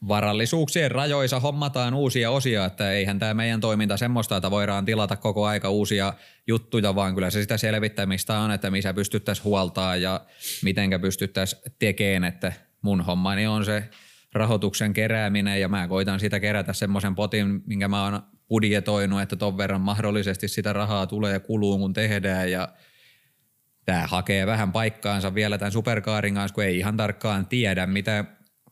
varallisuuksien 0.08 0.90
rajoissa 0.90 1.40
hommataan 1.40 1.94
uusia 1.94 2.30
osia, 2.30 2.64
että 2.64 2.92
eihän 2.92 3.18
tämä 3.18 3.34
meidän 3.34 3.60
toiminta 3.60 3.96
semmoista, 3.96 4.36
että 4.36 4.50
voidaan 4.50 4.84
tilata 4.84 5.16
koko 5.16 5.46
aika 5.46 5.70
uusia 5.70 6.14
juttuja, 6.46 6.94
vaan 6.94 7.14
kyllä 7.14 7.30
se 7.30 7.42
sitä 7.42 7.56
selvittämistä 7.56 8.38
on, 8.38 8.50
että 8.50 8.70
missä 8.70 8.94
pystyttäisiin 8.94 9.44
huoltaa 9.44 9.96
ja 9.96 10.20
mitenkä 10.62 10.98
pystyttäisiin 10.98 11.62
tekemään, 11.78 12.32
että 12.32 12.52
mun 12.82 13.00
hommani 13.00 13.46
on 13.46 13.64
se 13.64 13.90
rahoituksen 14.34 14.92
kerääminen 14.92 15.60
ja 15.60 15.68
mä 15.68 15.88
koitan 15.88 16.20
sitä 16.20 16.40
kerätä 16.40 16.72
semmoisen 16.72 17.14
potin, 17.14 17.62
minkä 17.66 17.88
mä 17.88 18.04
oon 18.04 18.22
budjetoinut, 18.48 19.22
että 19.22 19.36
ton 19.36 19.58
verran 19.58 19.80
mahdollisesti 19.80 20.48
sitä 20.48 20.72
rahaa 20.72 21.06
tulee 21.06 21.40
kuluu 21.40 21.78
kun 21.78 21.92
tehdään. 21.92 22.50
Ja 22.50 22.68
tämä 23.84 24.06
hakee 24.06 24.46
vähän 24.46 24.72
paikkaansa 24.72 25.34
vielä 25.34 25.58
tämän 25.58 25.72
superkaarin 25.72 26.34
kanssa, 26.34 26.54
kun 26.54 26.64
ei 26.64 26.78
ihan 26.78 26.96
tarkkaan 26.96 27.46
tiedä, 27.46 27.86
mitä, 27.86 28.24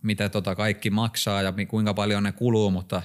mitä 0.02 0.28
tota 0.28 0.54
kaikki 0.54 0.90
maksaa 0.90 1.42
ja 1.42 1.52
kuinka 1.68 1.94
paljon 1.94 2.22
ne 2.22 2.32
kuluu, 2.32 2.70
mutta 2.70 3.02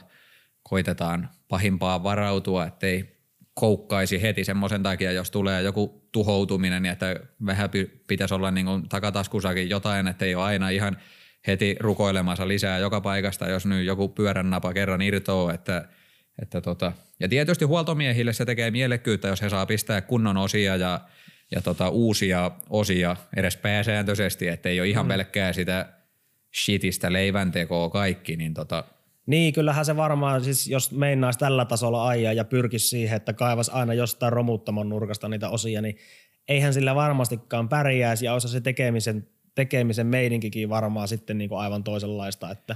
koitetaan 0.64 1.30
pahimpaa 1.48 2.04
varautua, 2.04 2.66
ettei 2.66 3.14
koukkaisi 3.54 4.22
heti 4.22 4.44
semmoisen 4.44 4.84
takia, 4.84 5.12
jos 5.12 5.32
tulee 5.32 5.62
joku 5.62 6.10
tuhoutuminen, 6.12 6.84
niin 6.84 6.92
että 6.92 7.20
vähän 7.46 7.70
pitäisi 8.08 8.34
olla 8.34 8.52
niin 8.52 8.66
kuin 8.66 8.90
takataskussakin 8.90 9.70
jotain, 9.70 10.08
että 10.08 10.26
ei 10.26 10.36
ole 10.36 10.44
aina 10.44 10.70
ihan 10.70 10.98
heti 11.48 11.76
rukoilemassa 11.80 12.48
lisää 12.48 12.80
joka 12.80 13.02
paikasta, 13.02 13.50
jos 13.50 13.66
nyt 13.66 13.86
joku 13.86 14.10
pyörän 14.10 14.50
napa 14.50 14.74
kerran 14.74 15.02
irtoo, 15.02 15.50
että, 15.50 15.88
että 16.42 16.62
tota. 16.62 16.92
ja 17.20 17.30
tietysti 17.30 17.66
huoltomiehille 17.66 18.34
se 18.34 18.46
tekee 18.46 18.72
mielekkyyttä, 18.72 19.28
jos 19.28 19.42
he 19.42 19.50
saa 19.50 19.66
pistää 19.66 20.02
kunnon 20.02 20.38
osia 20.38 20.76
ja, 20.76 21.00
ja 21.52 21.62
tota, 21.62 21.90
uusia 21.90 22.52
osia 22.70 23.16
edes 23.36 23.58
pääsääntöisesti, 23.58 24.48
että 24.48 24.70
ei 24.70 24.80
ole 24.80 24.90
ihan 24.90 25.06
mm. 25.06 25.10
pelkkää 25.10 25.54
sitä 25.54 25.90
shitistä 26.64 27.14
leiväntekoa 27.14 27.90
kaikki, 27.90 28.36
niin 28.36 28.54
tota, 28.54 28.84
niin, 29.26 29.54
kyllähän 29.54 29.86
se 29.86 29.96
varmaan, 29.96 30.44
siis 30.44 30.68
jos 30.68 30.92
meinaisi 30.92 31.40
tällä 31.40 31.66
tasolla 31.66 32.08
ajaa 32.08 32.34
ja 32.34 32.46
pyrkisi 32.46 32.88
siihen, 32.88 33.18
että 33.18 33.34
kaivas 33.34 33.70
aina 33.70 33.94
jostain 33.94 34.34
romuttamon 34.34 34.90
nurkasta 34.90 35.30
niitä 35.30 35.50
osia, 35.50 35.82
niin 35.82 35.98
eihän 36.48 36.74
sillä 36.74 36.96
varmastikaan 36.96 37.70
pärjäisi 37.70 38.26
ja 38.26 38.34
osa 38.34 38.48
se 38.48 38.62
tekemisen, 38.62 39.28
tekemisen 39.56 40.08
meidinkikin 40.08 40.70
varmaan 40.70 41.08
sitten 41.08 41.38
niin 41.38 41.50
kuin 41.50 41.60
aivan 41.60 41.84
toisenlaista, 41.84 42.52
että 42.52 42.76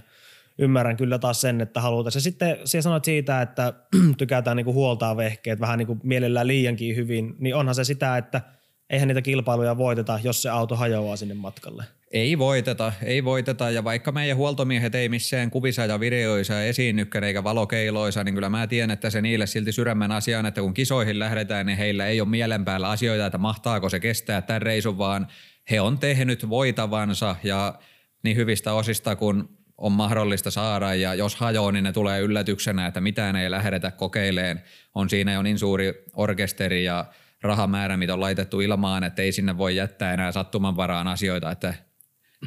ymmärrän 0.57 0.97
kyllä 0.97 1.19
taas 1.19 1.41
sen, 1.41 1.61
että 1.61 1.81
halutaan. 1.81 2.11
Ja 2.15 2.21
sitten 2.21 2.57
siellä 2.65 2.83
sanoit 2.83 3.05
siitä, 3.05 3.41
että 3.41 3.73
tykätään 4.17 4.57
niin 4.57 4.65
kuin 4.65 4.75
huoltaa 4.75 5.17
vehkeet 5.17 5.59
vähän 5.59 5.77
niin 5.77 5.87
kuin 5.87 5.99
mielellään 6.03 6.47
liiankin 6.47 6.95
hyvin, 6.95 7.35
niin 7.39 7.55
onhan 7.55 7.75
se 7.75 7.83
sitä, 7.83 8.17
että 8.17 8.41
eihän 8.89 9.07
niitä 9.07 9.21
kilpailuja 9.21 9.77
voiteta, 9.77 10.19
jos 10.23 10.41
se 10.41 10.49
auto 10.49 10.75
hajoaa 10.75 11.15
sinne 11.15 11.33
matkalle. 11.33 11.83
Ei 12.11 12.37
voiteta, 12.37 12.93
ei 13.03 13.23
voiteta 13.23 13.69
ja 13.69 13.83
vaikka 13.83 14.11
meidän 14.11 14.37
huoltomiehet 14.37 14.95
ei 14.95 15.09
missään 15.09 15.51
kuvissa 15.51 15.85
ja 15.85 15.99
videoissa 15.99 16.63
esiinnykään 16.63 17.23
eikä 17.23 17.43
valokeiloissa, 17.43 18.23
niin 18.23 18.35
kyllä 18.35 18.49
mä 18.49 18.67
tiedän, 18.67 18.91
että 18.91 19.09
se 19.09 19.21
niille 19.21 19.47
silti 19.47 19.71
sydämen 19.71 20.11
asiaan, 20.11 20.45
että 20.45 20.61
kun 20.61 20.73
kisoihin 20.73 21.19
lähdetään, 21.19 21.65
niin 21.65 21.77
heillä 21.77 22.07
ei 22.07 22.21
ole 22.21 22.29
mielen 22.29 22.65
päällä 22.65 22.89
asioita, 22.89 23.25
että 23.25 23.37
mahtaako 23.37 23.89
se 23.89 23.99
kestää 23.99 24.41
tämän 24.41 24.61
reisun, 24.61 24.97
vaan 24.97 25.27
he 25.71 25.81
on 25.81 25.99
tehnyt 25.99 26.49
voitavansa 26.49 27.35
ja 27.43 27.79
niin 28.23 28.37
hyvistä 28.37 28.73
osista 28.73 29.15
kun 29.15 29.57
on 29.77 29.91
mahdollista 29.91 30.51
saada 30.51 30.95
ja 30.95 31.13
jos 31.13 31.35
hajoaa, 31.35 31.71
niin 31.71 31.83
ne 31.83 31.93
tulee 31.93 32.21
yllätyksenä, 32.21 32.87
että 32.87 33.01
mitään 33.01 33.35
ei 33.35 33.51
lähdetä 33.51 33.91
kokeileen. 33.91 34.63
On 34.95 35.09
siinä 35.09 35.33
jo 35.33 35.41
niin 35.41 35.59
suuri 35.59 36.03
orkesteri 36.13 36.83
ja 36.83 37.05
rahamäärä, 37.41 37.97
mitä 37.97 38.13
on 38.13 38.19
laitettu 38.19 38.61
ilmaan, 38.61 39.03
että 39.03 39.21
ei 39.21 39.31
sinne 39.31 39.57
voi 39.57 39.75
jättää 39.75 40.13
enää 40.13 40.31
sattumanvaraan 40.31 41.07
asioita, 41.07 41.51
että 41.51 41.73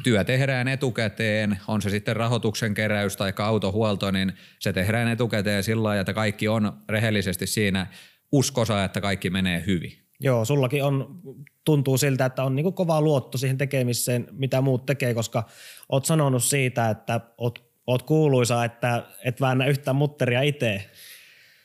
työ 0.03 0.23
tehdään 0.23 0.67
etukäteen, 0.67 1.59
on 1.67 1.81
se 1.81 1.89
sitten 1.89 2.15
rahoituksen 2.15 2.73
keräys 2.73 3.17
tai 3.17 3.33
autohuolto, 3.37 4.11
niin 4.11 4.33
se 4.59 4.73
tehdään 4.73 5.07
etukäteen 5.07 5.63
sillä 5.63 5.83
lailla, 5.83 6.01
että 6.01 6.13
kaikki 6.13 6.47
on 6.47 6.83
rehellisesti 6.89 7.47
siinä 7.47 7.87
uskosa, 8.31 8.83
että 8.83 9.01
kaikki 9.01 9.29
menee 9.29 9.63
hyvin. 9.65 10.00
Joo, 10.23 10.45
sullakin 10.45 10.83
on, 10.83 11.21
tuntuu 11.65 11.97
siltä, 11.97 12.25
että 12.25 12.43
on 12.43 12.55
niinku 12.55 12.71
kova 12.71 13.01
luotto 13.01 13.37
siihen 13.37 13.57
tekemiseen, 13.57 14.27
mitä 14.31 14.61
muut 14.61 14.85
tekee, 14.85 15.13
koska 15.13 15.43
oot 15.89 16.05
sanonut 16.05 16.43
siitä, 16.43 16.89
että 16.89 17.21
oot, 17.37 17.71
oot 17.87 18.03
kuuluisa, 18.03 18.65
että 18.65 19.03
et 19.25 19.41
väännä 19.41 19.67
yhtään 19.67 19.95
mutteria 19.95 20.41
itse. 20.41 20.89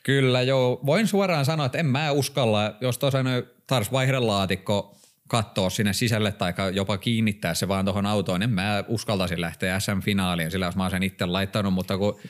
Kyllä 0.02 0.42
joo, 0.42 0.80
voin 0.86 1.06
suoraan 1.06 1.44
sanoa, 1.44 1.66
että 1.66 1.78
en 1.78 1.86
mä 1.86 2.10
uskalla, 2.10 2.76
jos 2.80 2.98
tuossa 2.98 3.18
taas 3.66 3.92
vaihdelaatikko 3.92 4.96
katsoa 5.28 5.70
sinne 5.70 5.92
sisälle 5.92 6.32
tai 6.32 6.54
jopa 6.72 6.98
kiinnittää 6.98 7.54
se 7.54 7.68
vaan 7.68 7.84
tuohon 7.84 8.06
autoon, 8.06 8.42
en 8.42 8.50
mä 8.50 8.84
uskaltaisi 8.88 9.40
lähteä 9.40 9.80
SM-finaaliin, 9.80 10.50
sillä 10.50 10.66
jos 10.66 10.76
mä 10.76 10.82
oon 10.82 10.90
sen 10.90 11.02
itse 11.02 11.26
laittanut, 11.26 11.74
mutta 11.74 11.98
kun 11.98 12.20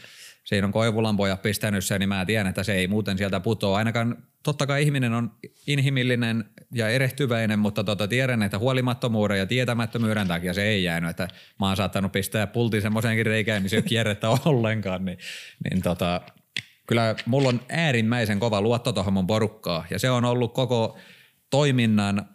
siinä 0.46 0.66
on 0.66 0.72
Koivulan 0.72 1.16
pojat 1.16 1.42
pistänyt 1.42 1.85
sen, 1.85 2.00
niin 2.00 2.09
mä 2.09 2.24
tiedän, 2.24 2.46
että 2.46 2.62
se 2.62 2.74
ei 2.74 2.88
muuten 2.88 3.18
sieltä 3.18 3.40
putoa. 3.40 3.78
Ainakaan 3.78 4.16
totta 4.42 4.66
kai 4.66 4.82
ihminen 4.82 5.12
on 5.12 5.32
inhimillinen 5.66 6.44
ja 6.74 6.88
erehtyväinen, 6.88 7.59
mutta 7.59 7.85
tota, 7.85 8.09
tiedän, 8.09 8.42
että 8.42 8.59
huolimattomuuden 8.59 9.38
ja 9.38 9.46
tietämättömyyden 9.46 10.28
takia 10.28 10.54
se 10.54 10.62
ei 10.62 10.85
jäänyt. 10.85 11.11
Että 11.11 11.28
mä 11.61 11.66
oon 11.66 11.76
saattanut 11.76 12.12
pistää 12.12 12.46
pultin 12.46 12.82
semmoiseenkin 12.82 13.26
reikään, 13.26 13.68
se 13.68 13.76
ei 13.76 13.78
ole 13.78 13.88
kierrettä 13.88 14.28
ollenkaan. 14.44 15.04
Niin, 15.04 15.18
niin 15.70 15.82
tota, 15.82 16.20
kyllä 16.87 17.14
mulla 17.26 17.48
on 17.48 17.61
äärimmäisen 17.68 18.40
kova 18.40 18.61
luotto 18.61 18.92
tuohon 18.92 19.12
mun 19.12 19.26
porukkaa 19.26 19.87
ja 19.90 19.98
se 19.98 20.11
on 20.11 20.24
ollut 20.24 20.54
koko 20.54 20.98
toiminnan 21.50 22.28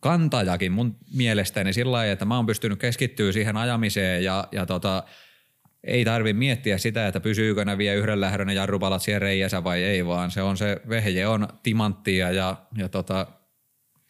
kantajakin 0.00 0.72
mun 0.72 0.96
mielestäni 1.14 1.72
sillä 1.72 1.92
lailla, 1.92 2.12
että 2.12 2.24
mä 2.24 2.36
oon 2.36 2.46
pystynyt 2.46 2.78
keskittyä 2.78 3.32
siihen 3.32 3.56
ajamiseen 3.56 4.24
ja, 4.24 4.48
ja 4.52 4.66
tota, 4.66 5.02
ei 5.84 6.04
tarvi 6.04 6.32
miettiä 6.32 6.78
sitä, 6.78 7.06
että 7.06 7.20
pysyykö 7.20 7.64
ne 7.64 7.78
vielä 7.78 7.96
yhden 7.96 8.20
lähdön 8.20 8.46
ne 8.46 8.54
jarrupalat 8.54 9.02
siellä 9.02 9.18
reijässä 9.18 9.64
vai 9.64 9.82
ei, 9.82 10.06
vaan 10.06 10.30
se 10.30 10.42
on 10.42 10.56
se 10.56 10.80
vehje 10.88 11.26
on 11.26 11.48
timanttia 11.62 12.30
ja, 12.30 12.56
ja 12.78 12.88
tota, 12.88 13.26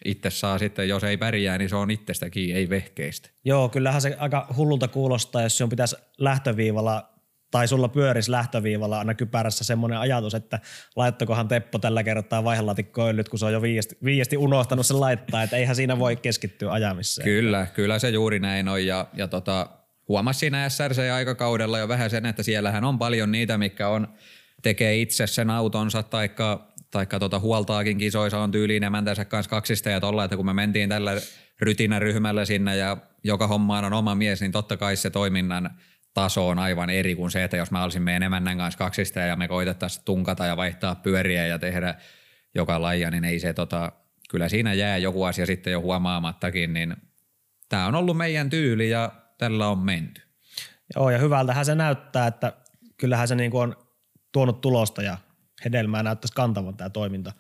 itse 0.05 0.31
saa 0.31 0.59
sitten, 0.59 0.89
jos 0.89 1.05
ei 1.05 1.17
pärjää, 1.17 1.59
niin 1.59 1.69
se 1.69 1.77
on 1.77 1.91
itsestäkin, 1.91 2.57
ei 2.57 2.69
vehkeistä. 2.69 3.31
Joo, 3.45 3.69
kyllähän 3.69 4.03
se 4.03 4.17
aika 4.19 4.47
hullulta 4.57 4.89
kuulostaa, 4.89 5.43
jos 5.43 5.57
sinun 5.57 5.71
pitäisi 5.71 5.97
lähtöviivalla 6.19 7.11
tai 7.51 7.69
sulla 7.69 7.89
pyöris 7.89 8.29
lähtöviivalla 8.29 8.99
aina 8.99 9.15
kypärässä 9.15 9.65
semmoinen 9.65 9.99
ajatus, 9.99 10.35
että 10.35 10.61
laittakohan 10.97 11.49
Teppo 11.49 11.79
tällä 11.79 12.03
kertaa 12.03 12.45
vaihelatikkoillyt, 12.45 13.29
kun 13.29 13.39
se 13.39 13.47
on 13.47 13.53
jo 13.53 13.63
viiesti, 13.63 13.99
viiesti 14.05 14.37
unohtanut 14.37 14.87
sen 14.87 15.01
laittaa, 15.01 15.43
että 15.43 15.57
eihän 15.57 15.77
siinä 15.77 15.99
voi 15.99 16.17
keskittyä 16.17 16.73
ajamiseen. 16.73 17.25
Kyllä, 17.25 17.67
kyllä 17.75 17.99
se 17.99 18.11
juuri 18.11 18.39
näin 18.39 18.69
on 18.69 18.87
ja, 18.87 19.07
ja 19.15 19.29
tota, 19.29 19.69
huomasi 20.11 20.39
siinä 20.39 20.69
SRC-aikakaudella 20.69 21.79
jo 21.79 21.89
vähän 21.89 22.11
sen, 22.11 22.27
että 22.27 22.43
siellähän 22.43 22.85
on 22.85 22.99
paljon 22.99 23.33
niitä, 23.33 23.59
mikä 23.59 23.89
on, 23.89 24.09
tekee 24.63 25.01
itse 25.01 25.27
sen 25.27 25.51
autonsa 25.51 26.03
taikka, 26.03 26.73
taikka 26.91 27.19
tota 27.19 27.39
huoltaakin 27.39 27.99
kisoissa 27.99 28.39
on 28.39 28.51
tyyliin 28.51 28.85
emäntänsä 28.85 29.25
kanssa 29.25 29.51
kaksista 29.51 29.91
ja 29.91 30.01
tolla, 30.01 30.25
että 30.25 30.37
kun 30.37 30.47
me 30.47 30.53
mentiin 30.53 30.89
tällä 30.89 31.13
rytinäryhmällä 31.61 32.45
sinne 32.45 32.77
ja 32.77 32.97
joka 33.25 33.47
hommaan 33.47 33.85
on 33.85 33.93
oma 33.93 34.15
mies, 34.15 34.41
niin 34.41 34.53
totta 34.53 34.77
kai 34.77 34.97
se 34.97 35.11
toiminnan 35.11 35.71
taso 36.15 36.49
on 36.49 36.59
aivan 36.59 36.91
eri 36.91 37.15
kuin 37.15 37.31
se, 37.31 37.45
että 37.45 37.57
jos 37.57 37.71
mä 37.71 37.85
olisin 37.85 38.03
meidän 38.03 38.23
emännän 38.23 38.59
kanssa 38.59 38.79
kaksista 38.79 39.21
ja 39.21 39.37
me 39.37 39.49
koitettaisiin 39.49 40.05
tunkata 40.05 40.47
ja 40.47 40.57
vaihtaa 40.57 40.95
pyöriä 40.95 41.47
ja 41.47 41.59
tehdä 41.59 41.95
joka 42.55 42.83
lajia, 42.83 43.11
niin 43.11 43.25
ei 43.25 43.39
se 43.39 43.53
tota, 43.53 43.93
kyllä 44.31 44.49
siinä 44.49 44.75
jää 44.75 44.99
joku 44.99 45.25
asia 45.25 45.47
sitten 45.47 45.73
jo 45.73 45.81
huomaamattakin, 45.81 46.73
niin 46.73 46.97
tämä 47.69 47.87
on 47.87 47.95
ollut 47.95 48.17
meidän 48.17 48.51
tyyli 48.51 48.91
ja 48.91 49.13
tällä 49.41 49.69
on 49.69 49.79
menty. 49.79 50.23
Joo 50.97 51.11
ja 51.11 51.19
hyvältähän 51.19 51.65
se 51.65 51.75
näyttää, 51.75 52.27
että 52.27 52.53
kyllähän 52.97 53.29
se 53.29 53.35
niin 53.35 53.51
kuin 53.51 53.63
on 53.63 53.77
tuonut 54.33 54.61
tulosta 54.61 55.03
ja 55.03 55.17
hedelmää 55.65 56.03
näyttäisi 56.03 56.35
kantavan 56.35 56.77
tämä 56.77 56.91
toiminta. 56.91 57.33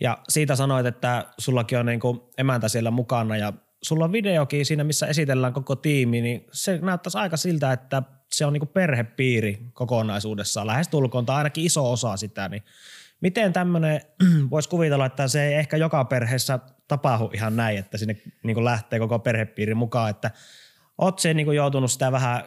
Ja 0.00 0.18
siitä 0.28 0.56
sanoit, 0.56 0.86
että 0.86 1.26
sullakin 1.38 1.78
on 1.78 1.86
niinku 1.86 2.30
emäntä 2.38 2.68
siellä 2.68 2.90
mukana 2.90 3.36
ja 3.36 3.52
sulla 3.82 4.04
on 4.04 4.12
videokin 4.12 4.66
siinä, 4.66 4.84
missä 4.84 5.06
esitellään 5.06 5.52
koko 5.52 5.76
tiimi, 5.76 6.20
niin 6.20 6.46
se 6.52 6.78
näyttäisi 6.82 7.18
aika 7.18 7.36
siltä, 7.36 7.72
että 7.72 8.02
se 8.32 8.46
on 8.46 8.52
niinku 8.52 8.66
perhepiiri 8.66 9.58
kokonaisuudessaan, 9.72 10.66
lähes 10.66 10.88
tulkoon, 10.88 11.26
tai 11.26 11.36
ainakin 11.36 11.64
iso 11.64 11.92
osa 11.92 12.16
sitä, 12.16 12.48
niin 12.48 12.62
miten 13.20 13.52
tämmöinen, 13.52 14.00
voisi 14.50 14.68
kuvitella, 14.68 15.06
että 15.06 15.28
se 15.28 15.46
ei 15.46 15.54
ehkä 15.54 15.76
joka 15.76 16.04
perheessä 16.04 16.58
tapahdu 16.88 17.30
ihan 17.34 17.56
näin, 17.56 17.78
että 17.78 17.98
sinne 17.98 18.16
niin 18.42 18.64
lähtee 18.64 18.98
koko 18.98 19.18
perhepiiri 19.18 19.74
mukaan, 19.74 20.10
että 20.10 20.30
oot 20.98 21.18
se 21.18 21.34
niin 21.34 21.54
joutunut 21.54 21.92
sitä 21.92 22.12
vähän 22.12 22.44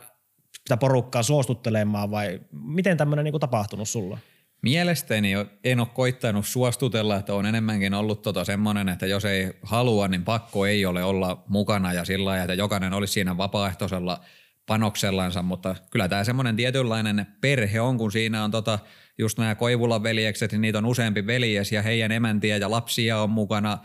sitä 0.68 0.78
porukkaa 0.78 1.24
suostuttelemaan 1.24 2.12
vai 2.12 2.40
miten 2.52 2.98
tämmöinen 2.98 3.26
niin 3.26 3.40
tapahtunut 3.40 3.90
sulla? 3.90 4.18
Mielestäni 4.62 5.34
en 5.64 5.80
ole 5.80 5.88
koittanut 5.94 6.46
suostutella, 6.46 7.16
että 7.16 7.34
on 7.34 7.46
enemmänkin 7.46 7.94
ollut 7.94 8.22
tota 8.22 8.46
semmoinen, 8.46 8.90
että 8.90 9.06
jos 9.06 9.26
ei 9.26 9.54
halua, 9.62 10.08
niin 10.08 10.24
pakko 10.24 10.66
ei 10.66 10.86
ole 10.86 11.04
olla 11.04 11.44
mukana 11.48 11.94
ja 11.94 12.06
sillä 12.06 12.26
lailla, 12.26 12.44
että 12.44 12.54
jokainen 12.54 12.94
olisi 12.94 13.14
siinä 13.14 13.38
vapaaehtoisella 13.38 14.20
panoksellansa, 14.66 15.42
mutta 15.42 15.76
kyllä 15.90 16.08
tämä 16.08 16.24
semmoinen 16.24 16.56
tietynlainen 16.56 17.28
perhe 17.42 17.82
on, 17.82 17.98
kun 17.98 18.12
siinä 18.12 18.44
on 18.44 18.52
tota, 18.52 18.80
just 19.18 19.38
nämä 19.38 19.56
Koivulan 19.56 20.04
veljekset, 20.04 20.52
niin 20.52 20.62
niitä 20.62 20.78
on 20.78 20.86
useampi 20.86 21.28
veljes 21.28 21.72
ja 21.72 21.82
heidän 21.82 22.12
emäntiä 22.12 22.58
ja 22.58 22.72
lapsia 22.72 23.22
on 23.22 23.30
mukana 23.30 23.78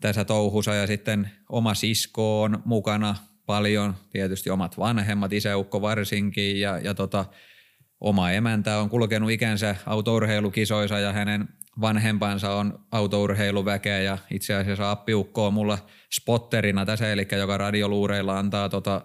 tässä 0.00 0.24
touhussa 0.24 0.74
ja 0.74 0.86
sitten 0.86 1.30
oma 1.48 1.74
sisko 1.74 2.42
on 2.42 2.62
mukana 2.64 3.16
paljon, 3.46 3.94
tietysti 4.10 4.50
omat 4.50 4.78
vanhemmat, 4.78 5.32
isäukko 5.32 5.82
varsinkin 5.82 6.60
ja, 6.60 6.78
ja 6.78 6.94
tota, 6.94 7.24
oma 8.00 8.30
emäntä 8.30 8.78
on 8.78 8.90
kulkenut 8.90 9.30
ikänsä 9.30 9.76
autourheilukisoissa 9.86 10.98
ja 10.98 11.12
hänen 11.12 11.48
vanhempansa 11.80 12.54
on 12.54 12.86
autourheiluväkeä 12.92 14.00
ja 14.00 14.18
itse 14.30 14.54
asiassa 14.54 14.90
appiukko 14.90 15.46
on 15.46 15.54
mulla 15.54 15.78
spotterina 16.12 16.86
tässä, 16.86 17.12
eli 17.12 17.28
joka 17.38 17.58
radioluureilla 17.58 18.38
antaa 18.38 18.68
tota 18.68 19.04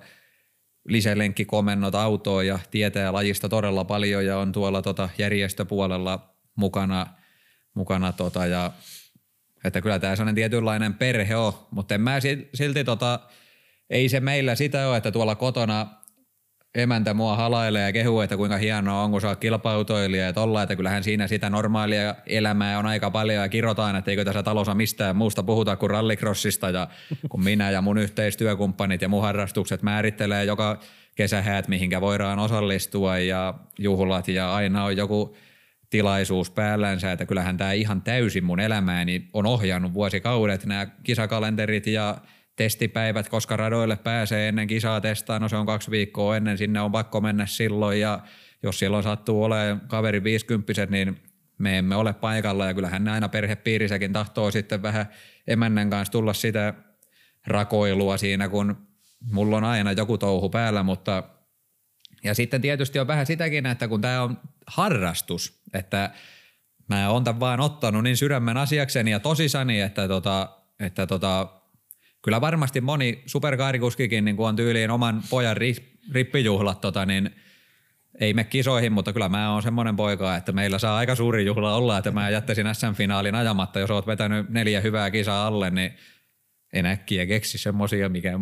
lisälenkkikomennot 0.87 1.95
autoon 1.95 2.47
ja 2.47 2.59
tietää 2.71 3.13
lajista 3.13 3.49
todella 3.49 3.85
paljon 3.85 4.25
ja 4.25 4.37
on 4.37 4.51
tuolla 4.51 4.81
tota 4.81 5.09
järjestöpuolella 5.17 6.35
mukana, 6.55 7.07
mukana 7.73 8.11
tota 8.11 8.45
ja 8.45 8.71
että 9.63 9.81
kyllä 9.81 9.99
tämä 9.99 10.15
sellainen 10.15 10.35
tietynlainen 10.35 10.93
perhe 10.93 11.35
on, 11.35 11.53
mutta 11.71 11.95
en 11.95 12.01
mä 12.01 12.19
silti 12.53 12.83
tota, 12.83 13.19
ei 13.89 14.09
se 14.09 14.19
meillä 14.19 14.55
sitä 14.55 14.87
ole, 14.89 14.97
että 14.97 15.11
tuolla 15.11 15.35
kotona 15.35 15.87
emäntä 16.75 17.13
mua 17.13 17.35
halailee 17.35 17.85
ja 17.85 17.93
kehuu, 17.93 18.21
että 18.21 18.37
kuinka 18.37 18.57
hienoa 18.57 19.03
on, 19.03 19.11
kun 19.11 19.21
saa 19.21 19.35
kilpautoilija 19.35 20.25
ja 20.25 20.33
tolla, 20.33 20.63
että 20.63 20.75
kyllähän 20.75 21.03
siinä 21.03 21.27
sitä 21.27 21.49
normaalia 21.49 22.15
elämää 22.25 22.79
on 22.79 22.85
aika 22.85 23.11
paljon 23.11 23.41
ja 23.41 23.49
kirotaan, 23.49 23.95
että 23.95 24.11
eikö 24.11 24.25
tässä 24.25 24.43
talossa 24.43 24.75
mistään 24.75 25.15
muusta 25.15 25.43
puhuta 25.43 25.75
kuin 25.75 25.89
rallycrossista 25.89 26.69
ja 26.69 26.87
kun 27.29 27.43
minä 27.43 27.71
ja 27.71 27.81
mun 27.81 27.97
yhteistyökumppanit 27.97 29.01
ja 29.01 29.09
mun 29.09 29.21
harrastukset 29.21 29.81
määrittelee 29.81 30.45
joka 30.45 30.79
kesähäät, 31.15 31.67
mihinkä 31.67 32.01
voidaan 32.01 32.39
osallistua 32.39 33.17
ja 33.17 33.53
juhlat 33.79 34.27
ja 34.27 34.55
aina 34.55 34.83
on 34.83 34.97
joku 34.97 35.35
tilaisuus 35.89 36.49
päällänsä, 36.49 37.11
että 37.11 37.25
kyllähän 37.25 37.57
tämä 37.57 37.71
ihan 37.71 38.01
täysin 38.01 38.43
mun 38.43 38.59
elämääni 38.59 39.29
on 39.33 39.45
ohjannut 39.45 39.93
vuosikaudet, 39.93 40.65
nämä 40.65 40.87
kisakalenterit 41.03 41.87
ja 41.87 42.17
testipäivät, 42.59 43.29
koska 43.29 43.57
radoille 43.57 43.95
pääsee 43.95 44.47
ennen 44.47 44.67
kisaa 44.67 45.01
testaa, 45.01 45.39
no 45.39 45.49
se 45.49 45.55
on 45.55 45.65
kaksi 45.65 45.91
viikkoa 45.91 46.37
ennen, 46.37 46.57
sinne 46.57 46.81
on 46.81 46.91
pakko 46.91 47.21
mennä 47.21 47.45
silloin. 47.45 47.99
Ja 47.99 48.19
jos 48.63 48.79
silloin 48.79 49.03
sattuu 49.03 49.43
olemaan 49.43 49.81
kaveri 49.87 50.23
50 50.23 50.85
niin 50.89 51.19
me 51.57 51.77
emme 51.77 51.95
ole 51.95 52.13
paikalla. 52.13 52.65
Ja 52.65 52.73
kyllähän 52.73 53.03
ne 53.03 53.11
aina 53.11 53.29
perhepiirissäkin 53.29 54.13
tahtoo 54.13 54.51
sitten 54.51 54.81
vähän 54.81 55.05
emännän 55.47 55.89
kanssa 55.89 56.11
tulla 56.11 56.33
sitä 56.33 56.73
rakoilua 57.47 58.17
siinä, 58.17 58.49
kun 58.49 58.87
mulla 59.31 59.57
on 59.57 59.63
aina 59.63 59.91
joku 59.91 60.17
touhu 60.17 60.49
päällä, 60.49 60.83
mutta 60.83 61.23
ja 62.23 62.33
sitten 62.33 62.61
tietysti 62.61 62.99
on 62.99 63.07
vähän 63.07 63.25
sitäkin, 63.25 63.65
että 63.65 63.87
kun 63.87 64.01
tämä 64.01 64.23
on 64.23 64.37
harrastus, 64.67 65.61
että 65.73 66.11
mä 66.89 67.09
oon 67.09 67.23
tämän 67.23 67.39
vaan 67.39 67.59
ottanut 67.59 68.03
niin 68.03 68.17
sydämen 68.17 68.57
asiakseni 68.57 69.11
ja 69.11 69.19
tosissani, 69.19 69.81
että, 69.81 70.07
tota, 70.07 70.49
että 70.79 71.07
tota, 71.07 71.58
kyllä 72.21 72.41
varmasti 72.41 72.81
moni 72.81 73.23
superkaarikuskikin 73.25 74.25
niin 74.25 74.35
on 74.39 74.55
tyyliin 74.55 74.91
oman 74.91 75.23
pojan 75.29 75.57
rippijuhlat, 76.11 76.81
tota, 76.81 77.05
niin 77.05 77.29
ei 78.19 78.33
me 78.33 78.43
kisoihin, 78.43 78.91
mutta 78.91 79.13
kyllä 79.13 79.29
mä 79.29 79.53
oon 79.53 79.63
semmoinen 79.63 79.95
poika, 79.95 80.35
että 80.35 80.51
meillä 80.51 80.79
saa 80.79 80.97
aika 80.97 81.15
suuri 81.15 81.45
juhla 81.45 81.75
olla, 81.75 81.97
että 81.97 82.11
mä 82.11 82.29
jättäisin 82.29 82.67
SM-finaalin 82.73 83.35
ajamatta, 83.35 83.79
jos 83.79 83.91
oot 83.91 84.07
vetänyt 84.07 84.49
neljä 84.49 84.81
hyvää 84.81 85.11
kisaa 85.11 85.47
alle, 85.47 85.69
niin 85.69 85.93
en 86.73 86.85
äkkiä 86.85 87.25
keksi 87.25 87.57
semmosia, 87.57 88.09
mikä 88.09 88.39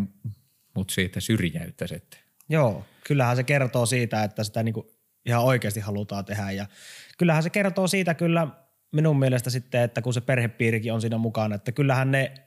mut 0.76 0.90
siitä 0.90 1.20
syrjäyttäisi. 1.20 2.02
Joo, 2.50 2.86
kyllähän 3.04 3.36
se 3.36 3.44
kertoo 3.44 3.86
siitä, 3.86 4.24
että 4.24 4.44
sitä 4.44 4.64
niinku 4.64 4.92
ihan 5.26 5.44
oikeasti 5.44 5.80
halutaan 5.80 6.26
tehdä 6.26 6.52
ja 6.52 6.66
kyllähän 7.18 7.44
se 7.44 7.50
kertoo 7.50 7.88
siitä 7.88 8.14
kyllä 8.14 8.48
minun 8.92 9.20
mielestä 9.20 9.50
sitten, 9.50 9.82
että 9.82 10.02
kun 10.02 10.14
se 10.14 10.22
perhepiirikin 10.22 10.94
on 10.94 11.02
siinä 11.02 11.18
mukana, 11.18 11.56
että 11.56 11.72
kyllähän 11.72 12.12
ne 12.12 12.47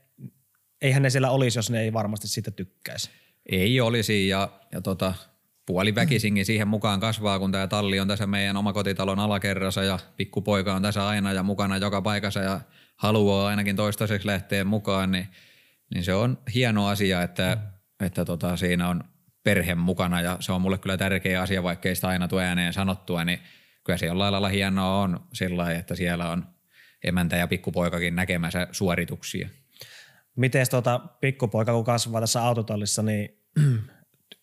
eihän 0.83 1.03
ne 1.03 1.11
siellä 1.11 1.31
olisi, 1.31 1.59
jos 1.59 1.71
ne 1.71 1.81
ei 1.81 1.93
varmasti 1.93 2.29
siitä 2.29 2.51
tykkäisi. 2.51 3.11
Ei 3.47 3.81
olisi 3.81 4.29
ja, 4.29 4.49
ja 4.73 4.81
tota, 4.81 5.15
puoliväkisinkin 5.67 6.47
siihen 6.47 6.69
mukaan 6.69 7.01
kasvaa, 7.01 7.39
kun 7.39 7.53
tämä 7.53 7.67
talli 7.67 8.01
on 8.01 8.09
tässä 8.09 8.27
meidän 8.27 8.57
omakotitalon 8.57 9.19
alakerrassa 9.19 9.83
ja 9.83 9.99
pikkupoika 10.17 10.75
on 10.75 10.83
tässä 10.83 11.09
aina 11.09 11.33
ja 11.33 11.43
mukana 11.43 11.77
joka 11.77 12.03
paikassa 12.03 12.41
ja 12.41 12.61
haluaa 12.97 13.49
ainakin 13.49 13.77
toistaiseksi 13.77 14.27
lähteä 14.27 14.65
mukaan, 14.65 15.13
niin, 15.13 15.29
niin 15.95 16.05
se 16.05 16.15
on 16.15 16.39
hieno 16.55 16.87
asia, 16.87 17.23
että, 17.23 17.59
että 18.05 18.25
tota, 18.25 18.57
siinä 18.57 18.89
on 18.89 19.05
perhe 19.45 19.75
mukana 19.75 20.21
ja 20.21 20.37
se 20.41 20.53
on 20.53 20.61
mulle 20.61 20.79
kyllä 20.79 20.97
tärkeä 20.97 21.43
asia, 21.43 21.63
vaikkei 21.63 21.95
sitä 21.95 22.09
aina 22.09 22.29
tule 22.29 22.45
ääneen 22.45 22.73
sanottua, 22.73 23.25
niin 23.25 23.39
kyllä 23.85 23.97
se 23.97 24.07
jollain 24.07 24.33
lailla 24.33 24.49
hienoa 24.49 25.01
on 25.01 25.27
sillä 25.33 25.73
että 25.73 25.95
siellä 25.95 26.31
on 26.31 26.47
emäntä 27.05 27.37
ja 27.37 27.49
pikkupoikakin 27.49 28.17
näkemässä 28.17 28.69
suorituksia. 28.73 29.49
Miten 30.37 30.67
tuota 30.71 30.99
pikkupoika, 31.21 31.73
kun 31.73 31.85
kasvaa 31.85 32.21
tässä 32.21 32.43
autotallissa, 32.43 33.03
niin 33.03 33.39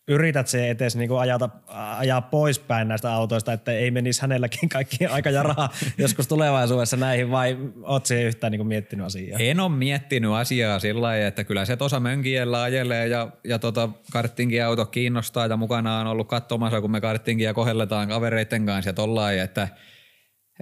yrität 0.08 0.48
se 0.48 0.70
etes 0.70 0.96
niin 0.96 1.08
kuin 1.08 1.20
ajata, 1.20 1.48
ajaa 1.96 2.20
poispäin 2.20 2.88
näistä 2.88 3.12
autoista, 3.12 3.52
että 3.52 3.72
ei 3.72 3.90
menisi 3.90 4.22
hänelläkin 4.22 4.68
kaikki 4.68 5.06
aika 5.16 5.30
ja 5.30 5.42
raha 5.42 5.68
joskus 5.98 6.28
tulevaisuudessa 6.28 6.96
näihin, 6.96 7.30
vai 7.30 7.58
oot 7.82 8.06
se 8.06 8.22
yhtään 8.22 8.50
niin 8.50 8.58
kuin 8.58 8.68
miettinyt 8.68 9.06
asiaa? 9.06 9.38
En 9.38 9.60
ole 9.60 9.68
miettinyt 9.68 10.32
asiaa 10.32 10.78
sillä 10.78 11.02
lailla, 11.02 11.26
että 11.26 11.44
kyllä 11.44 11.64
se 11.64 11.76
tuossa 11.76 12.00
mönkiellä 12.00 12.62
ajelee 12.62 13.08
ja, 13.08 13.28
ja 13.44 13.58
tota 13.58 13.88
karttingin 14.12 14.64
auto 14.64 14.86
kiinnostaa 14.86 15.46
ja 15.46 15.56
mukana 15.56 16.00
on 16.00 16.06
ollut 16.06 16.28
katsomassa, 16.28 16.80
kun 16.80 16.90
me 16.90 17.00
karttingia 17.00 17.54
kohelletaan 17.54 18.08
kavereiden 18.08 18.66
kanssa 18.66 18.92
ja 19.36 19.42
että, 19.42 19.68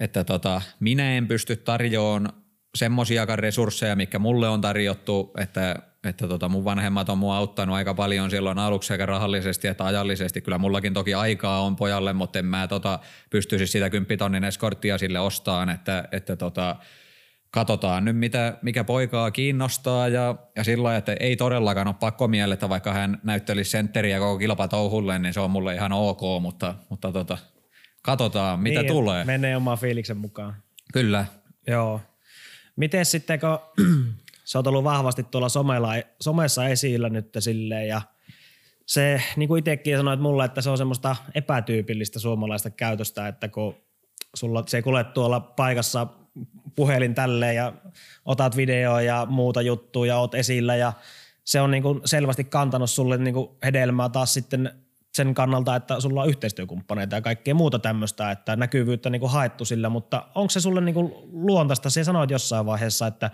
että 0.01 0.25
tota, 0.25 0.63
minä 0.81 1.17
en 1.17 1.29
pysty 1.29 1.57
tarjoamaan 1.57 2.46
semmoisiakaan 2.77 3.39
resursseja, 3.39 3.97
mikä 3.97 4.19
mulle 4.19 4.49
on 4.49 4.61
tarjottu, 4.61 5.33
että, 5.39 5.77
että 6.05 6.29
tota 6.29 6.49
mun 6.49 6.65
vanhemmat 6.65 7.09
on 7.09 7.19
mua 7.19 7.37
auttanut 7.37 7.77
aika 7.77 7.95
paljon 7.95 8.31
silloin 8.31 8.59
aluksi 8.59 8.87
sekä 8.87 9.07
rahallisesti 9.07 9.69
että 9.69 9.85
ajallisesti. 9.85 10.41
Kyllä 10.41 10.59
mullakin 10.59 10.95
toki 10.95 11.15
aikaa 11.15 11.63
on 11.63 11.77
pojalle, 11.77 12.13
mutta 12.13 12.39
en 12.39 12.45
mä 12.45 12.69
tota, 12.69 12.99
pystyisi 13.31 13.67
sitä 13.67 13.91
kymppitonnin 13.91 14.45
eskorttia 14.45 14.99
sille 14.99 15.21
ostaan, 15.21 15.71
että, 15.71 16.09
että 16.13 16.37
tota, 16.37 16.77
katsotaan 17.51 18.05
nyt 18.05 18.17
mitä, 18.17 18.59
mikä 18.63 18.85
poikaa 18.85 19.31
kiinnostaa 19.31 20.09
ja, 20.09 20.35
ja 20.57 20.65
sillä 20.65 20.97
että 20.97 21.17
ei 21.21 21.37
todellakaan 21.37 21.87
ole 21.87 21.97
pakko 22.01 22.29
miellettä, 22.29 22.69
vaikka 22.69 22.93
hän 22.93 23.21
näyttelisi 23.23 23.71
sentteriä 23.71 24.19
koko 24.19 24.39
kilpatouhulle, 24.39 25.19
niin 25.19 25.35
se 25.35 25.41
on 25.41 25.51
mulle 25.51 25.75
ihan 25.75 25.93
ok, 25.93 26.21
mutta, 26.41 26.75
mutta 26.89 27.13
tota, 27.13 27.39
katsotaan 28.03 28.61
mitä 28.61 28.83
niin, 28.83 28.93
tulee. 28.93 29.25
Menee 29.25 29.57
oman 29.57 29.79
fiiliksen 29.79 30.17
mukaan. 30.17 30.55
Kyllä. 30.93 31.27
Joo. 31.67 32.01
Miten 32.77 33.07
sitten, 33.07 33.41
kun 33.41 33.87
sä 34.45 34.59
oot 34.59 34.67
ollut 34.67 34.85
vahvasti 34.85 35.23
tuolla 35.23 35.49
somella, 35.49 35.93
somessa 36.21 36.69
esillä 36.69 37.09
nyt 37.09 37.29
silleen 37.39 37.89
ja 37.89 38.03
se, 38.87 39.23
niin 39.37 39.49
kuin 39.49 39.59
itsekin 39.59 39.97
sanoit 39.97 40.21
mulle, 40.21 40.45
että 40.45 40.61
se 40.61 40.71
on 40.71 40.79
semmoista 40.79 41.17
epätyypillistä 41.35 42.19
suomalaista 42.19 42.71
käytöstä, 42.71 43.29
että 43.29 43.49
kun 43.49 43.75
sulla 44.35 44.65
se 44.67 44.83
kulje 44.83 45.05
tuolla 45.05 45.41
paikassa 45.41 46.07
puhelin 46.77 47.15
tälleen 47.15 47.57
ja 47.57 47.73
otat 48.25 48.57
videoa 48.57 49.03
ja 49.03 49.27
muuta 49.31 49.63
juttuja 49.63 50.15
ja 50.15 50.19
oot 50.19 50.35
esillä 50.35 50.77
ja 50.77 50.93
se 51.45 51.61
on 51.61 51.71
niin 51.71 51.83
kuin 51.83 52.01
selvästi 52.05 52.45
kantanut 52.45 52.91
sulle 52.91 53.19
niin 53.19 53.35
kuin 53.35 53.51
hedelmää 53.65 54.09
taas 54.09 54.35
sitten 54.35 54.73
sen 55.17 55.35
kannalta, 55.35 55.77
että 55.77 56.01
sulla 56.01 56.23
on 56.23 56.29
yhteistyökumppaneita 56.29 57.17
ja 57.17 57.23
kaikkea 57.23 57.55
muuta 57.55 57.79
tämmöistä, 57.79 58.31
että 58.31 58.57
näkyvyyttä 58.57 59.11
niin 59.11 59.21
kuin 59.21 59.33
haettu 59.33 59.65
sillä, 59.65 59.89
mutta 59.89 60.29
onko 60.35 60.51
se 60.51 60.61
sulle 60.61 60.81
niin 60.81 60.95
kuin 60.95 61.13
luontaista? 61.33 61.91
Se 61.91 62.05
sanoit 62.05 62.31
jossain 62.31 62.67
vaiheessa, 62.67 63.07
että 63.07 63.31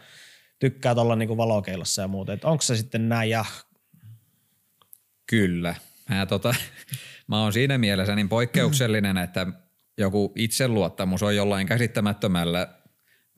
tykkää 0.58 0.94
olla 0.96 1.16
niin 1.16 1.36
valokeilassa 1.36 2.02
ja 2.02 2.08
muuta, 2.08 2.32
että 2.32 2.48
onko 2.48 2.62
se 2.62 2.76
sitten 2.76 3.08
näin 3.08 3.30
ja 3.30 3.44
Kyllä. 5.26 5.74
Mä, 6.08 6.26
tota, 6.26 6.54
mä 7.28 7.42
oon 7.42 7.52
siinä 7.52 7.78
mielessä 7.78 8.14
niin 8.14 8.28
poikkeuksellinen, 8.28 9.18
että 9.18 9.46
joku 9.98 10.32
itseluottamus 10.36 11.22
on 11.22 11.36
jollain 11.36 11.66
käsittämättömällä 11.66 12.68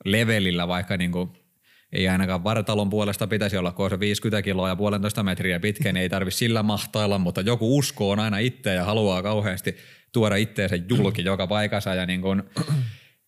levelillä, 0.05 0.67
vaikka 0.67 0.97
niin 0.97 1.11
kuin 1.11 1.44
ei 1.91 2.07
ainakaan 2.07 2.43
vartalon 2.43 2.89
puolesta 2.89 3.27
pitäisi 3.27 3.57
olla, 3.57 3.71
kun 3.71 3.89
se 3.89 3.99
50 3.99 4.41
kiloa 4.41 4.69
ja 4.69 4.75
puolentoista 4.75 5.23
metriä 5.23 5.59
pitkä, 5.59 5.93
niin 5.93 6.01
ei 6.01 6.09
tarvitse 6.09 6.37
sillä 6.37 6.63
mahtailla, 6.63 7.17
mutta 7.17 7.41
joku 7.41 7.77
uskoo 7.77 8.11
on 8.11 8.19
aina 8.19 8.37
itse 8.37 8.73
ja 8.73 8.83
haluaa 8.83 9.23
kauheasti 9.23 9.77
tuoda 10.11 10.35
itteensä 10.35 10.75
julki 10.89 11.23
joka 11.23 11.47
paikassa. 11.47 11.95
Ja 11.95 12.05
niin 12.05 12.21
kuin, 12.21 12.43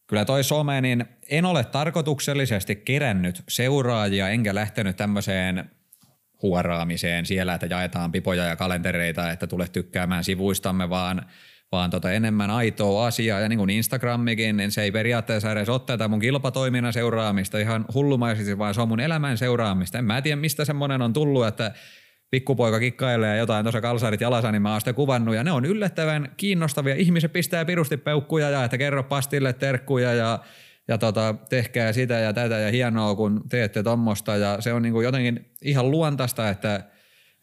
kyllä 0.07 0.25
toi 0.25 0.43
some, 0.43 0.81
niin 0.81 1.05
en 1.29 1.45
ole 1.45 1.63
tarkoituksellisesti 1.63 2.75
kerännyt 2.75 3.43
seuraajia 3.49 4.29
enkä 4.29 4.55
lähtenyt 4.55 4.97
tämmöiseen 4.97 5.71
huoraamiseen 6.41 7.25
siellä, 7.25 7.53
että 7.53 7.67
jaetaan 7.69 8.11
pipoja 8.11 8.43
ja 8.43 8.55
kalentereita, 8.55 9.31
että 9.31 9.47
tule 9.47 9.67
tykkäämään 9.67 10.23
sivuistamme, 10.23 10.89
vaan– 10.89 11.25
vaan 11.71 11.89
tota 11.89 12.11
enemmän 12.11 12.49
aitoa 12.49 13.07
asiaa. 13.07 13.39
Ja 13.39 13.49
niin 13.49 13.59
kuin 13.59 13.69
Instagramikin, 13.69 14.57
niin 14.57 14.71
se 14.71 14.81
ei 14.81 14.91
periaatteessa 14.91 15.51
edes 15.51 15.69
ole 15.69 15.79
tätä 15.79 16.07
mun 16.07 16.19
kilpatoiminnan 16.19 16.93
seuraamista 16.93 17.59
ihan 17.59 17.85
hullumaisesti, 17.93 18.57
vaan 18.57 18.73
se 18.73 18.81
on 18.81 18.87
mun 18.87 18.99
elämän 18.99 19.37
seuraamista. 19.37 19.97
En 19.97 20.05
mä 20.05 20.21
tiedä, 20.21 20.35
mistä 20.35 20.65
semmoinen 20.65 21.01
on 21.01 21.13
tullut, 21.13 21.47
että 21.47 21.71
pikkupoika 22.29 22.79
kikkailee 22.79 23.37
jotain 23.37 23.65
tuossa 23.65 23.81
kalsarit 23.81 24.21
jalassa, 24.21 24.51
niin 24.51 24.61
mä 24.61 24.71
oon 24.71 24.81
sitä 24.81 24.93
kuvannut. 24.93 25.35
Ja 25.35 25.43
ne 25.43 25.51
on 25.51 25.65
yllättävän 25.65 26.33
kiinnostavia. 26.37 26.95
Ihmiset 26.95 27.33
pistää 27.33 27.65
pirusti 27.65 27.97
peukkuja 27.97 28.49
ja 28.49 28.63
että 28.63 28.77
kerro 28.77 29.03
pastille 29.03 29.53
terkkuja 29.53 30.13
ja 30.13 30.39
ja 30.87 30.97
tota, 30.97 31.35
tehkää 31.49 31.93
sitä 31.93 32.13
ja 32.13 32.33
tätä 32.33 32.57
ja 32.57 32.71
hienoa, 32.71 33.15
kun 33.15 33.43
teette 33.49 33.83
tuommoista. 33.83 34.35
Ja 34.35 34.61
se 34.61 34.73
on 34.73 34.81
niin 34.81 34.93
kuin 34.93 35.03
jotenkin 35.03 35.51
ihan 35.61 35.91
luontaista, 35.91 36.49
että, 36.49 36.83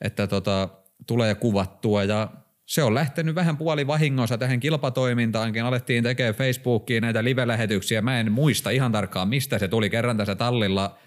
että 0.00 0.26
tota, 0.26 0.68
tulee 1.06 1.34
kuvattua 1.34 2.04
ja 2.04 2.28
se 2.66 2.82
on 2.82 2.94
lähtenyt 2.94 3.34
vähän 3.34 3.56
puoli 3.56 3.86
vahingossa 3.86 4.38
tähän 4.38 4.60
kilpatoimintaankin. 4.60 5.64
Alettiin 5.64 6.04
tekemään 6.04 6.34
Facebookiin 6.34 7.02
näitä 7.02 7.24
live-lähetyksiä. 7.24 8.02
Mä 8.02 8.20
en 8.20 8.32
muista 8.32 8.70
ihan 8.70 8.92
tarkkaan, 8.92 9.28
mistä 9.28 9.58
se 9.58 9.68
tuli. 9.68 9.90
Kerran 9.90 10.16
tässä 10.16 10.34
tallilla 10.34 10.98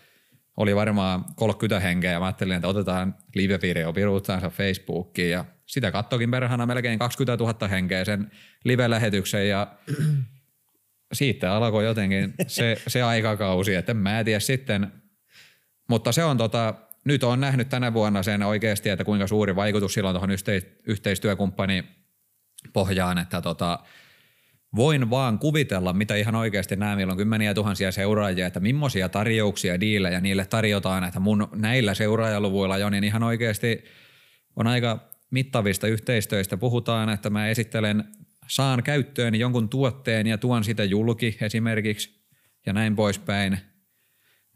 oli 0.57 0.75
varmaan 0.75 1.25
30 1.35 1.79
henkeä 1.79 2.11
ja 2.11 2.19
mä 2.19 2.25
ajattelin, 2.25 2.55
että 2.55 2.67
otetaan 2.67 3.15
live-video 3.35 3.93
piruuttaansa 3.93 4.49
Facebookiin 4.49 5.31
ja 5.31 5.45
sitä 5.65 5.91
kattokin 5.91 6.31
perhana 6.31 6.65
melkein 6.65 6.99
20 6.99 7.43
000 7.43 7.67
henkeä 7.67 8.05
sen 8.05 8.31
live-lähetyksen 8.63 9.49
ja 9.49 9.67
siitä 11.13 11.53
alkoi 11.53 11.85
jotenkin 11.85 12.33
se, 12.47 12.77
se 12.87 13.01
aikakausi, 13.01 13.75
että 13.75 13.91
en 13.91 13.97
mä 13.97 14.23
tiedä 14.23 14.39
sitten, 14.39 14.91
mutta 15.89 16.11
se 16.11 16.23
on 16.23 16.37
tota, 16.37 16.73
nyt 17.07 17.23
on 17.23 17.41
nähnyt 17.41 17.69
tänä 17.69 17.93
vuonna 17.93 18.23
sen 18.23 18.43
oikeasti, 18.43 18.89
että 18.89 19.03
kuinka 19.03 19.27
suuri 19.27 19.55
vaikutus 19.55 19.93
sillä 19.93 20.09
on 20.09 20.15
tuohon 20.15 20.29
yhteistyökumppani 20.87 21.83
pohjaan, 22.73 23.17
että 23.17 23.41
tota, 23.41 23.79
voin 24.75 25.09
vaan 25.09 25.39
kuvitella, 25.39 25.93
mitä 25.93 26.15
ihan 26.15 26.35
oikeasti 26.35 26.75
nämä, 26.75 26.95
meillä 26.95 27.11
on 27.11 27.17
kymmeniä 27.17 27.53
tuhansia 27.53 27.91
seuraajia, 27.91 28.47
että 28.47 28.59
millaisia 28.59 29.09
tarjouksia, 29.09 29.79
diilejä 29.79 30.19
niille 30.19 30.45
tarjotaan, 30.45 31.03
että 31.03 31.19
mun 31.19 31.49
näillä 31.55 31.93
seuraajaluvuilla 31.93 32.77
jo, 32.77 32.89
niin 32.89 33.03
ihan 33.03 33.23
oikeasti 33.23 33.83
on 34.55 34.67
aika 34.67 35.09
mittavista 35.31 35.87
yhteistyöistä. 35.87 36.57
Puhutaan, 36.57 37.09
että 37.09 37.29
mä 37.29 37.47
esittelen, 37.47 38.03
saan 38.47 38.83
käyttöön 38.83 39.35
jonkun 39.35 39.69
tuotteen 39.69 40.27
ja 40.27 40.37
tuon 40.37 40.63
sitä 40.63 40.83
julki 40.83 41.37
esimerkiksi 41.41 42.27
ja 42.65 42.73
näin 42.73 42.95
poispäin– 42.95 43.57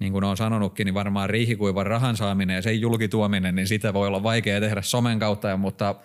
niin 0.02 0.14
kuin 0.14 0.24
on 0.24 0.38
sanonutkin, 0.38 0.86
niin 0.86 0.94
varmaan 0.94 1.30
riihikuivan 1.30 1.86
rahan 1.86 2.18
saaminen 2.18 2.56
ja 2.56 2.62
sen 2.62 2.82
julkituominen, 2.82 3.56
niin 3.56 3.68
sitä 3.68 3.94
voi 3.94 4.08
olla 4.08 4.24
vaikea 4.24 4.60
tehdä 4.60 4.82
somen 4.82 5.20
kautta, 5.20 5.58
mutta 5.58 5.96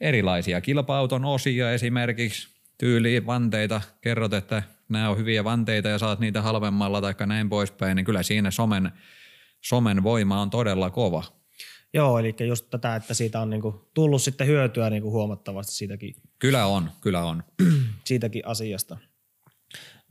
erilaisia 0.00 0.60
kilpauton 0.60 1.24
osia 1.24 1.72
esimerkiksi, 1.72 2.48
tyyliin 2.78 3.26
vanteita, 3.26 3.80
kerrot, 4.00 4.32
että 4.32 4.62
nämä 4.88 5.10
on 5.10 5.18
hyviä 5.18 5.44
vanteita 5.44 5.88
ja 5.88 5.98
saat 5.98 6.20
niitä 6.20 6.42
halvemmalla 6.42 7.00
tai 7.00 7.14
näin 7.26 7.48
poispäin, 7.48 7.96
niin 7.96 8.04
kyllä 8.04 8.22
siinä 8.22 8.50
somen, 8.50 8.92
somen 9.60 10.02
voima 10.02 10.40
on 10.40 10.50
todella 10.50 10.90
kova. 10.90 11.24
Joo, 11.94 12.18
eli 12.18 12.34
just 12.48 12.70
tätä, 12.70 12.96
että 12.96 13.14
siitä 13.14 13.40
on 13.40 13.50
niinku 13.50 13.90
tullut 13.94 14.22
sitten 14.22 14.46
hyötyä 14.46 14.90
niinku 14.90 15.10
huomattavasti 15.10 15.72
siitäkin. 15.72 16.14
Kyllä 16.38 16.66
on, 16.66 16.90
kyllä 17.00 17.24
on. 17.24 17.42
siitäkin 18.04 18.46
asiasta. 18.46 18.98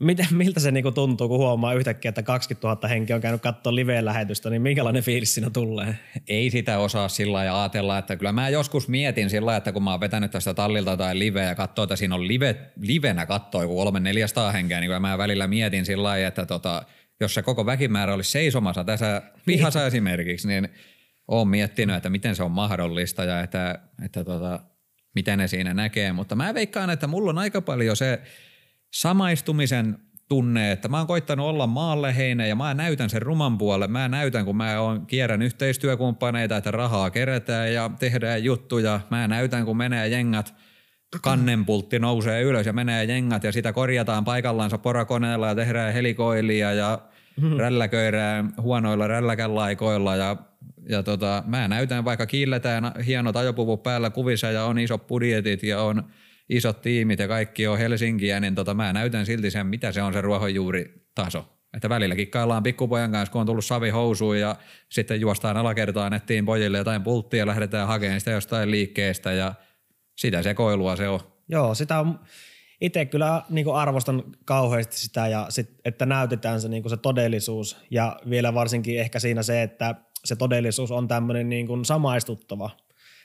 Miten, 0.00 0.26
miltä 0.30 0.60
se 0.60 0.70
niinku 0.70 0.92
tuntuu, 0.92 1.28
kun 1.28 1.38
huomaa 1.38 1.74
yhtäkkiä, 1.74 2.08
että 2.08 2.22
20 2.22 2.68
000 2.68 2.88
henkeä 2.88 3.16
on 3.16 3.22
käynyt 3.22 3.42
katsoa 3.42 3.74
live-lähetystä, 3.74 4.50
niin 4.50 4.62
minkälainen 4.62 5.02
fiilis 5.02 5.34
siinä 5.34 5.50
tulee? 5.50 5.98
Ei 6.28 6.50
sitä 6.50 6.78
osaa 6.78 7.08
sillä 7.08 7.44
ja 7.44 7.62
ajatella, 7.62 7.98
että 7.98 8.16
kyllä 8.16 8.32
mä 8.32 8.48
joskus 8.48 8.88
mietin 8.88 9.30
sillä 9.30 9.56
että 9.56 9.72
kun 9.72 9.82
mä 9.82 9.90
oon 9.90 10.00
vetänyt 10.00 10.30
tästä 10.30 10.54
tallilta 10.54 10.96
tai 10.96 11.18
liveä 11.18 11.44
ja 11.44 11.54
katsoo, 11.54 11.82
että 11.82 11.96
siinä 11.96 12.14
on 12.14 12.28
live, 12.28 12.56
livenä 12.80 13.26
kattoo 13.26 13.62
joku 13.62 13.76
300 13.76 14.52
henkeä, 14.52 14.80
niin 14.80 15.02
mä 15.02 15.18
välillä 15.18 15.46
mietin 15.46 15.84
sillä 15.84 16.16
että 16.26 16.46
tota, 16.46 16.82
jos 17.20 17.34
se 17.34 17.42
koko 17.42 17.66
väkimäärä 17.66 18.14
olisi 18.14 18.30
seisomassa 18.30 18.84
tässä 18.84 19.22
pihassa 19.46 19.86
esimerkiksi, 19.86 20.48
niin 20.48 20.68
oon 21.28 21.48
miettinyt, 21.48 21.96
että 21.96 22.10
miten 22.10 22.36
se 22.36 22.42
on 22.42 22.50
mahdollista 22.50 23.24
ja 23.24 23.40
että, 23.40 23.78
että 24.04 24.24
tota, 24.24 24.60
miten 25.14 25.38
ne 25.38 25.48
siinä 25.48 25.74
näkee, 25.74 26.12
mutta 26.12 26.34
mä 26.34 26.54
veikkaan, 26.54 26.90
että 26.90 27.06
mulla 27.06 27.30
on 27.30 27.38
aika 27.38 27.60
paljon 27.60 27.96
se 27.96 28.20
samaistumisen 28.90 29.98
tunne, 30.30 30.72
että 30.72 30.88
mä 30.88 30.98
oon 30.98 31.06
koittanut 31.06 31.46
olla 31.46 31.66
maalleheinen 31.66 32.48
ja 32.48 32.56
mä 32.56 32.74
näytän 32.74 33.10
sen 33.10 33.22
ruman 33.22 33.58
puolen. 33.58 33.90
Mä 33.90 34.08
näytän, 34.08 34.44
kun 34.44 34.56
mä 34.56 34.80
oon 34.80 35.06
kierrän 35.06 35.42
yhteistyökumppaneita, 35.42 36.56
että 36.56 36.70
rahaa 36.70 37.10
kerätään 37.10 37.72
ja 37.72 37.90
tehdään 37.98 38.44
juttuja. 38.44 39.00
Mä 39.10 39.28
näytän, 39.28 39.64
kun 39.64 39.76
menee 39.76 40.08
jengät, 40.08 40.54
kannenpultti 41.22 41.98
nousee 41.98 42.42
ylös 42.42 42.66
ja 42.66 42.72
menee 42.72 43.04
jengät 43.04 43.44
ja 43.44 43.52
sitä 43.52 43.72
korjataan 43.72 44.24
paikallansa 44.24 44.78
porakoneella 44.78 45.46
ja 45.46 45.54
tehdään 45.54 45.92
helikoilia 45.92 46.72
ja 46.72 46.98
mm-hmm. 47.40 47.58
rälläköidään 47.58 48.54
huonoilla 48.60 49.06
rälläkälaikoilla 49.06 50.16
ja, 50.16 50.36
ja 50.88 51.02
tota, 51.02 51.42
mä 51.46 51.68
näytän 51.68 52.04
vaikka 52.04 52.26
kiilletään 52.26 52.92
hienot 53.06 53.36
ajopuvut 53.36 53.82
päällä 53.82 54.10
kuvissa 54.10 54.50
ja 54.50 54.64
on 54.64 54.78
isot 54.78 55.06
budjetit 55.06 55.62
ja 55.62 55.82
on– 55.82 56.02
isot 56.50 56.82
tiimit 56.82 57.20
ja 57.20 57.28
kaikki 57.28 57.66
on 57.66 57.78
Helsinkiä, 57.78 58.40
niin 58.40 58.54
tota, 58.54 58.74
mä 58.74 58.92
näytän 58.92 59.26
silti 59.26 59.50
sen, 59.50 59.66
mitä 59.66 59.92
se 59.92 60.02
on 60.02 60.12
se 60.12 60.20
ruohonjuuritaso. 60.20 61.48
Että 61.74 61.88
välillä 61.88 62.16
kikkaillaan 62.16 62.62
pikkupojan 62.62 63.12
kanssa, 63.12 63.32
kun 63.32 63.40
on 63.40 63.46
tullut 63.46 63.64
savihousuun 63.64 64.38
ja 64.40 64.56
sitten 64.88 65.20
juostaan 65.20 65.56
alakertaan 65.56 66.12
nettiin 66.12 66.44
pojille 66.44 66.78
jotain 66.78 67.02
pulttia 67.02 67.38
ja 67.38 67.46
lähdetään 67.46 67.88
hakemaan 67.88 68.20
sitä 68.20 68.30
jostain 68.30 68.70
liikkeestä 68.70 69.32
ja 69.32 69.54
sitä 70.16 70.42
sekoilua 70.42 70.96
se 70.96 71.08
on. 71.08 71.20
Joo, 71.48 71.74
sitä 71.74 72.00
on 72.00 72.20
itse 72.80 73.04
kyllä 73.04 73.42
niin 73.48 73.74
arvostan 73.74 74.22
kauheasti 74.44 74.96
sitä 74.96 75.28
ja 75.28 75.46
sit, 75.48 75.70
että 75.84 76.06
näytetään 76.06 76.60
se, 76.60 76.68
niin 76.68 76.90
se 76.90 76.96
todellisuus 76.96 77.76
ja 77.90 78.16
vielä 78.30 78.54
varsinkin 78.54 79.00
ehkä 79.00 79.18
siinä 79.18 79.42
se, 79.42 79.62
että 79.62 79.94
se 80.24 80.36
todellisuus 80.36 80.90
on 80.90 81.08
tämmöinen 81.08 81.48
niin 81.48 81.84
samaistuttava, 81.84 82.70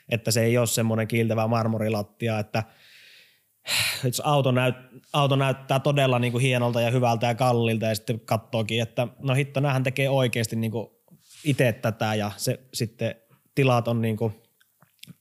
että 0.08 0.30
se 0.30 0.42
ei 0.42 0.58
ole 0.58 0.66
semmoinen 0.66 1.08
kiiltävä 1.08 1.46
marmorilattia, 1.46 2.38
että– 2.38 2.62
auto, 4.24 4.52
näyt, 4.52 4.74
auto 5.12 5.36
näyttää 5.36 5.80
todella 5.80 6.18
niin 6.18 6.32
kuin 6.32 6.42
hienolta 6.42 6.80
ja 6.80 6.90
hyvältä 6.90 7.26
ja 7.26 7.34
kallilta 7.34 7.86
ja 7.86 7.94
sitten 7.94 8.20
katsookin, 8.20 8.82
että 8.82 9.08
no 9.22 9.34
hitto, 9.34 9.60
näähän 9.60 9.82
tekee 9.82 10.08
oikeasti 10.08 10.56
niin 10.56 10.72
itse 11.44 11.72
tätä 11.72 12.14
ja 12.14 12.30
se 12.36 12.60
sitten 12.74 13.14
tilat 13.54 13.88
on 13.88 14.02
niin 14.02 14.16
kuin, 14.16 14.34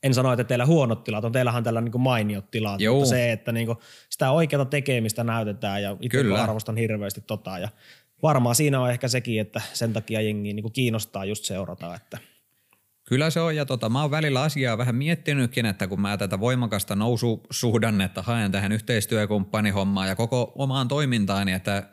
en 0.03 0.13
sano, 0.13 0.33
että 0.33 0.43
teillä 0.43 0.65
huonot 0.65 1.03
tilat 1.03 1.25
on, 1.25 1.31
teillähän 1.31 1.63
tällä 1.63 1.81
niin 1.81 1.91
kuin 1.91 2.01
mainiot 2.01 2.51
tilat, 2.51 2.81
Joo. 2.81 2.95
mutta 2.95 3.09
se, 3.09 3.31
että 3.31 3.51
niin 3.51 3.67
kuin 3.67 3.77
sitä 4.09 4.31
oikeata 4.31 4.65
tekemistä 4.65 5.23
näytetään 5.23 5.83
ja 5.83 5.97
itse 6.01 6.17
arvostan 6.37 6.77
hirveästi 6.77 7.21
tota 7.27 7.59
ja 7.59 7.69
varmaan 8.23 8.55
siinä 8.55 8.81
on 8.81 8.91
ehkä 8.91 9.07
sekin, 9.07 9.41
että 9.41 9.61
sen 9.73 9.93
takia 9.93 10.21
jengi 10.21 10.53
niin 10.53 10.63
kuin 10.63 10.73
kiinnostaa 10.73 11.25
just 11.25 11.45
seurata, 11.45 11.95
että– 11.95 12.17
Kyllä 13.07 13.29
se 13.29 13.39
on, 13.39 13.55
ja 13.55 13.65
tota, 13.65 13.89
mä 13.89 14.01
oon 14.01 14.11
välillä 14.11 14.41
asiaa 14.41 14.77
vähän 14.77 14.95
miettinytkin, 14.95 15.65
että 15.65 15.87
kun 15.87 16.01
mä 16.01 16.17
tätä 16.17 16.39
voimakasta 16.39 16.95
noususuhdannetta 16.95 18.21
haen 18.21 18.51
tähän 18.51 18.71
yhteistyökumppanihommaan 18.71 20.07
ja 20.07 20.15
koko 20.15 20.51
omaan 20.55 20.87
toimintaani, 20.87 21.53
että 21.53 21.89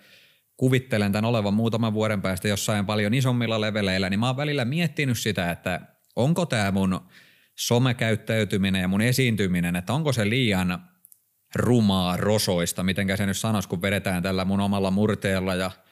kuvittelen 0.56 1.12
tämän 1.12 1.24
olevan 1.24 1.54
muutaman 1.54 1.94
vuoden 1.94 2.22
päästä 2.22 2.48
jossain 2.48 2.86
paljon 2.86 3.14
isommilla 3.14 3.60
leveleillä, 3.60 4.10
niin 4.10 4.20
mä 4.20 4.26
oon 4.26 4.36
välillä 4.36 4.64
miettinyt 4.64 5.18
sitä, 5.18 5.50
että 5.50 5.80
onko 6.16 6.46
tämä 6.46 6.70
mun 6.70 7.00
somekäyttäytyminen 7.58 8.82
ja 8.82 8.88
mun 8.88 9.00
esiintyminen, 9.00 9.76
että 9.76 9.92
onko 9.92 10.12
se 10.12 10.28
liian 10.28 10.88
rumaa 11.54 12.16
rosoista, 12.16 12.82
mitenkä 12.82 13.16
se 13.16 13.26
nyt 13.26 13.36
sanoisi, 13.36 13.68
kun 13.68 13.82
vedetään 13.82 14.22
tällä 14.22 14.44
mun 14.44 14.60
omalla 14.60 14.90
murteella 14.90 15.54
ja– 15.54 15.70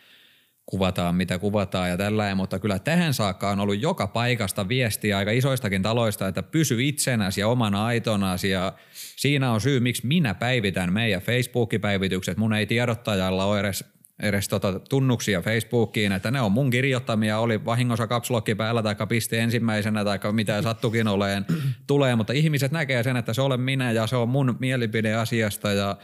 kuvataan 0.70 1.14
mitä 1.14 1.38
kuvataan 1.38 1.90
ja 1.90 1.96
tällä, 1.96 2.34
mutta 2.34 2.58
kyllä 2.58 2.78
tähän 2.78 3.14
saakka 3.14 3.50
on 3.50 3.60
ollut 3.60 3.82
joka 3.82 4.06
paikasta 4.06 4.68
viestiä 4.68 5.18
aika 5.18 5.30
isoistakin 5.30 5.82
taloista, 5.82 6.28
että 6.28 6.42
pysy 6.42 6.84
itsenäsi 6.84 7.40
ja 7.40 7.48
omana 7.48 7.86
aitonasi 7.86 8.50
ja 8.50 8.72
siinä 9.16 9.52
on 9.52 9.60
syy, 9.60 9.80
miksi 9.80 10.06
minä 10.06 10.34
päivitän 10.34 10.92
meidän 10.92 11.22
Facebook-päivitykset. 11.22 12.36
Mun 12.36 12.52
ei 12.52 12.66
tiedottajalla 12.66 13.44
ole 13.44 13.60
edes, 13.60 13.84
edes 14.22 14.48
tota 14.48 14.80
tunnuksia 14.80 15.42
Facebookiin, 15.42 16.12
että 16.12 16.30
ne 16.30 16.40
on 16.40 16.52
mun 16.52 16.70
kirjoittamia, 16.70 17.38
oli 17.38 17.64
vahingossa 17.64 18.06
kapslokki 18.06 18.54
päällä 18.54 18.82
tai 18.82 18.96
piste 19.08 19.38
ensimmäisenä 19.38 20.04
tai 20.04 20.18
mitä 20.32 20.62
sattukin 20.62 21.08
oleen 21.08 21.46
tulee, 21.86 22.16
mutta 22.16 22.32
ihmiset 22.32 22.72
näkee 22.72 23.02
sen, 23.02 23.16
että 23.16 23.32
se 23.32 23.42
olen 23.42 23.60
minä 23.60 23.92
ja 23.92 24.06
se 24.06 24.16
on 24.16 24.28
mun 24.28 24.56
mielipide 24.60 25.14
asiasta 25.14 25.72
ja 25.72 25.96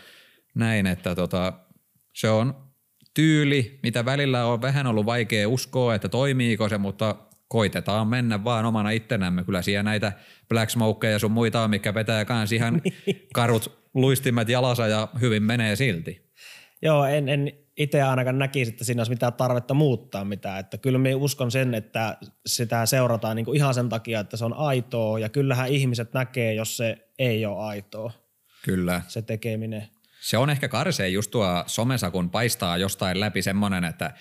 näin, 0.55 0.87
että 0.87 1.15
tota, 1.15 1.53
se 2.15 2.31
on 2.31 2.66
tyyli, 3.17 3.79
mitä 3.83 4.05
välillä 4.05 4.47
on 4.47 4.63
vähän 4.63 4.87
ollut 4.87 5.07
vaikea 5.07 5.49
uskoa, 5.49 5.95
että 5.95 6.09
toimiiko 6.09 6.69
se, 6.69 6.79
mutta 6.79 7.17
koitetaan 7.49 8.09
mennä 8.09 8.45
vaan 8.45 8.65
omana 8.65 8.91
ittenämme. 8.91 9.45
Kyllä 9.45 9.63
siellä 9.63 9.83
näitä 9.83 10.13
Black 10.49 10.71
Smokeja 10.71 11.13
ja 11.13 11.19
sun 11.19 11.31
muita 11.31 11.61
on, 11.61 11.71
mikä 11.71 11.95
vetää 11.95 12.25
kans 12.25 12.53
ihan 12.53 12.75
niin. 12.85 13.29
karut 13.35 13.79
luistimet 13.95 14.49
jalassa 14.49 14.89
ja 14.89 15.09
hyvin 15.21 15.43
menee 15.43 15.77
silti. 15.77 16.27
Joo, 16.83 17.05
en, 17.05 17.29
en 17.29 17.53
itse 17.77 18.03
ainakaan 18.03 18.39
näkisi, 18.39 18.71
että 18.71 18.85
siinä 18.85 19.01
olisi 19.01 19.13
mitään 19.13 19.33
tarvetta 19.33 19.75
muuttaa 19.75 20.25
mitään. 20.25 20.61
Että 20.61 20.79
kyllä 20.79 20.99
minä 20.99 21.17
uskon 21.17 21.51
sen, 21.51 21.75
että 21.75 22.17
sitä 22.47 22.87
seurataan 22.87 23.37
niin 23.37 23.45
kuin 23.45 23.57
ihan 23.57 23.75
sen 23.75 23.89
takia, 23.89 24.21
että 24.21 24.37
se 24.37 24.45
on 24.45 24.55
aitoa 24.55 25.19
ja 25.19 25.29
kyllähän 25.29 25.69
ihmiset 25.69 26.13
näkee, 26.13 26.55
jos 26.55 26.77
se 26.77 27.09
ei 27.19 27.47
ole 27.47 27.65
aitoa. 27.65 28.13
Kyllä. 28.65 29.03
Se 29.09 29.23
tekeminen. 29.23 29.89
Se 30.27 30.39
on 30.39 30.51
ehkä 30.51 30.69
karseen 30.69 31.13
just 31.13 31.31
tuo 31.31 31.65
somessa, 31.67 32.11
kun 32.11 32.31
paistaa 32.31 32.77
jostain 32.77 33.21
läpi 33.21 33.43
semmoinen, 33.43 33.85
että 33.85 34.15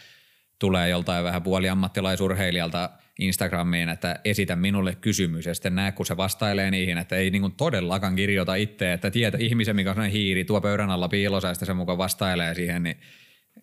tulee 0.60 0.90
joltain 0.90 1.24
vähän 1.24 1.44
puoliammattilaisurheilijalta 1.44 2.90
Instagramiin, 3.20 3.90
että 3.90 4.20
esitä 4.26 4.56
minulle 4.56 4.96
kysymys 4.96 5.46
ja 5.46 5.54
sitten 5.54 5.76
näe, 5.76 5.92
kun 5.92 6.06
se 6.06 6.18
vastailee 6.18 6.72
niihin, 6.72 6.98
että 6.98 7.16
ei 7.16 7.30
niin 7.30 7.52
todellakaan 7.52 8.16
kirjoita 8.16 8.56
itse, 8.56 8.94
että 8.94 9.12
tietä 9.12 9.38
ihmisen, 9.38 9.76
mikä 9.76 9.92
on 9.92 10.06
hiiri, 10.06 10.46
tuo 10.46 10.62
pöydän 10.62 10.90
alla 10.90 11.10
piilossa 11.10 11.48
ja 11.48 11.54
sitten 11.54 11.68
se 11.68 11.74
mukaan 11.74 11.98
vastailee 11.98 12.56
siihen, 12.56 12.84
niin 12.84 12.98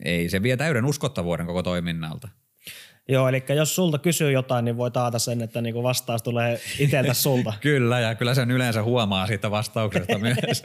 ei 0.04 0.28
se 0.28 0.42
vie 0.42 0.56
täyden 0.56 0.84
uskottavuuden 0.84 1.46
koko 1.46 1.62
toiminnalta. 1.62 2.28
Joo, 3.08 3.28
eli 3.28 3.44
jos 3.48 3.74
sulta 3.74 3.98
kysyy 3.98 4.32
jotain, 4.32 4.64
niin 4.64 4.76
voi 4.76 4.90
taata 4.90 5.18
sen, 5.18 5.42
että 5.42 5.60
niinku 5.60 5.82
vastaus 5.82 6.22
tulee 6.22 6.60
itseltä 6.78 7.14
sulta. 7.14 7.52
kyllä, 7.60 8.00
ja 8.00 8.14
kyllä 8.14 8.34
sen 8.34 8.50
yleensä 8.50 8.82
huomaa 8.82 9.26
siitä 9.26 9.50
vastauksesta 9.50 10.18
myös. 10.28 10.62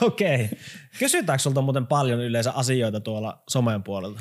Okei. 0.00 0.44
Okay. 0.44 0.58
Kysytäänkö 0.98 1.42
sulta 1.42 1.60
muuten 1.60 1.86
paljon 1.86 2.20
yleensä 2.20 2.52
asioita 2.52 3.00
tuolla 3.00 3.42
somen 3.50 3.82
puolelta? 3.82 4.20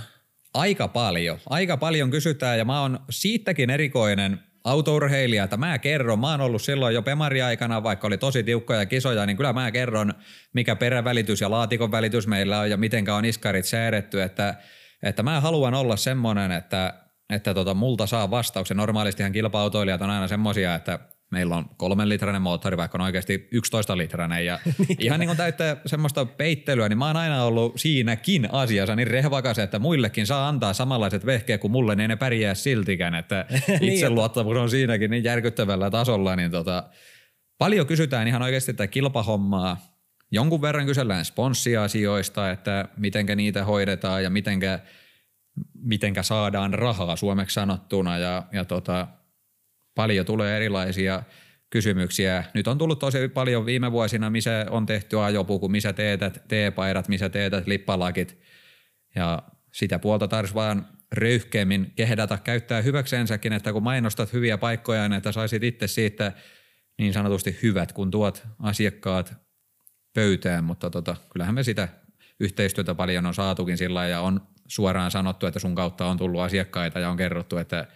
Aika 0.54 0.88
paljon. 0.88 1.40
Aika 1.50 1.78
paljon 1.78 2.12
kysytään, 2.12 2.58
ja 2.58 2.66
mä 2.66 2.82
oon 2.82 3.00
siitäkin 3.10 3.70
erikoinen 3.70 4.40
autourheilija, 4.64 5.44
että 5.44 5.58
mä 5.58 5.80
kerron, 5.80 6.20
mä 6.20 6.32
oon 6.32 6.42
ollut 6.42 6.62
silloin 6.62 6.96
jo 6.96 7.02
Pemari-aikana, 7.02 7.84
vaikka 7.84 8.08
oli 8.08 8.18
tosi 8.18 8.44
tiukkoja 8.44 8.86
kisoja, 8.86 9.26
niin 9.26 9.38
kyllä 9.38 9.54
mä 9.54 9.72
kerron, 9.72 10.14
mikä 10.54 10.76
perävälitys 10.76 11.42
ja 11.42 11.52
laatikon 11.52 11.92
välitys 11.92 12.28
meillä 12.28 12.60
on 12.60 12.70
ja 12.70 12.78
mitenkä 12.78 13.16
on 13.16 13.26
iskarit 13.26 13.66
säädetty, 13.66 14.22
että, 14.22 14.56
että 15.04 15.24
mä 15.24 15.42
haluan 15.42 15.74
olla 15.74 15.98
semmoinen, 15.98 16.52
että 16.52 16.94
että 17.32 17.54
tota, 17.54 17.74
multa 17.74 18.08
saa 18.08 18.32
vastauksen. 18.32 18.78
Normaalistihan 18.78 19.32
kilpa-autoilijat 19.32 20.02
on 20.02 20.10
aina 20.10 20.28
semmoisia, 20.28 20.76
että 20.76 21.00
meillä 21.32 21.56
on 21.56 21.66
kolmen 21.78 22.10
litrainen 22.10 22.42
moottori, 22.42 22.78
vaikka 22.78 22.98
on 22.98 23.02
oikeasti 23.02 23.48
11 23.52 23.98
litrainen 23.98 24.46
ja 24.46 24.60
niin. 24.88 24.98
ihan 25.00 25.20
niin 25.20 25.28
kuin 25.28 25.38
täyttää 25.38 25.78
semmoista 25.86 26.26
peittelyä, 26.26 26.90
niin 26.90 26.98
mä 26.98 27.08
oon 27.08 27.18
aina 27.18 27.44
ollut 27.44 27.74
siinäkin 27.80 28.50
asiassa 28.52 28.96
niin 28.96 29.08
rehvakas, 29.08 29.60
että 29.60 29.80
muillekin 29.80 30.28
saa 30.28 30.48
antaa 30.48 30.74
samanlaiset 30.74 31.26
vehkeet 31.26 31.62
kuin 31.62 31.72
mulle, 31.72 31.96
niin 31.96 32.10
ne 32.10 32.16
pärjää 32.16 32.54
siltikään, 32.54 33.16
että 33.16 33.46
niin. 33.68 33.94
itseluottamus 33.94 34.58
on 34.58 34.70
siinäkin 34.70 35.12
niin 35.12 35.24
järkyttävällä 35.24 35.90
tasolla, 35.90 36.36
niin 36.36 36.52
tota, 36.52 36.84
paljon 37.58 37.88
kysytään 37.88 38.28
ihan 38.28 38.42
oikeasti 38.42 38.74
tätä 38.74 38.88
kilpahommaa, 38.88 39.78
jonkun 40.32 40.62
verran 40.62 40.86
kysellään 40.86 41.26
sponssiasioista, 41.26 42.52
että 42.52 42.86
mitenkä 42.98 43.36
niitä 43.36 43.66
hoidetaan 43.66 44.24
ja 44.24 44.30
mitenkä– 44.30 44.80
mitenkä 45.74 46.24
saadaan 46.24 46.74
rahaa 46.74 47.16
suomeksi 47.16 47.54
sanottuna 47.54 48.18
ja, 48.18 48.44
ja 48.52 48.66
tota, 48.66 49.08
paljon 49.96 50.26
tulee 50.26 50.56
erilaisia 50.56 51.24
kysymyksiä. 51.70 52.44
Nyt 52.54 52.68
on 52.68 52.78
tullut 52.78 53.00
tosi 53.00 53.28
paljon 53.28 53.66
viime 53.66 53.92
vuosina, 53.92 54.30
missä 54.30 54.66
on 54.70 54.86
tehty 54.86 55.20
ajopuku, 55.20 55.70
missä 55.70 55.94
teetät 55.94 56.44
teepaidat, 56.48 57.08
missä 57.08 57.30
teetät 57.30 57.68
lippalakit 57.68 58.42
ja 59.16 59.44
sitä 59.72 60.00
puolta 60.00 60.28
tarvitsisi 60.28 60.56
vaan 60.56 60.88
röyhkeämmin 61.12 61.92
kehdata 61.96 62.38
käyttää 62.38 62.82
hyväkseensäkin, 62.82 63.54
että 63.54 63.74
kun 63.74 63.84
mainostat 63.84 64.34
hyviä 64.34 64.58
paikkoja, 64.58 65.10
niin 65.10 65.18
että 65.18 65.32
saisit 65.32 65.64
itse 65.64 65.88
siitä 65.88 66.32
niin 66.98 67.14
sanotusti 67.14 67.60
hyvät, 67.64 67.92
kun 67.92 68.12
tuot 68.12 68.48
asiakkaat 68.60 69.34
pöytään, 70.14 70.64
mutta 70.64 70.90
tota, 70.90 71.16
kyllähän 71.34 71.56
me 71.56 71.64
sitä 71.64 71.88
yhteistyötä 72.40 72.96
paljon 72.96 73.26
on 73.26 73.34
saatukin 73.34 73.78
sillä 73.78 74.08
ja 74.08 74.22
on 74.22 74.48
suoraan 74.72 75.12
sanottu, 75.12 75.46
että 75.46 75.60
sun 75.60 75.76
kautta 75.76 76.06
on 76.06 76.18
tullut 76.18 76.42
asiakkaita 76.42 77.00
ja 77.00 77.10
on 77.10 77.18
kerrottu, 77.18 77.58
että 77.58 77.88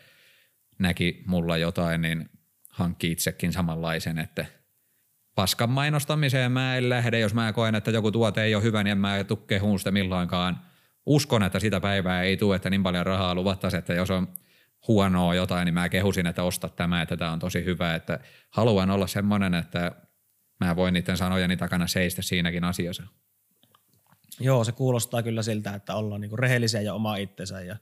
näki 0.79 1.23
mulla 1.25 1.57
jotain, 1.57 2.01
niin 2.01 2.29
hankki 2.69 3.11
itsekin 3.11 3.53
samanlaisen, 3.53 4.19
että 4.19 4.45
paskan 5.35 5.69
mainostamiseen 5.69 6.51
mä 6.51 6.75
en 6.75 6.89
lähde, 6.89 7.19
jos 7.19 7.33
mä 7.33 7.53
koen, 7.53 7.75
että 7.75 7.91
joku 7.91 8.11
tuote 8.11 8.43
ei 8.43 8.55
ole 8.55 8.63
hyvä, 8.63 8.83
niin 8.83 8.91
en 8.91 8.97
mä 8.97 9.23
tukke 9.23 9.61
sitä 9.77 9.91
milloinkaan. 9.91 10.59
Uskon, 11.05 11.43
että 11.43 11.59
sitä 11.59 11.79
päivää 11.79 12.23
ei 12.23 12.37
tule, 12.37 12.55
että 12.55 12.69
niin 12.69 12.83
paljon 12.83 13.05
rahaa 13.05 13.35
luvattaisiin, 13.35 13.79
että 13.79 13.93
jos 13.93 14.11
on 14.11 14.27
huonoa 14.87 15.35
jotain, 15.35 15.65
niin 15.65 15.73
mä 15.73 15.89
kehusin, 15.89 16.27
että 16.27 16.43
osta 16.43 16.69
tämä, 16.69 17.01
että 17.01 17.17
tämä 17.17 17.31
on 17.31 17.39
tosi 17.39 17.65
hyvä, 17.65 17.95
että 17.95 18.19
haluan 18.49 18.91
olla 18.91 19.07
semmoinen, 19.07 19.53
että 19.53 19.91
mä 20.59 20.75
voin 20.75 20.93
niiden 20.93 21.17
sanojeni 21.17 21.57
takana 21.57 21.87
seistä 21.87 22.21
siinäkin 22.21 22.63
asiassa. 22.63 23.03
Joo, 24.39 24.63
se 24.63 24.71
kuulostaa 24.71 25.23
kyllä 25.23 25.43
siltä, 25.43 25.73
että 25.73 25.95
ollaan 25.95 26.21
niinku 26.21 26.35
rehellisiä 26.35 26.81
ja 26.81 26.93
oma 26.93 27.15
itsensä. 27.15 27.61
Ja... 27.61 27.75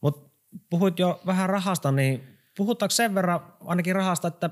Mutta 0.00 0.30
puhuit 0.70 0.98
jo 0.98 1.20
vähän 1.26 1.48
rahasta, 1.48 1.92
niin 1.92 2.38
puhutaanko 2.56 2.90
sen 2.90 3.14
verran 3.14 3.40
ainakin 3.60 3.94
rahasta, 3.94 4.28
että 4.28 4.50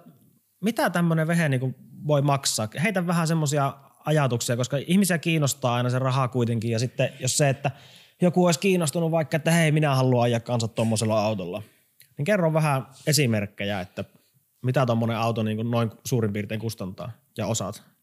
mitä 0.61 0.91
tämmöinen 0.91 1.27
vehe 1.27 1.49
niinku 1.49 1.75
voi 2.07 2.23
maksaa? 2.23 2.69
Heitä 2.83 3.07
vähän 3.07 3.29
semmoisia 3.29 3.73
ajatuksia, 4.05 4.57
koska 4.57 4.77
ihmisiä 4.87 5.19
kiinnostaa 5.19 5.75
aina 5.75 5.91
se 5.91 5.99
raha 5.99 6.29
kuitenkin. 6.29 6.71
Ja 6.71 6.79
sitten 6.79 7.13
jos 7.21 7.37
se, 7.37 7.49
että 7.49 7.71
joku 8.23 8.47
olisi 8.47 8.61
kiinnostunut 8.61 9.11
vaikka, 9.11 9.37
että 9.37 9.51
hei, 9.51 9.73
minä 9.73 9.95
haluan 9.95 10.25
ajaa 10.25 10.41
kanssa 10.41 10.69
tuommoisella 10.69 11.25
autolla, 11.25 11.63
niin 12.19 12.25
kerro 12.25 12.53
vähän 12.53 12.87
esimerkkejä, 13.07 13.81
että 13.81 14.05
mitä 14.63 14.87
tuommoinen 14.87 15.17
auto 15.17 15.43
niin 15.43 15.71
noin 15.71 15.91
suurin 16.05 16.33
piirtein 16.33 16.61
kustantaa 16.61 17.13
ja 17.39 17.47
osaat 17.47 17.94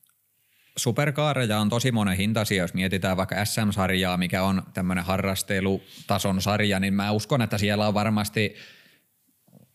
superkaareja 0.82 1.60
on 1.60 1.70
tosi 1.70 1.92
monen 1.92 2.18
hintaisia, 2.18 2.64
jos 2.64 2.74
mietitään 2.74 3.18
vaikka 3.18 3.46
SM-sarjaa, 3.46 4.18
mikä 4.18 4.44
on 4.44 4.64
tämmöinen 4.74 5.04
harrastelutason 5.04 6.42
sarja, 6.42 6.80
niin 6.80 6.94
mä 6.94 7.12
uskon, 7.12 7.42
että 7.42 7.58
siellä 7.58 7.88
on 7.88 7.94
varmasti 7.94 8.56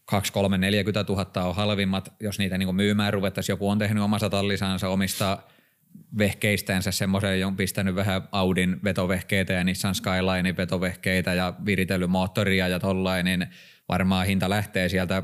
2, 0.04 0.32
3, 0.32 0.58
40 0.58 1.12
000 1.12 1.48
on 1.48 1.54
halvimmat, 1.54 2.12
jos 2.20 2.38
niitä 2.38 2.58
niin 2.58 2.76
myymään 2.76 3.12
ruvettaisiin. 3.12 3.54
Joku 3.54 3.70
on 3.70 3.78
tehnyt 3.78 4.02
omassa 4.02 4.30
tallisansa 4.30 4.88
omista 4.88 5.38
vehkeistänsä 6.18 6.90
semmoisen, 6.90 7.46
on 7.46 7.56
pistänyt 7.56 7.94
vähän 7.94 8.28
Audin 8.32 8.80
vetovehkeitä 8.84 9.52
ja 9.52 9.64
Nissan 9.64 9.94
Skylinein 9.94 10.56
vetovehkeitä 10.56 11.34
ja 11.34 11.54
viritellyt 11.66 12.10
moottoria 12.10 12.68
ja 12.68 12.80
tollain, 12.80 13.24
niin 13.24 13.46
varmaan 13.88 14.26
hinta 14.26 14.50
lähtee 14.50 14.88
sieltä 14.88 15.22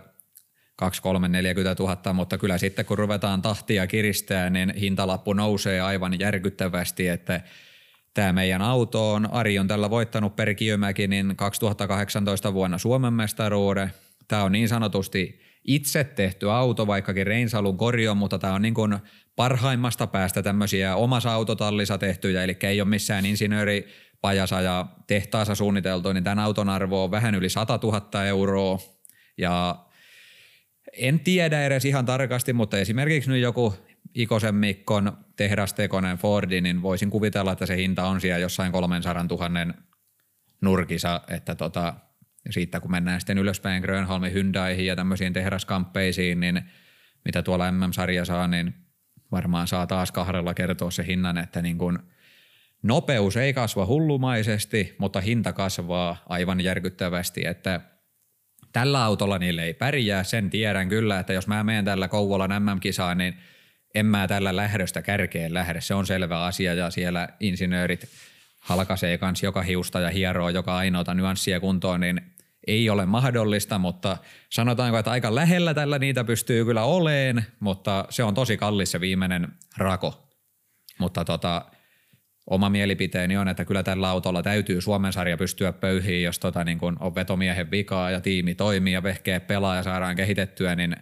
2, 0.77 1.03
3, 1.03 1.29
40 1.29 1.83
000, 1.83 2.13
mutta 2.13 2.39
kyllä 2.39 2.59
sitten 2.59 2.85
kun 2.85 2.99
ruvetaan 2.99 3.43
tahtia 3.43 3.87
kiristää, 3.87 4.51
niin 4.51 4.75
hintalappu 4.77 5.33
nousee 5.33 5.81
aivan 5.81 6.21
järkyttävästi, 6.21 7.09
että 7.09 7.41
tämä 8.15 8.33
meidän 8.33 8.63
auto 8.63 9.13
on, 9.13 9.33
Ari 9.33 9.59
on 9.59 9.69
tällä 9.69 9.91
voittanut 9.91 10.37
per 10.37 10.55
Kiömäki, 10.55 11.09
niin 11.09 11.37
2018 11.37 12.55
vuonna 12.55 12.79
Suomen 12.79 13.13
mestaruuden. 13.13 13.93
Tämä 14.29 14.43
on 14.43 14.53
niin 14.53 14.69
sanotusti 14.69 15.41
itse 15.65 16.05
tehty 16.05 16.51
auto, 16.51 16.87
vaikkakin 16.87 17.27
Reinsalun 17.27 17.77
korjo, 17.77 18.15
mutta 18.15 18.39
tämä 18.39 18.55
on 18.55 18.63
niin 18.63 18.75
kuin 18.75 18.99
parhaimmasta 19.37 20.07
päästä 20.07 20.43
tämmöisiä 20.43 20.97
omassa 20.97 21.33
autotallissa 21.33 21.99
tehtyjä, 21.99 22.45
eli 22.45 22.57
ei 22.63 22.81
ole 22.81 22.89
missään 22.89 23.27
insinööripajassa 23.27 24.61
ja 24.61 24.87
tehtaassa 25.07 25.55
suunniteltu, 25.55 26.13
niin 26.13 26.25
tämän 26.25 26.39
auton 26.39 26.69
arvo 26.69 27.05
on 27.05 27.11
vähän 27.11 27.35
yli 27.35 27.49
100 27.49 27.79
000 27.83 28.25
euroa. 28.25 28.79
Ja 29.39 29.85
en 30.93 31.21
tiedä 31.21 31.65
edes 31.65 31.85
ihan 31.85 32.07
tarkasti, 32.07 32.53
mutta 32.53 32.79
esimerkiksi 32.79 33.31
nyt 33.31 33.41
joku 33.41 33.75
Ikosen 34.15 34.55
Mikkon 34.55 35.17
tehdastekonen 35.37 36.19
Fordi, 36.19 36.61
niin 36.61 36.83
voisin 36.83 37.11
kuvitella, 37.11 37.53
että 37.53 37.67
se 37.67 37.77
hinta 37.77 38.05
on 38.05 38.21
siellä 38.21 38.39
jossain 38.39 38.73
300 38.73 39.23
000 39.23 39.75
nurkisa, 40.61 41.21
että 41.29 41.55
tota, 41.55 41.95
siitä 42.51 42.81
kun 42.81 42.91
mennään 42.91 43.21
sitten 43.21 43.39
ylöspäin 43.39 43.83
Grönholmin 43.83 44.33
Hyundaihin 44.33 44.87
ja 44.87 44.97
tämmöisiin 44.97 45.33
tehdaskamppeisiin, 45.33 46.41
niin 46.41 46.63
mitä 47.25 47.43
tuolla 47.43 47.73
MM-sarja 47.73 48.25
saa, 48.25 48.49
niin 48.49 48.75
varmaan 49.33 49.69
saa 49.69 49.87
taas 49.87 50.13
kahdella 50.13 50.55
kertoa 50.55 50.91
se 50.91 51.07
hinnan, 51.07 51.39
että 51.39 51.63
niin 51.63 51.79
kun 51.79 51.99
nopeus 52.83 53.37
ei 53.37 53.53
kasva 53.53 53.87
hullumaisesti, 53.87 54.95
mutta 54.99 55.21
hinta 55.21 55.53
kasvaa 55.53 56.23
aivan 56.29 56.61
järkyttävästi, 56.61 57.47
että– 57.47 57.81
Tällä 58.73 59.05
autolla 59.05 59.39
niille 59.39 59.65
ei 59.65 59.75
pärjää, 59.75 60.25
sen 60.25 60.51
tiedän 60.51 60.89
kyllä, 60.89 61.19
että 61.19 61.33
jos 61.33 61.47
mä 61.47 61.65
menen 61.65 61.85
tällä 61.85 62.09
Kouvolan 62.09 62.63
MM-kisaan, 62.63 63.19
niin 63.19 63.35
en 63.95 64.07
mä 64.07 64.29
tällä 64.29 64.57
lähdöstä 64.57 65.03
kärkeen 65.03 65.55
lähde. 65.55 65.81
Se 65.81 65.95
on 65.95 66.07
selvä 66.07 66.45
asia 66.45 66.75
ja 66.75 66.91
siellä 66.91 67.29
insinöörit 67.41 68.09
halkaisee 68.61 69.19
kans 69.19 69.43
joka 69.43 69.63
hiusta 69.63 70.01
ja 70.01 70.09
hieroo 70.09 70.49
joka 70.49 70.77
ainoata 70.77 71.15
nyanssia 71.15 71.61
kuntoon, 71.61 72.01
niin 72.01 72.21
ei 72.67 72.91
ole 72.91 73.07
mahdollista, 73.07 73.79
mutta 73.79 74.17
sanotaanko, 74.51 74.99
että 74.99 75.11
aika 75.11 75.35
lähellä 75.35 75.75
tällä 75.75 75.99
niitä 75.99 76.25
pystyy 76.25 76.65
kyllä 76.65 76.85
oleen, 76.85 77.47
mutta 77.61 78.05
se 78.11 78.25
on 78.25 78.35
tosi 78.35 78.57
kallis 78.57 78.91
se 78.91 79.01
viimeinen 79.01 79.49
rako. 79.77 80.29
Mutta 80.99 81.25
tota, 81.25 81.65
oma 82.47 82.69
mielipiteeni 82.69 83.37
on, 83.37 83.49
että 83.49 83.65
kyllä 83.65 83.83
tällä 83.83 84.09
autolla 84.09 84.43
täytyy 84.43 84.81
Suomen 84.81 85.13
sarja 85.13 85.37
pystyä 85.37 85.73
pöyhiin, 85.73 86.23
jos 86.23 86.39
tota, 86.39 86.65
niin 86.65 86.79
kun 86.79 86.97
on 87.01 87.15
vetomiehen 87.15 87.71
vikaa 87.71 88.11
ja 88.11 88.21
tiimi 88.21 88.55
toimii 88.55 88.93
ja 88.93 89.03
vehkeä 89.03 89.41
pelaa 89.41 89.77
ja 89.77 89.83
saadaan 89.83 90.17
kehitettyä, 90.17 90.77
niin 90.77 90.97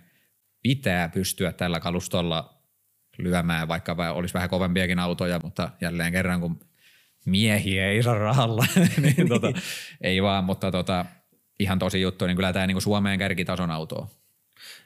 pitää 0.62 1.08
pystyä 1.08 1.52
tällä 1.52 1.80
kalustolla 1.80 2.62
lyömään, 3.18 3.68
vaikka 3.68 3.96
olisi 4.14 4.34
vähän 4.34 4.50
kovempiakin 4.50 4.98
autoja, 4.98 5.40
mutta 5.44 5.70
jälleen 5.80 6.12
kerran 6.12 6.40
kun 6.40 6.60
miehiä 7.26 7.86
ei 7.86 8.02
saa 8.02 8.18
rahalla, 8.18 8.66
niin 9.02 9.28
tota, 9.28 9.52
ei 10.00 10.22
vaan, 10.22 10.44
mutta 10.44 10.70
tota, 10.70 11.06
ihan 11.58 11.78
tosi 11.78 12.00
juttu, 12.00 12.26
niin 12.26 12.36
kyllä 12.36 12.52
tämä 12.52 12.66
niin 12.66 12.82
Suomeen 12.82 13.18
kärkitason 13.18 13.70
auto 13.70 14.08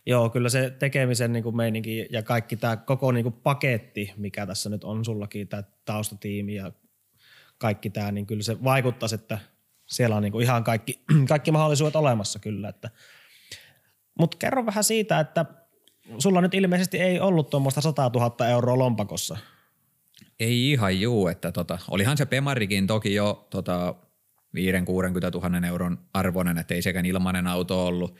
Joo, 0.06 0.30
kyllä 0.30 0.48
se 0.48 0.70
tekemisen 0.70 1.32
niin 1.32 1.42
kuin 1.42 1.56
meininki 1.56 2.06
ja 2.10 2.22
kaikki 2.22 2.56
tämä 2.56 2.76
koko 2.76 3.12
niin 3.12 3.22
kuin 3.22 3.32
paketti, 3.32 4.12
mikä 4.16 4.46
tässä 4.46 4.70
nyt 4.70 4.84
on 4.84 5.04
sullakin, 5.04 5.48
tämä 5.48 5.62
taustatiimi 5.84 6.54
ja 6.54 6.72
kaikki 7.58 7.90
tämä, 7.90 8.12
niin 8.12 8.26
kyllä 8.26 8.42
se 8.42 8.64
vaikuttaisi, 8.64 9.14
että 9.14 9.38
siellä 9.86 10.16
on 10.16 10.22
niin 10.22 10.32
kuin 10.32 10.42
ihan 10.42 10.64
kaikki, 10.64 11.00
kaikki 11.28 11.50
mahdollisuudet 11.50 11.96
olemassa 11.96 12.38
kyllä. 12.38 12.68
Että. 12.68 12.90
Mutta 14.18 14.36
kerro 14.38 14.66
vähän 14.66 14.84
siitä, 14.84 15.20
että 15.20 15.44
sulla 16.18 16.40
nyt 16.40 16.54
ilmeisesti 16.54 16.98
ei 16.98 17.20
ollut 17.20 17.50
tuommoista 17.50 17.80
100 17.80 18.10
000 18.14 18.48
euroa 18.48 18.78
lompakossa. 18.78 19.36
Ei 20.40 20.70
ihan 20.70 21.00
juu, 21.00 21.28
että 21.28 21.52
tota, 21.52 21.78
olihan 21.90 22.16
se 22.16 22.26
Pemarikin 22.26 22.86
toki 22.86 23.14
jo 23.14 23.46
tota, 23.50 23.94
5-60 24.56 25.50
000 25.50 25.66
euron 25.66 25.98
arvoinen, 26.14 26.58
että 26.58 26.74
ei 26.74 26.82
sekään 26.82 27.06
ilmainen 27.06 27.46
auto 27.46 27.86
ollut. 27.86 28.16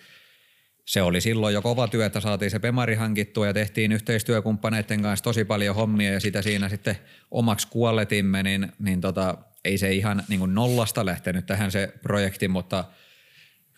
Se 0.84 1.02
oli 1.02 1.20
silloin 1.20 1.54
jo 1.54 1.62
kova 1.62 1.88
työ, 1.88 2.06
että 2.06 2.20
saatiin 2.20 2.50
se 2.50 2.58
Pemari 2.58 2.94
hankittua 2.94 3.46
ja 3.46 3.54
tehtiin 3.54 3.92
yhteistyökumppaneiden 3.92 5.02
kanssa 5.02 5.24
tosi 5.24 5.44
paljon 5.44 5.76
hommia 5.76 6.12
ja 6.12 6.20
sitä 6.20 6.42
siinä 6.42 6.68
sitten 6.68 6.96
omaksi 7.30 7.68
kuolletimme, 7.68 8.42
niin, 8.42 8.72
niin 8.78 9.00
tota, 9.00 9.38
ei 9.64 9.78
se 9.78 9.92
ihan 9.92 10.22
niin 10.28 10.54
nollasta 10.54 11.06
lähtenyt 11.06 11.46
tähän 11.46 11.70
se 11.70 11.92
projekti, 12.02 12.48
mutta 12.48 12.84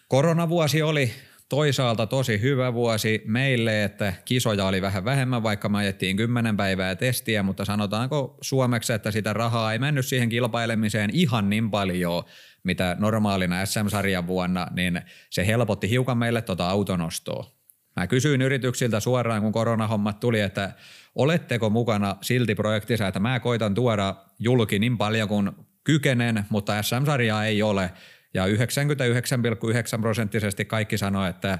koronavuosi 0.08 0.82
oli 0.82 1.12
toisaalta 1.48 2.06
tosi 2.06 2.40
hyvä 2.40 2.74
vuosi 2.74 3.22
meille, 3.24 3.84
että 3.84 4.12
kisoja 4.24 4.64
oli 4.64 4.82
vähän 4.82 5.04
vähemmän, 5.04 5.42
vaikka 5.42 5.68
me 5.68 5.78
ajettiin 5.78 6.16
kymmenen 6.16 6.56
päivää 6.56 6.94
testiä, 6.94 7.42
mutta 7.42 7.64
sanotaanko 7.64 8.38
suomeksi, 8.40 8.92
että 8.92 9.10
sitä 9.10 9.32
rahaa 9.32 9.72
ei 9.72 9.78
mennyt 9.78 10.06
siihen 10.06 10.28
kilpailemiseen 10.28 11.10
ihan 11.12 11.50
niin 11.50 11.70
paljon, 11.70 12.24
mitä 12.66 12.96
normaalina 12.98 13.66
SM-sarjan 13.66 14.26
vuonna, 14.26 14.66
niin 14.70 15.02
se 15.30 15.46
helpotti 15.46 15.90
hiukan 15.90 16.18
meille 16.18 16.42
tuota 16.42 16.68
autonostoa. 16.68 17.56
Mä 17.96 18.06
kysyin 18.06 18.42
yrityksiltä 18.42 19.00
suoraan, 19.00 19.42
kun 19.42 19.52
koronahommat 19.52 20.20
tuli, 20.20 20.40
että 20.40 20.72
oletteko 21.14 21.70
mukana 21.70 22.16
silti 22.20 22.54
projektissa, 22.54 23.08
että 23.08 23.20
mä 23.20 23.40
koitan 23.40 23.74
tuoda 23.74 24.14
julki 24.38 24.78
niin 24.78 24.98
paljon 24.98 25.28
kuin 25.28 25.50
kykenen, 25.84 26.44
mutta 26.50 26.82
SM-sarjaa 26.82 27.44
ei 27.44 27.62
ole– 27.62 27.92
ja 28.36 28.46
99,9 28.46 30.00
prosenttisesti 30.00 30.64
kaikki 30.64 30.98
sanoo, 30.98 31.26
että 31.26 31.58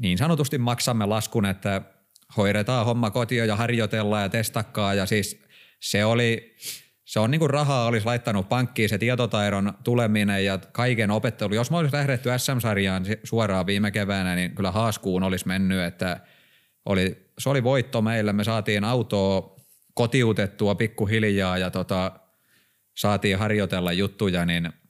niin 0.00 0.18
sanotusti 0.18 0.58
maksamme 0.58 1.06
laskun, 1.06 1.46
että 1.46 1.82
hoidetaan 2.36 2.86
homma 2.86 3.10
kotiin 3.10 3.48
ja 3.48 3.56
harjoitellaan 3.56 4.22
ja 4.22 4.28
testakkaa. 4.28 4.94
Ja 4.94 5.06
siis 5.06 5.42
se 5.80 6.04
oli, 6.04 6.56
se 7.04 7.20
on 7.20 7.30
niin 7.30 7.38
kuin 7.38 7.50
rahaa 7.50 7.86
olisi 7.86 8.06
laittanut 8.06 8.48
pankkiin 8.48 8.88
se 8.88 8.98
tietotaidon 8.98 9.72
tuleminen 9.84 10.44
ja 10.44 10.58
kaiken 10.58 11.10
opettelu. 11.10 11.54
Jos 11.54 11.70
me 11.70 11.76
olisi 11.76 11.96
lähdetty 11.96 12.28
SM-sarjaan 12.36 13.04
suoraan 13.24 13.66
viime 13.66 13.90
keväänä, 13.90 14.34
niin 14.34 14.54
kyllä 14.54 14.70
haaskuun 14.70 15.22
olisi 15.22 15.46
mennyt, 15.46 15.80
että 15.80 16.20
oli, 16.84 17.28
se 17.38 17.48
oli 17.48 17.64
voitto 17.64 18.02
meille. 18.02 18.32
Me 18.32 18.44
saatiin 18.44 18.84
autoa 18.84 19.56
kotiutettua 19.94 20.74
pikkuhiljaa 20.74 21.58
ja 21.58 21.70
tota, 21.70 22.12
saatiin 22.96 23.38
harjoitella 23.38 23.92
juttuja, 23.92 24.44
niin– 24.44 24.72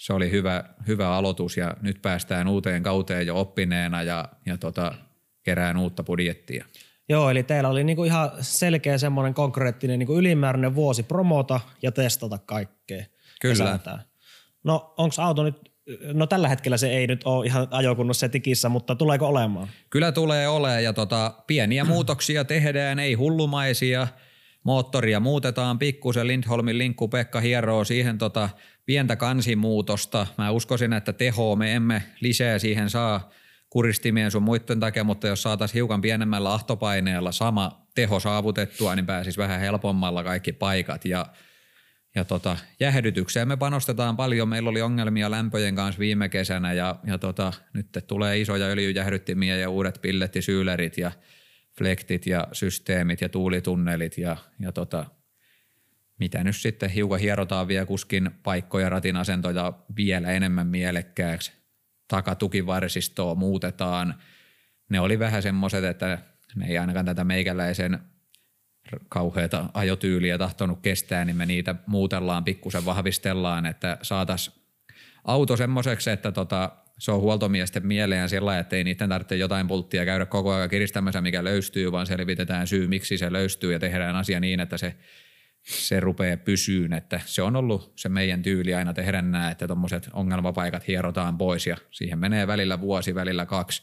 se 0.00 0.12
oli 0.12 0.30
hyvä, 0.30 0.64
hyvä 0.86 1.08
aloitus 1.08 1.56
ja 1.56 1.76
nyt 1.82 2.02
päästään 2.02 2.48
uuteen 2.48 2.82
kauteen 2.82 3.26
jo 3.26 3.40
oppineena 3.40 4.02
ja, 4.02 4.28
ja 4.46 4.58
tota, 4.58 4.94
kerään 5.42 5.76
uutta 5.76 6.02
budjettia. 6.02 6.64
Joo, 7.10 7.30
eli 7.30 7.42
teillä 7.42 7.68
oli 7.68 7.84
niinku 7.84 8.04
ihan 8.04 8.30
selkeä 8.40 8.98
semmoinen 8.98 9.34
konkreettinen 9.34 9.98
niinku 9.98 10.18
ylimääräinen 10.18 10.74
vuosi 10.74 11.02
promota 11.02 11.60
ja 11.82 11.92
testata 11.92 12.38
kaikkea. 12.38 13.04
Kyllä. 13.40 13.78
No 14.64 14.94
onko 14.96 15.14
auto 15.18 15.42
nyt, 15.42 15.56
no 16.12 16.26
tällä 16.26 16.48
hetkellä 16.48 16.76
se 16.76 16.90
ei 16.90 17.06
nyt 17.06 17.24
ole 17.24 17.46
ihan 17.46 17.68
ajokunnossa 17.70 18.28
tikissä, 18.28 18.68
mutta 18.68 18.94
tuleeko 18.94 19.26
olemaan? 19.26 19.68
Kyllä 19.90 20.12
tulee 20.12 20.48
olemaan 20.48 20.84
ja 20.84 20.92
tota, 20.92 21.34
pieniä 21.46 21.84
muutoksia 21.84 22.44
tehdään, 22.44 22.98
ei 22.98 23.14
hullumaisia– 23.14 24.06
moottoria 24.64 25.20
muutetaan 25.20 25.78
pikkusen, 25.78 26.26
Lindholmin 26.26 26.78
linkku 26.78 27.08
Pekka 27.08 27.40
hieroo 27.40 27.84
siihen 27.84 28.18
tota 28.18 28.48
pientä 28.86 29.16
kansimuutosta. 29.16 30.26
Mä 30.38 30.50
uskoisin, 30.50 30.92
että 30.92 31.12
tehoa 31.12 31.56
me 31.56 31.74
emme 31.74 32.02
lisää 32.20 32.58
siihen 32.58 32.90
saa 32.90 33.30
kuristimien 33.70 34.30
sun 34.30 34.42
muiden 34.42 34.80
takia, 34.80 35.04
mutta 35.04 35.28
jos 35.28 35.42
saataisiin 35.42 35.74
hiukan 35.74 36.00
pienemmällä 36.00 36.52
ahtopaineella 36.52 37.32
sama 37.32 37.86
teho 37.94 38.20
saavutettua, 38.20 38.96
niin 38.96 39.06
pääsis 39.06 39.38
vähän 39.38 39.60
helpommalla 39.60 40.24
kaikki 40.24 40.52
paikat. 40.52 41.04
Ja, 41.04 41.26
ja 42.14 42.24
tota, 42.24 42.56
jäähdytykseen 42.80 43.48
me 43.48 43.56
panostetaan 43.56 44.16
paljon. 44.16 44.48
Meillä 44.48 44.70
oli 44.70 44.82
ongelmia 44.82 45.30
lämpöjen 45.30 45.74
kanssa 45.74 45.98
viime 45.98 46.28
kesänä 46.28 46.72
ja, 46.72 46.96
ja 47.06 47.18
tota, 47.18 47.52
nyt 47.72 47.86
tulee 48.06 48.40
isoja 48.40 48.66
öljyjähdyttimiä 48.66 49.56
ja 49.56 49.70
uudet 49.70 49.98
pillettisyylerit 50.02 50.98
ja 50.98 51.12
flektit 51.78 52.26
ja 52.26 52.48
systeemit 52.52 53.20
ja 53.20 53.28
tuulitunnelit 53.28 54.18
ja, 54.18 54.36
ja 54.60 54.72
tota, 54.72 55.06
mitä 56.18 56.44
nyt 56.44 56.56
sitten 56.56 56.90
hiukan 56.90 57.20
hierotaan 57.20 57.68
vielä 57.68 57.86
kuskin 57.86 58.30
paikkoja, 58.42 58.88
ratin 58.88 59.16
asentoja 59.16 59.72
vielä 59.96 60.30
enemmän 60.30 60.66
mielekkääksi. 60.66 61.59
Takatukivarsistoa 62.10 63.34
muutetaan. 63.34 64.14
Ne 64.88 65.00
oli 65.00 65.18
vähän 65.18 65.42
semmoiset, 65.42 65.84
että 65.84 66.18
ne 66.54 66.66
ei 66.66 66.78
ainakaan 66.78 67.06
tätä 67.06 67.24
meikäläisen 67.24 67.98
kauheata 69.08 69.70
ajotyyliä 69.74 70.38
tahtonut 70.38 70.80
kestää, 70.82 71.24
niin 71.24 71.36
me 71.36 71.46
niitä 71.46 71.74
muutellaan, 71.86 72.44
pikkusen 72.44 72.84
vahvistellaan, 72.84 73.66
että 73.66 73.98
saataisiin 74.02 74.56
auto 75.24 75.56
semmoiseksi, 75.56 76.10
että 76.10 76.32
tota, 76.32 76.70
se 76.98 77.12
on 77.12 77.20
huoltomiesten 77.20 77.86
mieleen 77.86 78.28
sillä 78.28 78.58
että 78.58 78.76
ei 78.76 78.84
niiden 78.84 79.08
tarvitse 79.08 79.36
jotain 79.36 79.68
pulttia 79.68 80.04
käydä 80.04 80.26
koko 80.26 80.52
ajan 80.52 80.70
kiristämässä, 80.70 81.20
mikä 81.20 81.44
löystyy, 81.44 81.92
vaan 81.92 82.06
selvitetään 82.06 82.66
syy, 82.66 82.86
miksi 82.86 83.18
se 83.18 83.32
löystyy 83.32 83.72
ja 83.72 83.78
tehdään 83.78 84.16
asia 84.16 84.40
niin, 84.40 84.60
että 84.60 84.78
se 84.78 84.94
se 85.62 86.00
rupeaa 86.00 86.36
pysyyn, 86.36 86.92
että 86.92 87.20
se 87.24 87.42
on 87.42 87.56
ollut 87.56 87.92
se 87.96 88.08
meidän 88.08 88.42
tyyli 88.42 88.74
aina 88.74 88.94
tehdä 88.94 89.22
nämä, 89.22 89.50
että 89.50 89.66
tuommoiset 89.66 90.10
ongelmapaikat 90.12 90.88
hierotaan 90.88 91.38
pois 91.38 91.66
ja 91.66 91.76
siihen 91.90 92.18
menee 92.18 92.46
välillä 92.46 92.80
vuosi, 92.80 93.14
välillä 93.14 93.46
kaksi. 93.46 93.82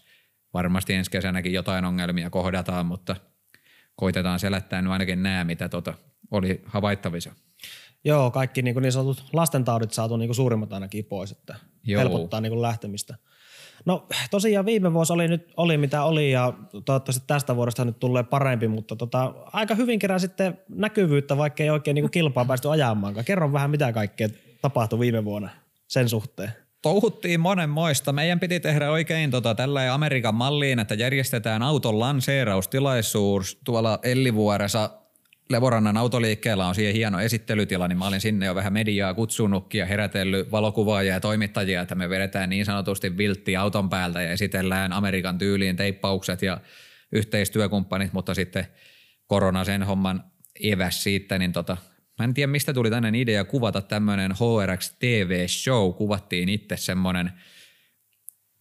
Varmasti 0.54 0.94
ensi 0.94 1.12
kesänäkin 1.12 1.54
jotain 1.54 1.86
ongelmia 1.86 2.30
kohdataan, 2.30 2.86
mutta 2.86 3.16
koitetaan 3.96 4.40
selättää 4.40 4.82
nyt 4.82 4.92
ainakin 4.92 5.24
nämä, 5.24 5.44
mitä 5.44 5.70
tota 5.70 5.94
oli 6.32 6.62
havaittavissa. 6.66 7.32
Joo, 8.04 8.32
kaikki 8.32 8.62
niin, 8.62 8.76
niin 8.82 8.92
sanotut 8.92 9.24
lastentaudit 9.34 9.92
saatu 9.92 10.18
niin 10.18 10.36
suurimmat 10.36 10.74
ainakin 10.74 11.06
pois, 11.06 11.32
että 11.32 11.56
Joo. 11.84 12.00
helpottaa 12.00 12.42
niin 12.42 12.62
lähtemistä. 12.62 13.18
No 13.86 14.08
tosiaan 14.32 14.66
viime 14.66 14.94
vuosi 14.94 15.14
oli 15.14 15.28
nyt 15.28 15.54
oli 15.58 15.78
mitä 15.78 16.04
oli 16.04 16.32
ja 16.32 16.54
toivottavasti 16.86 17.24
tästä 17.28 17.56
vuodesta 17.56 17.86
nyt 17.86 18.00
tulee 18.00 18.24
parempi, 18.24 18.68
mutta 18.68 18.96
tota, 18.96 19.34
aika 19.54 19.76
hyvin 19.76 20.00
kerran 20.00 20.20
sitten 20.20 20.60
näkyvyyttä, 20.70 21.38
vaikka 21.38 21.64
ei 21.64 21.70
oikein 21.70 21.96
niin 21.96 22.12
kilpaa 22.12 22.46
päästy 22.46 22.70
ajamaankaan. 22.70 23.26
Kerro 23.26 23.54
vähän 23.54 23.72
mitä 23.72 23.94
kaikkea 23.94 24.30
tapahtui 24.62 25.00
viime 25.00 25.26
vuonna 25.26 25.50
sen 25.88 26.10
suhteen 26.10 26.52
touhuttiin 26.82 27.40
monenmoista. 27.40 28.14
Meidän 28.14 28.40
piti 28.40 28.60
tehdä 28.60 28.92
oikein 28.92 29.32
tota, 29.32 29.56
tällä 29.56 29.94
Amerikan 29.94 30.36
malliin, 30.36 30.80
että 30.80 30.96
järjestetään 30.96 31.64
auton 31.64 32.00
lanseeraustilaisuus 32.00 33.60
tuolla 33.64 34.00
Ellivuoressa 34.04 34.90
Levorannan 35.50 35.98
autoliikkeellä 35.98 36.68
on 36.68 36.76
siihen 36.76 36.94
hieno 36.94 37.20
esittelytila, 37.20 37.88
niin 37.88 37.98
mä 37.98 38.08
olin 38.08 38.22
sinne 38.22 38.46
jo 38.46 38.56
vähän 38.56 38.74
mediaa 38.74 39.14
kutsunutkin 39.14 39.80
ja 39.80 39.86
herätellyt 39.86 40.52
valokuvaajia 40.52 41.14
ja 41.14 41.20
toimittajia, 41.20 41.82
että 41.82 41.96
me 41.96 42.10
vedetään 42.10 42.50
niin 42.50 42.66
sanotusti 42.66 43.18
viltti 43.18 43.56
auton 43.56 43.90
päältä 43.90 44.22
ja 44.22 44.32
esitellään 44.32 44.94
Amerikan 44.94 45.38
tyyliin 45.38 45.76
teippaukset 45.76 46.42
ja 46.42 46.58
yhteistyökumppanit, 47.12 48.14
mutta 48.14 48.34
sitten 48.34 48.68
korona 49.28 49.64
sen 49.64 49.84
homman 49.84 50.24
eväs 50.64 51.04
siitä, 51.04 51.38
niin 51.38 51.54
tota, 51.54 51.78
mä 52.20 52.26
en 52.26 52.34
tiedä 52.34 52.52
mistä 52.52 52.74
tuli 52.74 52.90
tänne 52.90 53.12
idea 53.16 53.44
kuvata 53.44 53.82
tämmöinen 53.82 54.32
HRX 54.32 54.92
TV-show, 55.00 55.94
kuvattiin 55.94 56.50
itse 56.50 56.78
semmoinen– 56.78 57.32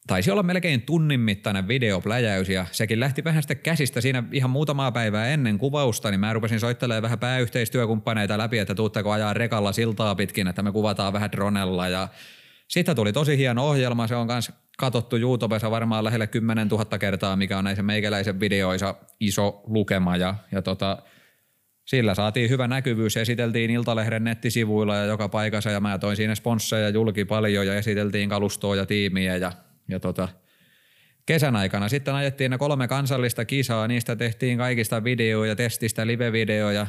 taisi 0.06 0.30
olla 0.30 0.42
melkein 0.42 0.82
tunnin 0.82 1.20
mittainen 1.20 1.68
videopläjäys 1.68 2.48
ja 2.48 2.66
sekin 2.72 3.00
lähti 3.00 3.24
vähän 3.24 3.42
sitten 3.42 3.58
käsistä. 3.58 4.00
Siinä 4.00 4.22
ihan 4.32 4.50
muutamaa 4.50 4.92
päivää 4.92 5.26
ennen 5.26 5.58
kuvausta, 5.58 6.10
niin 6.10 6.20
mä 6.20 6.32
rupesin 6.32 6.60
soittelemaan 6.60 7.02
vähän 7.02 7.18
pääyhteistyökumppaneita 7.18 8.38
läpi, 8.38 8.58
että 8.58 8.74
tuutteko 8.74 9.10
ajaa 9.10 9.34
rekalla 9.34 9.72
siltaa 9.72 10.14
pitkin, 10.14 10.48
että 10.48 10.62
me 10.62 10.72
kuvataan 10.72 11.12
vähän 11.12 11.32
dronella. 11.32 11.88
Ja 11.88 12.08
sitten 12.68 12.96
tuli 12.96 13.12
tosi 13.12 13.36
hieno 13.38 13.68
ohjelma, 13.68 14.06
se 14.06 14.16
on 14.16 14.26
myös 14.26 14.52
katottu 14.78 15.16
YouTubessa 15.16 15.70
varmaan 15.70 16.04
lähelle 16.04 16.26
10 16.26 16.68
000 16.68 16.98
kertaa, 16.98 17.36
mikä 17.36 17.58
on 17.58 17.64
näissä 17.64 17.82
meikäläisen 17.82 18.40
videoissa 18.40 18.94
iso 19.20 19.62
lukema. 19.66 20.16
Ja, 20.16 20.34
ja 20.52 20.62
tota, 20.62 21.02
sillä 21.84 22.14
saatiin 22.14 22.50
hyvä 22.50 22.68
näkyvyys, 22.68 23.16
esiteltiin 23.16 23.70
Iltalehden 23.70 24.24
nettisivuilla 24.24 24.96
ja 24.96 25.04
joka 25.04 25.28
paikassa 25.28 25.70
ja 25.70 25.80
mä 25.80 25.98
toin 25.98 26.16
siinä 26.16 26.34
sponsseja 26.34 26.88
julki 26.88 27.24
paljon 27.24 27.66
ja 27.66 27.74
esiteltiin 27.74 28.28
kalustoa 28.28 28.76
ja 28.76 28.86
tiimiä 28.86 29.36
ja, 29.36 29.52
ja 29.88 30.00
tota, 30.00 30.28
kesän 31.26 31.56
aikana 31.56 31.88
sitten 31.88 32.14
ajettiin 32.14 32.50
ne 32.50 32.58
kolme 32.58 32.88
kansallista 32.88 33.44
kisaa, 33.44 33.88
niistä 33.88 34.16
tehtiin 34.16 34.58
kaikista 34.58 35.04
videoja, 35.04 35.56
testistä 35.56 36.06
live-videoja. 36.06 36.86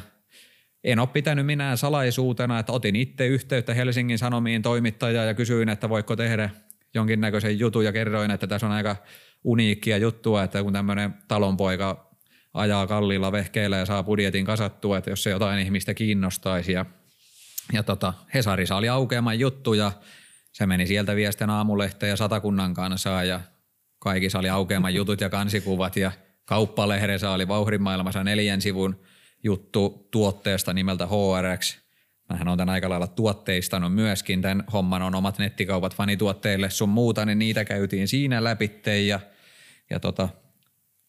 En 0.84 0.98
ole 0.98 1.08
pitänyt 1.08 1.46
minään 1.46 1.78
salaisuutena, 1.78 2.58
että 2.58 2.72
otin 2.72 2.96
itse 2.96 3.26
yhteyttä 3.26 3.74
Helsingin 3.74 4.18
Sanomiin 4.18 4.62
toimittajaa 4.62 5.24
ja 5.24 5.34
kysyin, 5.34 5.68
että 5.68 5.88
voiko 5.88 6.16
tehdä 6.16 6.50
jonkinnäköisen 6.94 7.58
jutun 7.58 7.84
ja 7.84 7.92
kerroin, 7.92 8.30
että 8.30 8.46
tässä 8.46 8.66
on 8.66 8.72
aika 8.72 8.96
uniikkia 9.44 9.98
juttua, 9.98 10.42
että 10.42 10.62
kun 10.62 10.72
tämmöinen 10.72 11.14
talonpoika 11.28 12.08
ajaa 12.54 12.86
kalliilla 12.86 13.32
vehkeillä 13.32 13.76
ja 13.76 13.86
saa 13.86 14.02
budjetin 14.02 14.44
kasattua, 14.44 14.98
että 14.98 15.10
jos 15.10 15.22
se 15.22 15.30
jotain 15.30 15.58
ihmistä 15.58 15.94
kiinnostaisi. 15.94 16.72
Ja, 16.72 16.86
ja 17.72 17.82
tota, 17.82 18.14
Hesarissa 18.34 18.76
oli 18.76 18.88
aukeaman 18.88 19.38
juttu 19.38 19.74
ja 19.74 19.92
se 20.58 20.66
meni 20.66 20.86
sieltä 20.86 21.16
viesten 21.16 21.50
aamulehteen 21.50 22.10
ja 22.10 22.16
satakunnan 22.16 22.74
kanssa 22.74 23.24
ja 23.24 23.40
kaikissa 23.98 24.38
oli 24.38 24.48
aukeaman 24.48 24.94
jutut 24.94 25.20
ja 25.20 25.30
kansikuvat 25.30 25.96
ja 25.96 26.12
kauppalehdessä 26.44 27.30
oli 27.30 27.48
vauhdimaailmassa 27.48 28.24
neljän 28.24 28.60
sivun 28.60 29.00
juttu 29.42 30.08
tuotteesta 30.10 30.72
nimeltä 30.72 31.06
HRX. 31.06 31.78
Mähän 32.28 32.48
on 32.48 32.58
tämän 32.58 32.72
aika 32.72 32.88
lailla 32.88 33.06
tuotteistanut 33.06 33.94
myöskin. 33.94 34.42
Tämän 34.42 34.64
homman 34.72 35.02
on 35.02 35.14
omat 35.14 35.38
nettikaupat 35.38 35.94
fanituotteille 35.94 36.70
sun 36.70 36.88
muuta, 36.88 37.24
niin 37.24 37.38
niitä 37.38 37.64
käytiin 37.64 38.08
siinä 38.08 38.44
läpitte 38.44 39.00
ja, 39.00 39.20
ja 39.90 40.00
tota, 40.00 40.28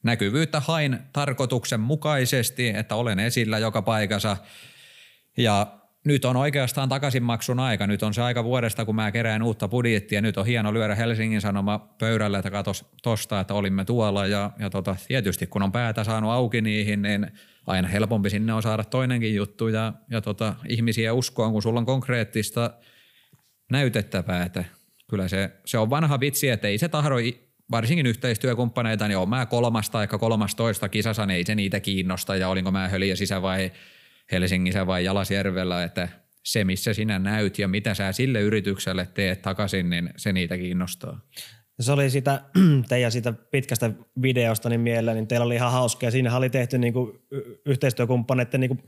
näkyvyyttä 0.03 0.59
hain 0.59 0.99
tarkoituksen 1.13 1.79
mukaisesti, 1.79 2.69
että 2.69 2.95
olen 2.95 3.19
esillä 3.19 3.57
joka 3.59 3.81
paikassa 3.81 4.37
ja 5.37 5.78
nyt 6.05 6.25
on 6.25 6.35
oikeastaan 6.35 6.89
takaisinmaksun 6.89 7.59
aika. 7.59 7.87
Nyt 7.87 8.03
on 8.03 8.13
se 8.13 8.21
aika 8.21 8.43
vuodesta, 8.43 8.85
kun 8.85 8.95
mä 8.95 9.11
kerään 9.11 9.43
uutta 9.43 9.67
budjettia. 9.67 10.21
Nyt 10.21 10.37
on 10.37 10.45
hieno 10.45 10.73
lyödä 10.73 10.95
Helsingin 10.95 11.41
Sanoma 11.41 11.79
pöydälle, 11.79 12.37
että 12.37 12.51
katos 12.51 12.85
tosta, 13.03 13.39
että 13.39 13.53
olimme 13.53 13.85
tuolla. 13.85 14.25
Ja, 14.25 14.51
ja 14.59 14.69
tota, 14.69 14.95
tietysti 15.07 15.47
kun 15.47 15.63
on 15.63 15.71
päätä 15.71 16.03
saanut 16.03 16.31
auki 16.31 16.61
niihin, 16.61 17.01
niin 17.01 17.27
aina 17.67 17.87
helpompi 17.87 18.29
sinne 18.29 18.53
on 18.53 18.63
saada 18.63 18.83
toinenkin 18.83 19.35
juttu 19.35 19.67
ja, 19.67 19.93
ja 20.11 20.21
tota, 20.21 20.55
ihmisiä 20.69 21.13
uskoon, 21.13 21.51
kun 21.51 21.61
sulla 21.61 21.79
on 21.79 21.85
konkreettista 21.85 22.73
näytettävää. 23.71 24.45
Että 24.45 24.63
kyllä 25.09 25.27
se, 25.27 25.51
se 25.65 25.77
on 25.77 25.89
vanha 25.89 26.19
vitsi, 26.19 26.49
että 26.49 26.67
ei 26.67 26.77
se 26.77 26.87
tahdo 26.87 27.15
varsinkin 27.71 28.05
yhteistyökumppaneita, 28.05 29.07
niin 29.07 29.17
on 29.17 29.29
mä 29.29 29.45
kolmas 29.45 29.89
tai 29.89 30.07
kolmastoista 30.07 30.89
kisassa, 30.89 31.25
niin 31.25 31.35
ei 31.35 31.45
se 31.45 31.55
niitä 31.55 31.79
kiinnosta 31.79 32.35
ja 32.35 32.49
olinko 32.49 32.71
mä 32.71 32.87
höliä 32.87 33.15
sisä 33.15 33.41
vai 33.41 33.71
Helsingissä 34.31 34.87
vai 34.87 35.05
Jalasjärvellä, 35.05 35.83
että 35.83 36.09
se 36.45 36.63
missä 36.63 36.93
sinä 36.93 37.19
näyt 37.19 37.59
ja 37.59 37.67
mitä 37.67 37.93
sä 37.93 38.11
sille 38.11 38.41
yritykselle 38.41 39.07
teet 39.13 39.41
takaisin, 39.41 39.89
niin 39.89 40.09
se 40.17 40.33
niitä 40.33 40.57
kiinnostaa. 40.57 41.21
Se 41.79 41.91
oli 41.91 42.09
sitä 42.09 42.41
teidän 42.89 43.11
siitä 43.11 43.33
pitkästä 43.33 43.91
videosta 44.21 44.69
niin 44.69 44.81
mielellä, 44.81 45.13
niin 45.13 45.27
teillä 45.27 45.45
oli 45.45 45.55
ihan 45.55 45.71
hauska 45.71 46.05
ja 46.05 46.11
siinä 46.11 46.37
oli 46.37 46.49
tehty 46.49 46.77
niin 46.77 46.93
kuin 46.93 47.19
yhteistyökumppaneiden 47.65 48.59
niin 48.59 48.69
kuin 48.69 48.83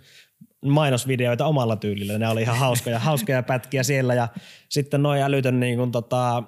mainosvideoita 0.66 1.46
omalla 1.46 1.76
tyylillä. 1.76 2.18
Ne 2.18 2.28
oli 2.28 2.42
ihan 2.42 2.58
hauskoja, 2.58 3.00
hauskoja 3.10 3.44
pätkiä 3.44 3.84
siellä 3.84 4.14
ja 4.14 4.28
sitten 4.70 5.04
noin 5.04 5.22
älytön 5.22 5.60
niin 5.60 5.78
kuin 5.78 5.92
tota, 5.92 6.44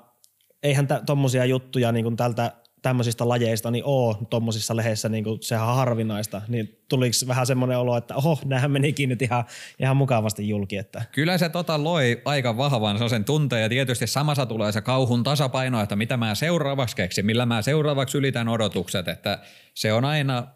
eihän 0.64 0.88
tuommoisia 1.06 1.46
juttuja 1.46 1.91
niin 1.91 2.04
kuin 2.04 2.16
tältä 2.16 2.52
tämmöisistä 2.84 3.30
lajeista 3.30 3.72
niin 3.72 3.84
oo 3.86 4.18
tuommoisissa 4.30 4.76
lehdeissä, 4.76 5.10
niin 5.10 5.24
kuin, 5.24 5.38
sehän 5.42 5.68
on 5.68 5.76
harvinaista, 5.76 6.42
niin 6.48 6.80
tuliko 6.90 7.14
vähän 7.28 7.46
semmoinen 7.46 7.78
olo, 7.78 7.98
että 7.98 8.16
oho, 8.16 8.40
nämähän 8.46 8.72
menikin 8.72 9.10
nyt 9.10 9.22
ihan, 9.22 9.44
ihan 9.80 9.98
mukavasti 9.98 10.50
julki. 10.50 10.78
Että. 10.78 11.02
Kyllä 11.12 11.38
se 11.38 11.50
tota 11.50 11.84
loi 11.84 12.22
aika 12.26 12.58
vahvan 12.58 13.10
sen 13.10 13.26
tunteen 13.26 13.62
ja 13.62 13.70
tietysti 13.70 14.08
samassa 14.08 14.46
tulee 14.46 14.72
se 14.72 14.82
kauhun 14.82 15.24
tasapaino, 15.24 15.82
että 15.82 15.96
mitä 15.96 16.18
mä 16.18 16.36
seuraavaksi 16.36 16.96
keksin, 16.96 17.26
millä 17.26 17.46
mä 17.46 17.62
seuraavaksi 17.62 18.18
ylitän 18.18 18.50
odotukset, 18.50 19.08
että 19.08 19.40
se 19.74 19.94
on 19.94 20.06
aina 20.06 20.48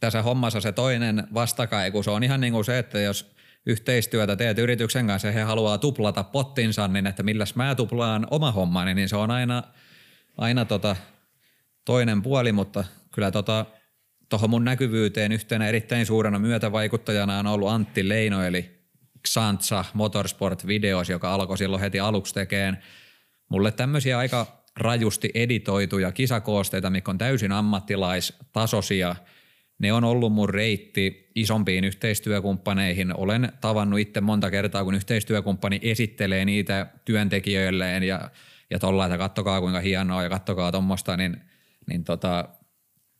tässä 0.00 0.22
hommassa 0.22 0.60
se 0.60 0.72
toinen 0.72 1.26
vastakaiku, 1.34 2.02
se 2.02 2.10
on 2.10 2.24
ihan 2.24 2.40
niin 2.40 2.52
kuin 2.52 2.64
se, 2.64 2.78
että 2.78 3.00
jos 3.00 3.34
yhteistyötä 3.66 4.36
teet 4.36 4.58
yrityksen 4.58 5.06
kanssa 5.06 5.28
ja 5.28 5.32
he 5.32 5.42
haluaa 5.42 5.78
tuplata 5.78 6.24
pottinsa, 6.24 6.88
niin 6.88 7.06
että 7.06 7.22
milläs 7.22 7.54
mä 7.54 7.74
tuplaan 7.74 8.26
oma 8.30 8.52
hommani, 8.52 8.94
niin 8.94 9.08
se 9.08 9.16
on 9.16 9.30
aina, 9.30 9.62
aina 10.38 10.64
tota 10.64 10.96
toinen 11.84 12.22
puoli, 12.22 12.52
mutta 12.52 12.84
kyllä 13.14 13.30
tota, 13.30 13.66
tuohon 14.28 14.50
mun 14.50 14.64
näkyvyyteen 14.64 15.32
yhtenä 15.32 15.68
erittäin 15.68 16.06
suurena 16.06 16.38
myötävaikuttajana 16.38 17.38
on 17.38 17.46
ollut 17.46 17.68
Antti 17.68 18.08
Leino, 18.08 18.42
eli 18.42 18.70
Xantsa 19.28 19.84
Motorsport 19.94 20.66
Videos, 20.66 21.10
joka 21.10 21.34
alkoi 21.34 21.58
silloin 21.58 21.80
heti 21.80 22.00
aluksi 22.00 22.34
tekemään 22.34 22.78
mulle 23.48 23.72
tämmöisiä 23.72 24.18
aika 24.18 24.64
rajusti 24.76 25.30
editoituja 25.34 26.12
kisakoosteita, 26.12 26.90
mikä 26.90 27.10
on 27.10 27.18
täysin 27.18 27.52
ammattilaistasoisia. 27.52 29.16
Ne 29.78 29.92
on 29.92 30.04
ollut 30.04 30.32
mun 30.32 30.48
reitti 30.48 31.30
isompiin 31.34 31.84
yhteistyökumppaneihin. 31.84 33.16
Olen 33.16 33.52
tavannut 33.60 34.00
itse 34.00 34.20
monta 34.20 34.50
kertaa, 34.50 34.84
kun 34.84 34.94
yhteistyökumppani 34.94 35.80
esittelee 35.82 36.44
niitä 36.44 36.86
työntekijöilleen 37.04 38.02
ja, 38.02 38.30
ja 38.70 38.78
tolla, 38.78 39.06
että 39.06 39.18
kattokaa 39.18 39.60
kuinka 39.60 39.80
hienoa 39.80 40.22
ja 40.22 40.28
kattokaa 40.28 40.72
tuommoista, 40.72 41.16
niin– 41.16 41.36
niin 41.90 42.04
tota, 42.04 42.48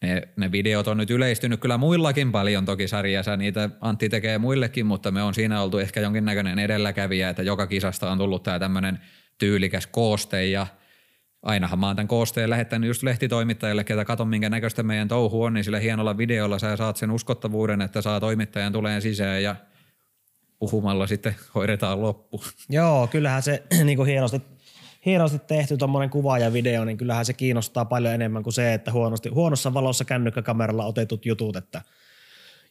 ne, 0.02 0.22
ne 0.36 0.52
videot 0.52 0.88
on 0.88 0.96
nyt 0.96 1.10
yleistynyt 1.10 1.60
kyllä 1.60 1.78
muillakin 1.78 2.32
paljon 2.32 2.64
toki 2.64 2.88
sarjassa, 2.88 3.36
niitä 3.36 3.70
Antti 3.80 4.08
tekee 4.08 4.38
muillekin, 4.38 4.86
mutta 4.86 5.10
me 5.10 5.22
on 5.22 5.34
siinä 5.34 5.62
oltu 5.62 5.78
ehkä 5.78 6.00
jonkinnäköinen 6.00 6.58
edelläkävijä, 6.58 7.28
että 7.28 7.42
joka 7.42 7.66
kisasta 7.66 8.10
on 8.10 8.18
tullut 8.18 8.42
tämä 8.42 8.58
tämmöinen 8.58 8.98
tyylikäs 9.38 9.86
kooste 9.86 10.46
ja 10.46 10.66
ainahan 11.42 11.78
mä 11.78 11.86
oon 11.86 11.96
tämän 11.96 12.08
koosteen 12.08 12.50
lähettänyt 12.50 12.88
just 12.88 13.02
lehtitoimittajalle, 13.02 13.84
ketä 13.84 14.04
katon 14.04 14.28
minkä 14.28 14.50
näköistä 14.50 14.82
meidän 14.82 15.08
touhu 15.08 15.42
on, 15.42 15.54
niin 15.54 15.64
sillä 15.64 15.78
hienolla 15.78 16.18
videolla 16.18 16.58
sä 16.58 16.76
saat 16.76 16.96
sen 16.96 17.10
uskottavuuden, 17.10 17.80
että 17.80 18.02
saa 18.02 18.20
toimittajan 18.20 18.72
tulee 18.72 19.00
sisään 19.00 19.42
ja 19.42 19.56
puhumalla 20.58 21.06
sitten 21.06 21.36
hoidetaan 21.54 22.02
loppu. 22.02 22.42
Joo, 22.68 23.06
kyllähän 23.06 23.42
se 23.42 23.62
niin 23.84 23.96
kuin 23.96 24.08
hienosti 24.08 24.42
hienosti 25.06 25.38
tehty 25.38 25.76
tuommoinen 25.76 26.10
kuva 26.10 26.38
ja 26.38 26.52
video, 26.52 26.84
niin 26.84 26.96
kyllähän 26.96 27.24
se 27.24 27.32
kiinnostaa 27.32 27.84
paljon 27.84 28.14
enemmän 28.14 28.42
kuin 28.42 28.54
se, 28.54 28.74
että 28.74 28.92
huonosti, 28.92 29.28
huonossa 29.28 29.74
valossa 29.74 30.04
kännykkäkameralla 30.04 30.84
otetut 30.84 31.26
jutut. 31.26 31.56
Että. 31.56 31.82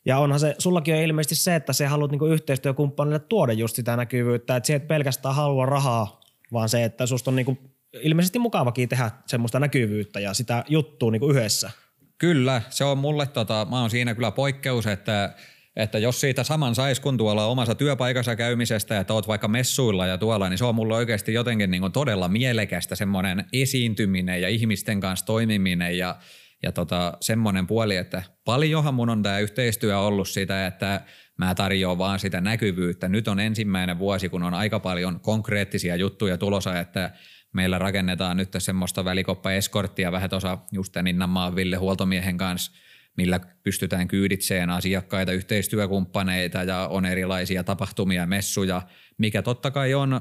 Ja 0.05 0.17
onhan 0.17 0.39
se, 0.39 0.55
sullakin 0.57 0.95
on 0.95 1.01
ilmeisesti 1.01 1.35
se, 1.35 1.55
että 1.55 1.73
se 1.73 1.85
haluat 1.85 2.11
niinku 2.11 2.25
yhteistyökumppanille 2.25 3.19
tuoda 3.19 3.53
just 3.53 3.75
sitä 3.75 3.97
näkyvyyttä, 3.97 4.55
että 4.55 4.67
se 4.67 4.75
et 4.75 4.87
pelkästään 4.87 5.35
halua 5.35 5.65
rahaa, 5.65 6.21
vaan 6.53 6.69
se, 6.69 6.83
että 6.83 7.05
susta 7.05 7.31
on 7.31 7.35
niinku 7.35 7.57
ilmeisesti 8.01 8.39
mukavakin 8.39 8.89
tehdä 8.89 9.11
semmoista 9.25 9.59
näkyvyyttä 9.59 10.19
ja 10.19 10.33
sitä 10.33 10.63
juttua 10.67 11.11
niinku 11.11 11.29
yhdessä. 11.29 11.71
Kyllä, 12.17 12.61
se 12.69 12.83
on 12.83 12.97
mulle, 12.97 13.27
tota, 13.27 13.67
mä 13.69 13.81
oon 13.81 13.89
siinä 13.89 14.15
kyllä 14.15 14.31
poikkeus, 14.31 14.87
että 14.87 15.33
että 15.75 15.97
jos 15.97 16.21
siitä 16.21 16.43
saman 16.43 16.75
sais 16.75 16.99
kun 16.99 17.17
tuolla 17.17 17.45
omassa 17.45 17.75
työpaikassa 17.75 18.35
käymisestä, 18.35 18.99
että 18.99 19.13
oot 19.13 19.27
vaikka 19.27 19.47
messuilla 19.47 20.07
ja 20.07 20.17
tuolla, 20.17 20.49
niin 20.49 20.57
se 20.57 20.65
on 20.65 20.75
mulle 20.75 20.95
oikeasti 20.95 21.33
jotenkin 21.33 21.71
niin 21.71 21.91
todella 21.91 22.27
mielekästä 22.27 22.95
semmoinen 22.95 23.45
esiintyminen 23.53 24.41
ja 24.41 24.49
ihmisten 24.49 24.99
kanssa 24.99 25.25
toimiminen 25.25 25.97
ja, 25.97 26.15
ja 26.63 26.71
tota, 26.71 27.17
semmoinen 27.21 27.67
puoli, 27.67 27.95
että 27.95 28.23
paljonhan 28.45 28.93
mun 28.93 29.09
on 29.09 29.23
tämä 29.23 29.39
yhteistyö 29.39 29.99
ollut 29.99 30.29
sitä, 30.29 30.67
että 30.67 31.01
mä 31.37 31.55
tarjoan 31.55 31.97
vaan 31.97 32.19
sitä 32.19 32.41
näkyvyyttä. 32.41 33.09
Nyt 33.09 33.27
on 33.27 33.39
ensimmäinen 33.39 33.99
vuosi, 33.99 34.29
kun 34.29 34.43
on 34.43 34.53
aika 34.53 34.79
paljon 34.79 35.19
konkreettisia 35.19 35.95
juttuja 35.95 36.37
tulossa, 36.37 36.79
että 36.79 37.11
meillä 37.53 37.79
rakennetaan 37.79 38.37
nyt 38.37 38.49
semmoista 38.57 39.05
välikoppa-eskorttia 39.05 40.11
vähän 40.11 40.29
tuossa 40.29 40.57
just 40.71 40.95
Ninnanmaan 41.03 41.55
Ville 41.55 41.75
huoltomiehen 41.75 42.37
kanssa– 42.37 42.71
millä 43.17 43.39
pystytään 43.63 44.07
kyyditseen 44.07 44.69
asiakkaita, 44.69 45.31
yhteistyökumppaneita 45.31 46.63
ja 46.63 46.87
on 46.87 47.05
erilaisia 47.05 47.63
tapahtumia, 47.63 48.25
messuja, 48.25 48.81
mikä 49.17 49.41
totta 49.41 49.71
kai 49.71 49.93
on 49.93 50.19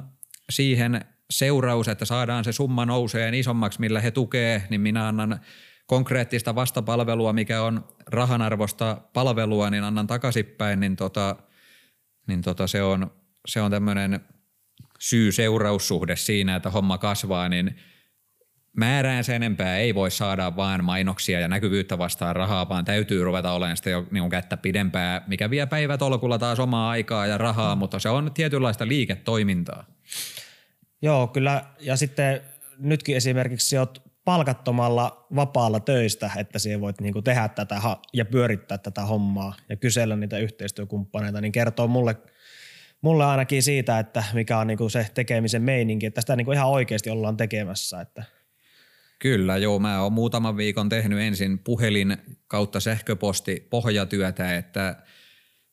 siihen 0.51 1.05
seuraus, 1.31 1.89
että 1.89 2.05
saadaan 2.05 2.45
se 2.45 2.53
summa 2.53 2.87
nouseen 2.87 3.35
isommaksi, 3.35 3.81
millä 3.81 4.01
he 4.01 4.11
tukee, 4.11 4.63
niin 4.71 4.81
minä 4.81 5.09
annan 5.09 5.41
konkreettista 5.87 6.55
vastapalvelua, 6.55 7.33
mikä 7.33 7.63
on 7.63 7.85
rahanarvosta 8.07 9.01
palvelua, 9.13 9.71
niin 9.71 9.85
annan 9.85 10.07
takaisinpäin, 10.07 10.81
niin, 10.81 10.97
tota, 10.97 11.37
niin 12.27 12.43
tota 12.43 12.67
se 12.67 12.83
on, 12.83 13.11
se 13.49 13.61
on 13.61 13.71
tämmöinen 13.71 14.21
syy-seuraussuhde 14.99 16.17
siinä, 16.17 16.57
että 16.57 16.71
homma 16.71 16.99
kasvaa, 16.99 17.49
niin– 17.49 17.77
määrään 18.77 19.25
sen 19.25 19.35
enempää 19.35 19.79
ei 19.79 19.95
voi 19.95 20.11
saada 20.11 20.57
vaan 20.57 20.85
mainoksia 20.85 21.41
ja 21.41 21.49
näkyvyyttä 21.49 21.99
vastaan 21.99 22.37
rahaa, 22.37 22.69
vaan 22.69 22.85
täytyy 22.85 23.25
ruveta 23.25 23.53
olemaan 23.53 23.77
sitä 23.77 23.91
jo 23.91 24.07
niin 24.11 24.31
kättä 24.31 24.57
pidempää, 24.57 25.25
mikä 25.27 25.51
vie 25.51 25.67
päivätolkulla 25.67 26.39
taas 26.39 26.61
omaa 26.61 26.91
aikaa 26.91 27.27
ja 27.27 27.39
rahaa, 27.39 27.77
mutta 27.77 27.99
se 27.99 28.09
on 28.09 28.31
tietynlaista 28.35 28.89
liiketoimintaa. 28.89 29.85
Joo, 31.03 31.27
kyllä. 31.27 31.65
Ja 31.81 31.97
sitten 31.97 32.41
nytkin 32.79 33.17
esimerkiksi 33.17 33.79
oot 33.79 34.13
palkattomalla 34.25 35.27
vapaalla 35.37 35.81
töistä, 35.81 36.31
että 36.37 36.59
siellä 36.59 36.81
voit 36.81 37.01
niinku 37.01 37.23
tehdä 37.23 37.49
tätä 37.49 37.81
ja 38.13 38.25
pyörittää 38.25 38.79
tätä 38.79 39.03
hommaa 39.03 39.55
ja 39.69 39.77
kysellä 39.77 40.17
niitä 40.17 40.39
yhteistyökumppaneita, 40.39 41.41
niin 41.41 41.53
kertoo 41.53 41.89
mulle, 41.89 42.17
mulle 43.01 43.25
ainakin 43.25 43.63
siitä, 43.63 43.99
että 43.99 44.25
mikä 44.33 44.59
on 44.59 44.67
niinku 44.67 44.89
se 44.89 45.07
tekemisen 45.15 45.63
meininki, 45.63 46.07
että 46.07 46.21
sitä 46.21 46.37
niinku 46.37 46.53
ihan 46.53 46.69
oikeasti 46.69 47.11
ollaan 47.11 47.37
tekemässä. 47.37 48.01
Että. 48.01 48.25
Kyllä, 49.23 49.57
joo. 49.57 49.79
Mä 49.79 50.03
oon 50.03 50.13
muutaman 50.13 50.57
viikon 50.57 50.89
tehnyt 50.89 51.19
ensin 51.19 51.59
puhelin 51.59 52.17
kautta 52.47 52.81
sähköposti 52.81 53.67
pohjatyötä, 53.71 54.57
että– 54.57 54.97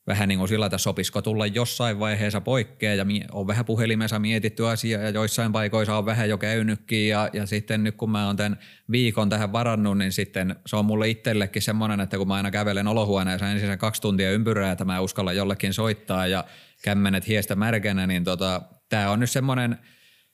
vähän 0.06 0.28
niin 0.28 0.38
kuin 0.38 0.48
sillä, 0.48 0.66
että 0.66 0.78
sopisiko 0.78 1.22
tulla 1.22 1.46
jossain 1.46 1.98
vaiheessa 1.98 2.40
poikkea 2.40 2.94
ja 2.94 3.06
on 3.32 3.46
vähän 3.46 3.64
puhelimessa 3.64 4.18
mietitty 4.18 4.68
asiaa 4.68 5.02
ja 5.02 5.10
joissain 5.10 5.52
paikoissa 5.52 5.96
on 5.96 6.06
vähän 6.06 6.28
jo 6.28 6.38
käynytkin 6.38 7.08
ja, 7.08 7.30
ja 7.32 7.46
sitten 7.46 7.84
nyt 7.84 7.96
kun 7.96 8.10
mä 8.10 8.26
oon 8.26 8.36
tämän 8.36 8.58
viikon 8.90 9.28
tähän 9.28 9.52
varannut, 9.52 9.98
niin 9.98 10.12
sitten 10.12 10.56
se 10.66 10.76
on 10.76 10.84
mulle 10.84 11.08
itsellekin 11.08 11.62
semmoinen, 11.62 12.00
että 12.00 12.18
kun 12.18 12.28
mä 12.28 12.34
aina 12.34 12.50
kävelen 12.50 12.86
olohuoneessa 12.86 13.48
ensin 13.48 13.68
sen 13.68 13.78
kaksi 13.78 14.02
tuntia 14.02 14.32
ympyrää, 14.32 14.72
että 14.72 14.84
mä 14.84 15.00
uskalla 15.00 15.32
jollekin 15.32 15.72
soittaa 15.72 16.26
ja 16.26 16.44
kämmenet 16.82 17.28
hiestä 17.28 17.56
märkänä, 17.56 18.06
niin 18.06 18.24
tota, 18.24 18.62
tämä 18.88 19.10
on 19.10 19.20
nyt 19.20 19.30
semmoinen– 19.30 19.78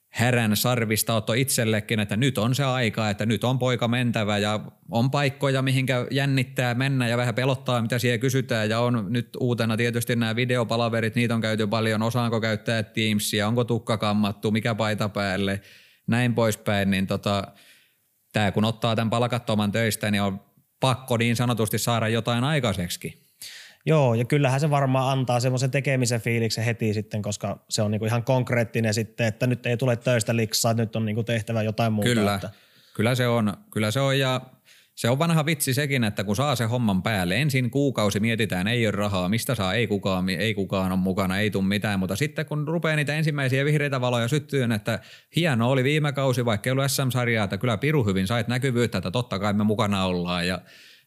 härän 0.09 0.57
sarvista 0.57 1.15
otto 1.15 1.33
itsellekin, 1.33 2.01
että 2.01 2.17
nyt 2.17 2.39
on 2.39 2.55
se 2.55 2.65
aika, 2.65 3.11
että 3.11 3.27
nyt 3.27 3.45
on 3.45 3.59
poika 3.59 3.89
mentävä 3.89 4.39
ja 4.39 4.61
on 4.91 5.11
paikkoja, 5.11 5.63
mihinkä 5.63 6.07
jännittää 6.11 6.75
mennä 6.75 7.09
ja 7.09 7.17
vähän 7.17 7.35
pelottaa, 7.35 7.83
mitä 7.83 7.99
siellä 7.99 8.19
kysytään. 8.19 8.71
Ja 8.71 8.81
on 8.81 9.07
nyt 9.09 9.29
uutena 9.41 9.77
tietysti 9.77 10.17
nämä 10.17 10.37
videopalaverit, 10.37 11.15
niitä 11.15 11.35
on 11.35 11.41
käyty 11.41 11.67
paljon, 11.67 12.03
osaanko 12.03 12.41
käyttää 12.41 12.83
Teamsia, 12.83 13.49
onko 13.49 13.65
tukka 13.65 13.99
kammattu, 13.99 14.51
mikä 14.51 14.75
paita 14.75 15.09
päälle, 15.09 15.61
näin 16.07 16.35
poispäin, 16.35 16.91
niin 16.91 17.07
tota, 17.07 17.45
tämä 18.33 18.53
kun 18.53 18.65
ottaa 18.65 18.97
tämän 18.97 19.11
palkattoman 19.11 19.73
töistä, 19.73 20.11
niin 20.11 20.23
on 20.23 20.41
pakko 20.81 21.17
niin 21.17 21.37
sanotusti 21.37 21.79
saada 21.79 22.09
jotain 22.09 22.45
aikaiseksi. 22.45 23.26
Joo, 23.87 24.15
ja 24.15 24.25
kyllähän 24.25 24.61
se 24.61 24.71
varmaan 24.71 25.19
antaa 25.19 25.41
semmoisen 25.41 25.71
tekemisen 25.71 26.21
fiiliksen 26.21 26.65
heti 26.65 26.95
sitten, 26.95 27.23
koska 27.23 27.65
se 27.69 27.83
on 27.83 27.91
niinku 27.91 28.07
ihan 28.07 28.25
konkreettinen 28.25 28.95
sitten, 28.95 29.27
että 29.27 29.47
nyt 29.47 29.67
ei 29.67 29.77
tule 29.77 29.97
töistä 29.97 30.37
liksaa, 30.37 30.71
että 30.71 30.83
nyt 30.83 30.97
on 30.97 31.05
niinku 31.05 31.23
tehtävä 31.23 31.63
jotain 31.63 31.93
muuta. 31.93 32.09
Kyllä, 32.09 32.35
että. 32.35 32.51
kyllä 32.95 33.15
se 33.15 33.29
on. 33.29 33.55
Kyllä 33.71 33.91
se 33.91 34.01
on 34.01 34.19
ja 34.19 34.41
se 34.95 35.11
on 35.11 35.19
vanha 35.19 35.47
vitsi 35.47 35.75
sekin, 35.75 36.05
että 36.05 36.25
kun 36.25 36.37
saa 36.37 36.57
se 36.57 36.65
homman 36.65 37.03
päälle, 37.03 37.37
ensin 37.37 37.71
kuukausi 37.71 38.21
mietitään, 38.21 38.69
ei 38.69 38.87
ole 38.87 38.91
rahaa, 38.91 39.29
mistä 39.29 39.55
saa, 39.55 39.75
ei 39.75 39.87
kukaan, 39.87 40.29
ei 40.29 40.55
kukaan 40.55 40.93
ole 40.93 41.01
mukana, 41.01 41.39
ei 41.39 41.51
tule 41.51 41.65
mitään, 41.65 41.99
mutta 41.99 42.17
sitten 42.17 42.47
kun 42.47 42.69
rupeaa 42.69 42.97
niitä 42.97 43.15
ensimmäisiä 43.15 43.65
vihreitä 43.65 44.01
valoja 44.01 44.29
syttyyn, 44.29 44.73
että 44.73 44.99
hieno 45.37 45.71
oli 45.71 45.85
viime 45.85 46.13
kausi, 46.13 46.45
vaikka 46.45 46.71
ei 46.71 46.73
ollut 46.73 46.91
SM-sarjaa, 46.91 47.45
että 47.45 47.59
kyllä 47.59 47.77
piru 47.77 48.05
hyvin 48.05 48.27
sait 48.27 48.49
näkyvyyttä, 48.49 48.99
että 48.99 49.11
totta 49.11 49.39
kai 49.39 49.53
me 49.53 49.65
mukana 49.65 50.05
ollaan 50.05 50.47
ja 50.47 50.61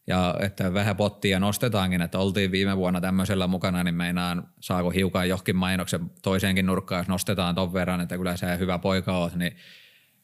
ja 0.10 0.36
että 0.40 0.74
vähän 0.74 0.96
pottia 0.96 1.40
nostetaankin, 1.40 2.02
että 2.02 2.20
oltiin 2.20 2.52
viime 2.52 2.78
vuonna 2.78 3.02
tämmöisellä 3.02 3.48
mukana, 3.48 3.84
niin 3.84 3.96
meinaan 3.96 4.48
saako 4.60 4.90
hiukan 4.90 5.30
johonkin 5.30 5.56
mainoksen 5.56 6.12
toiseenkin 6.22 6.66
nurkkaan, 6.66 7.00
jos 7.00 7.08
nostetaan 7.08 7.56
ton 7.56 7.74
verran, 7.74 8.02
että 8.02 8.18
kyllä 8.18 8.38
sä 8.38 8.56
hyvä 8.56 8.80
poika 8.80 9.18
oot, 9.18 9.36
niin 9.36 9.56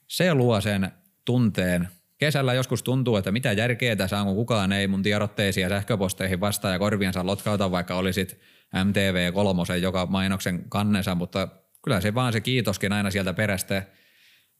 se 0.07 0.33
luo 0.33 0.61
sen 0.61 0.91
tunteen. 1.25 1.87
Kesällä 2.17 2.53
joskus 2.53 2.83
tuntuu, 2.83 3.17
että 3.17 3.31
mitä 3.31 3.51
järkeä 3.51 3.95
tässä 3.95 4.19
on, 4.19 4.25
kun 4.25 4.35
kukaan 4.35 4.71
ei 4.71 4.87
mun 4.87 5.03
tiedotteisiin 5.03 5.63
ja 5.63 5.69
sähköposteihin 5.69 6.39
vastaa 6.39 6.71
ja 6.71 6.79
korviansa 6.79 7.25
lotkauta, 7.25 7.71
vaikka 7.71 7.95
olisit 7.95 8.39
MTV3 8.75 9.75
joka 9.75 10.05
mainoksen 10.05 10.69
kannessa, 10.69 11.15
mutta 11.15 11.47
kyllä 11.83 12.01
se 12.01 12.13
vaan 12.13 12.33
se 12.33 12.41
kiitoskin 12.41 12.93
aina 12.93 13.11
sieltä 13.11 13.33
perästä. 13.33 13.83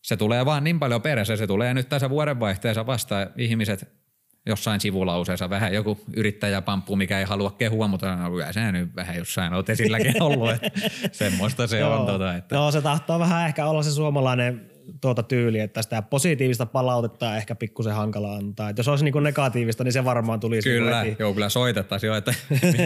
Se 0.01 0.17
tulee 0.17 0.45
vaan 0.45 0.63
niin 0.63 0.79
paljon 0.79 1.01
perässä, 1.01 1.35
se 1.35 1.47
tulee 1.47 1.73
nyt 1.73 1.89
tässä 1.89 2.09
vuodenvaihteessa 2.09 2.85
vasta. 2.85 3.27
Ihmiset 3.37 4.04
jossain 4.45 4.79
sivulauseessa 4.79 5.49
vähän 5.49 5.73
joku 5.73 5.99
yrittäjäpamppu, 6.15 6.95
mikä 6.95 7.19
ei 7.19 7.25
halua 7.25 7.51
kehua, 7.51 7.87
mutta 7.87 8.15
no, 8.15 8.31
kyllä 8.31 8.71
nyt 8.71 8.95
vähän 8.95 9.15
jossain 9.15 9.53
olet 9.53 9.69
esilläkin 9.69 10.23
ollut, 10.23 10.51
että 10.51 10.69
semmoista 11.11 11.67
se 11.67 11.85
on. 11.85 12.05
Tota, 12.05 12.35
että. 12.35 12.55
No 12.55 12.71
se 12.71 12.81
tahtoo 12.81 13.19
vähän 13.19 13.47
ehkä 13.47 13.65
olla 13.65 13.83
se 13.83 13.91
suomalainen 13.91 14.71
tuota 15.01 15.23
tyyli, 15.23 15.59
että 15.59 15.81
sitä 15.81 16.01
positiivista 16.01 16.65
palautetta 16.65 17.37
ehkä 17.37 17.55
pikkusen 17.55 17.93
hankala 17.93 18.35
antaa. 18.35 18.69
Et 18.69 18.77
jos 18.77 18.87
olisi 18.87 19.05
niin 19.05 19.23
negatiivista, 19.23 19.83
niin 19.83 19.91
se 19.91 20.05
varmaan 20.05 20.39
tulisi. 20.39 20.69
Niinku 20.69 20.85
kyllä, 20.85 21.03
heti. 21.03 21.15
joo, 21.19 21.33
kyllä 21.33 21.49
soitettaisiin 21.49 22.07
jo, 22.07 22.15
että 22.15 22.33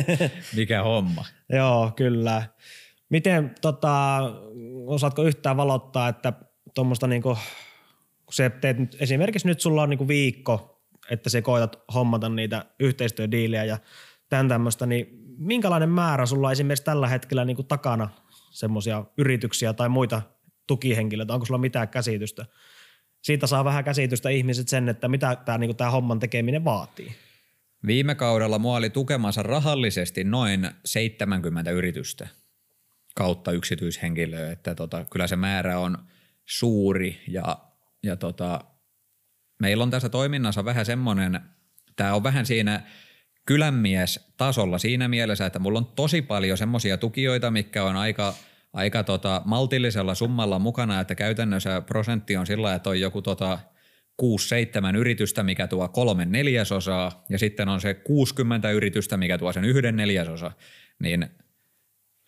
mikä 0.55 0.84
homma. 0.84 1.26
joo, 1.49 1.91
kyllä. 1.95 2.43
Miten, 3.10 3.55
tota, 3.62 4.20
osaatko 4.86 5.24
yhtään 5.24 5.57
valottaa, 5.57 6.07
että 6.07 6.34
tuommoista 6.76 7.07
niin 7.07 7.22
kun 7.22 7.38
se 8.32 8.49
teet 8.49 8.80
nyt, 8.80 8.97
esimerkiksi 8.99 9.47
nyt 9.47 9.60
sulla 9.60 9.82
on 9.82 9.89
niin 9.89 10.07
viikko 10.07 10.68
että 11.10 11.30
se 11.30 11.41
koetat 11.41 11.84
hommata 11.93 12.30
niitä 12.30 12.66
yhteistyödiilejä 12.80 13.66
ja 13.66 13.78
tämän 14.30 14.47
tämmöistä, 14.47 14.86
niin 14.86 15.07
minkälainen 15.38 15.89
määrä 15.89 16.26
sulla 16.26 16.51
esimerkiksi 16.51 16.84
tällä 16.84 17.07
hetkellä 17.07 17.45
niin 17.45 17.55
kuin 17.55 17.68
takana 17.68 18.10
semmoisia 18.51 19.05
yrityksiä 19.18 19.74
tai 19.74 19.89
muita 19.89 20.22
tukihenkilöitä, 20.68 21.34
onko 21.34 21.45
sulla 21.45 21.57
mitään 21.57 21.89
käsitystä? 21.89 22.45
Siitä 23.22 23.47
saa 23.47 23.66
vähän 23.66 23.84
käsitystä 23.84 24.30
ihmiset 24.30 24.68
sen, 24.68 24.89
että 24.89 25.07
mitä 25.07 25.36
tämä, 25.36 25.57
niin 25.57 25.76
tämä 25.76 25.91
homman 25.91 26.20
tekeminen 26.20 26.66
vaatii. 26.66 27.16
Viime 27.86 28.16
kaudella 28.16 28.60
mua 28.60 28.78
oli 28.78 28.89
tukemassa 28.89 29.43
rahallisesti 29.43 30.24
noin 30.24 30.70
70 30.86 31.72
yritystä 31.72 32.28
kautta 33.16 33.51
yksityishenkilöä, 33.51 34.51
että 34.51 34.76
tota, 34.76 35.05
kyllä 35.12 35.28
se 35.28 35.36
määrä 35.36 35.80
on 35.80 35.97
suuri 36.45 37.22
ja, 37.28 37.57
ja 38.03 38.16
tota, 38.16 38.66
meillä 39.60 39.84
on 39.84 39.89
tässä 39.89 40.10
toiminnassa 40.10 40.66
vähän 40.66 40.86
semmoinen, 40.86 41.39
tämä 41.95 42.14
on 42.14 42.24
vähän 42.24 42.45
siinä 42.45 42.82
kylänmies 43.45 44.34
tasolla 44.38 44.78
siinä 44.78 45.07
mielessä, 45.07 45.45
että 45.45 45.60
mulla 45.60 45.80
on 45.80 45.86
tosi 45.86 46.22
paljon 46.22 46.57
semmoisia 46.57 46.97
tukijoita, 46.97 47.51
mikä 47.51 47.84
on 47.84 47.95
aika, 47.95 48.34
aika 48.74 49.03
tota 49.03 49.41
maltillisella 49.45 50.16
summalla 50.16 50.60
mukana, 50.60 50.99
että 50.99 51.16
käytännössä 51.16 51.82
prosentti 51.82 52.38
on 52.38 52.47
sillä, 52.47 52.76
että 52.76 52.89
on 52.89 52.99
joku 52.99 53.22
tota 53.22 53.60
6-7 54.22 54.95
yritystä, 54.97 55.43
mikä 55.43 55.68
tuo 55.68 55.88
kolme 55.88 56.26
neljäsosaa, 56.26 57.26
ja 57.30 57.39
sitten 57.39 57.70
on 57.70 57.82
se 57.82 57.93
60 57.93 58.72
yritystä, 58.72 59.18
mikä 59.18 59.38
tuo 59.38 59.53
sen 59.53 59.66
yhden 59.66 59.95
neljäsosa, 59.95 60.51
niin 60.99 61.28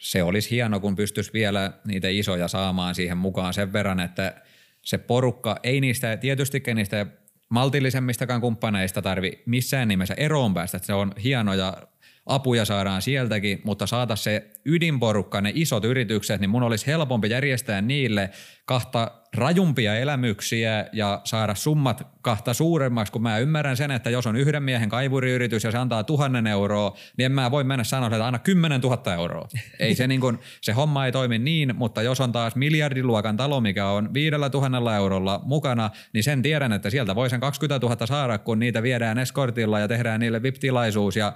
se 0.02 0.24
olisi 0.24 0.52
hieno, 0.52 0.80
kun 0.80 0.96
pystyisi 0.96 1.34
vielä 1.34 1.72
niitä 1.88 2.08
isoja 2.10 2.48
saamaan 2.48 2.96
siihen 2.96 3.18
mukaan 3.18 3.54
sen 3.54 3.74
verran, 3.74 4.00
että 4.00 4.42
se 4.82 4.98
porukka, 4.98 5.60
ei 5.64 5.82
niistä, 5.82 6.18
tietystikään 6.18 6.78
niistä 6.78 7.06
maltillisemmistakaan 7.52 8.41
kumppaneista 8.41 9.02
tarvi 9.02 9.43
missään 9.45 9.88
nimessä 9.88 10.14
eroon 10.18 10.54
päästä. 10.54 10.78
Että 10.78 10.88
se 10.88 10.93
on 10.93 11.14
hieno 11.24 11.54
ja 11.54 11.78
apuja 12.26 12.65
saadaan 12.65 13.01
sieltäkin, 13.01 13.61
mutta 13.63 13.88
saata 13.88 14.15
se 14.15 14.51
ydinporukka, 14.65 15.41
ne 15.41 15.51
isot 15.55 15.86
yritykset, 15.86 16.41
niin 16.41 16.49
mun 16.49 16.63
olisi 16.63 16.88
helpompi 16.88 17.30
järjestää 17.30 17.82
niille 17.82 18.30
kahta 18.65 19.11
rajumpia 19.36 19.95
elämyksiä 19.95 20.86
ja 20.93 21.22
saada 21.24 21.55
summat 21.55 22.07
kahta 22.22 22.53
suuremmaksi, 22.53 23.13
kun 23.13 23.22
mä 23.22 23.38
ymmärrän 23.38 23.78
sen, 23.78 23.91
että 23.91 24.09
jos 24.09 24.28
on 24.28 24.36
yhden 24.36 24.63
miehen 24.63 24.89
kaivuriyritys 24.89 25.63
ja 25.63 25.72
se 25.72 25.78
antaa 25.78 26.03
tuhannen 26.03 26.47
euroa, 26.47 26.97
niin 27.17 27.26
en 27.26 27.32
mä 27.32 27.51
voi 27.51 27.63
mennä 27.63 27.84
sanoa, 27.84 28.07
että 28.07 28.26
aina 28.26 28.39
kymmenen 28.39 28.82
tuhatta 28.82 29.13
euroa. 29.13 29.47
Ei 29.80 29.95
se, 29.95 30.07
niin 30.11 30.22
kun, 30.22 30.39
se 30.61 30.72
homma 30.72 31.05
ei 31.05 31.11
toimi 31.11 31.39
niin, 31.39 31.76
mutta 31.76 32.01
jos 32.01 32.19
on 32.19 32.32
taas 32.32 32.55
miljardiluokan 32.55 33.38
talo, 33.38 33.61
mikä 33.61 33.88
on 33.88 34.13
viidellä 34.13 34.49
tuhannella 34.49 34.95
eurolla 34.95 35.41
mukana, 35.43 35.89
niin 36.13 36.24
sen 36.24 36.41
tiedän, 36.41 36.74
että 36.74 36.89
sieltä 36.89 37.15
voi 37.15 37.30
sen 37.30 37.39
20 37.39 37.88
000 37.88 38.07
saada, 38.07 38.38
kun 38.38 38.59
niitä 38.59 38.84
viedään 38.84 39.19
eskortilla 39.19 39.80
ja 39.80 39.88
tehdään 39.88 40.19
niille 40.19 40.43
VIP-tilaisuus 40.43 41.15
ja 41.15 41.34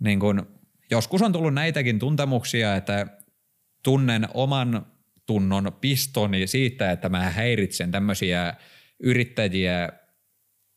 niin 0.00 0.20
kun, 0.20 0.46
joskus 0.90 1.22
on 1.22 1.32
tullut 1.32 1.54
näitäkin 1.54 1.98
tuntemuksia, 1.98 2.76
että 2.76 3.06
tunnen 3.82 4.28
oman 4.34 4.86
tunnon 5.26 5.72
pistoni 5.80 6.46
siitä, 6.46 6.90
että 6.90 7.08
mä 7.08 7.30
häiritsen 7.30 7.90
tämmöisiä 7.90 8.54
yrittäjiä, 9.00 9.88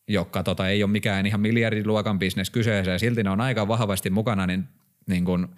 jotka 0.07 0.43
tota, 0.43 0.69
ei 0.69 0.83
ole 0.83 0.91
mikään 0.91 1.25
ihan 1.25 1.41
miljardiluokan 1.41 2.19
bisnes 2.19 2.49
kyseessä 2.49 2.91
ja 2.91 2.99
silti 2.99 3.23
ne 3.23 3.29
on 3.29 3.41
aika 3.41 3.67
vahvasti 3.67 4.09
mukana, 4.09 4.47
niin, 4.47 4.63
niin 5.07 5.25
kun 5.25 5.55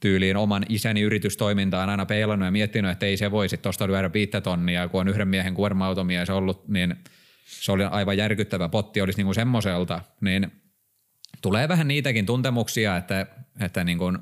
tyyliin 0.00 0.36
oman 0.36 0.66
isäni 0.68 1.00
yritystoimintaan 1.00 1.88
aina 1.88 2.06
peilannut 2.06 2.46
ja 2.46 2.50
miettinyt, 2.50 2.90
että 2.90 3.06
ei 3.06 3.16
se 3.16 3.30
voisi 3.30 3.56
tuosta 3.56 3.86
lyödä 3.86 4.12
viittä 4.12 4.40
tonnia, 4.40 4.88
kun 4.88 5.00
on 5.00 5.08
yhden 5.08 5.28
miehen 5.28 5.54
kuorma-automies 5.54 6.30
ollut, 6.30 6.68
niin 6.68 6.96
se 7.44 7.72
oli 7.72 7.84
aivan 7.84 8.16
järkyttävä 8.16 8.68
potti, 8.68 9.00
olisi 9.00 9.22
niin 9.22 9.34
semmoiselta, 9.34 10.00
niin 10.20 10.52
tulee 11.40 11.68
vähän 11.68 11.88
niitäkin 11.88 12.26
tuntemuksia, 12.26 12.96
että, 12.96 13.26
että 13.60 13.84
niin 13.84 13.98
kuin, 13.98 14.18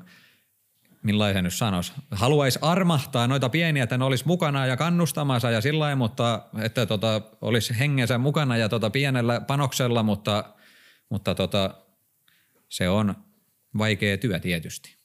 millaisen 1.03 1.43
nyt 1.43 1.53
sanoisi, 1.53 1.93
haluaisi 2.11 2.59
armahtaa 2.61 3.27
noita 3.27 3.49
pieniä, 3.49 3.83
että 3.83 3.97
ne 3.97 4.05
olisi 4.05 4.27
mukana 4.27 4.65
ja 4.65 4.77
kannustamassa 4.77 5.51
ja 5.51 5.61
sillä 5.61 5.95
mutta 5.95 6.41
että 6.61 6.85
tota, 6.85 7.21
olisi 7.41 7.79
hengensä 7.79 8.17
mukana 8.17 8.57
ja 8.57 8.69
tota 8.69 8.89
pienellä 8.89 9.41
panoksella, 9.41 10.03
mutta, 10.03 10.43
mutta 11.09 11.35
tota, 11.35 11.73
se 12.69 12.89
on 12.89 13.15
vaikea 13.77 14.17
työ 14.17 14.39
tietysti. 14.39 14.99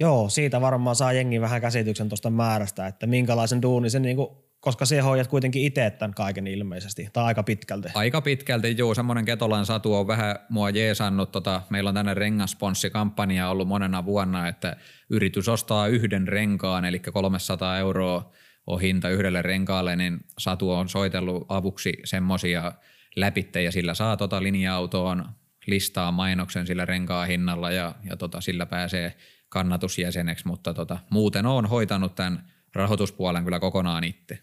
Joo, 0.00 0.28
siitä 0.28 0.60
varmaan 0.60 0.96
saa 0.96 1.12
jengi 1.12 1.40
vähän 1.40 1.60
käsityksen 1.60 2.08
tuosta 2.08 2.30
määrästä, 2.30 2.86
että 2.86 3.06
minkälaisen 3.06 3.62
duunin 3.62 3.90
se 3.90 3.98
niin 4.00 4.16
koska 4.64 4.84
se 4.84 5.00
hoidat 5.00 5.26
kuitenkin 5.26 5.62
itse 5.62 5.90
tämän 5.90 6.14
kaiken 6.14 6.46
ilmeisesti, 6.46 7.08
tai 7.12 7.24
aika 7.24 7.42
pitkälti. 7.42 7.88
Aika 7.94 8.20
pitkälti, 8.20 8.74
joo. 8.78 8.94
Semmoinen 8.94 9.24
Ketolan 9.24 9.66
satu 9.66 9.94
on 9.94 10.06
vähän 10.06 10.36
mua 10.48 10.70
jeesannut. 10.70 11.32
Tota, 11.32 11.62
meillä 11.70 11.88
on 11.88 11.94
tänne 11.94 12.14
rengasponssi-kampanja 12.14 13.48
ollut 13.48 13.68
monena 13.68 14.04
vuonna, 14.04 14.48
että 14.48 14.76
yritys 15.10 15.48
ostaa 15.48 15.86
yhden 15.86 16.28
renkaan, 16.28 16.84
eli 16.84 16.98
300 16.98 17.78
euroa 17.78 18.32
on 18.66 18.80
hinta 18.80 19.08
yhdelle 19.08 19.42
renkaalle, 19.42 19.96
niin 19.96 20.20
Satu 20.38 20.70
on 20.70 20.88
soitellut 20.88 21.46
avuksi 21.48 21.92
semmoisia 22.04 22.72
läpitte 23.16 23.62
ja 23.62 23.72
sillä 23.72 23.94
saa 23.94 24.16
tota 24.16 24.42
linja-autoon 24.42 25.24
listaa 25.66 26.12
mainoksen 26.12 26.66
sillä 26.66 26.84
renkaa 26.84 27.24
hinnalla 27.24 27.70
ja, 27.70 27.94
ja 28.10 28.16
tota, 28.16 28.40
sillä 28.40 28.66
pääsee 28.66 29.14
kannatusjäseneksi, 29.48 30.46
mutta 30.46 30.74
tota, 30.74 30.98
muuten 31.10 31.46
on 31.46 31.66
hoitanut 31.66 32.14
tämän 32.14 32.54
rahoituspuolen 32.74 33.44
kyllä 33.44 33.60
kokonaan 33.60 34.04
itse. 34.04 34.38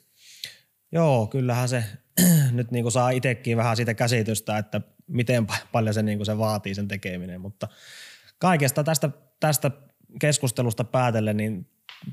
Joo, 0.92 1.28
kyllähän 1.28 1.70
se 1.70 1.84
nyt 2.52 2.72
niin 2.72 2.84
kuin 2.84 2.92
saa 2.92 3.10
itsekin 3.10 3.58
vähän 3.58 3.76
siitä 3.76 3.94
käsitystä, 3.94 4.58
että 4.58 4.82
miten 5.08 5.48
paljon 5.72 5.94
se, 5.94 6.04
niin 6.04 6.18
kuin 6.18 6.26
se 6.26 6.38
vaatii 6.38 6.76
sen 6.76 6.88
tekeminen, 6.88 7.42
mutta 7.42 7.68
kaikesta 8.40 8.84
tästä, 8.84 9.10
tästä 9.40 9.72
keskustelusta 10.20 10.84
päätellen, 10.84 11.38
niin 11.38 11.68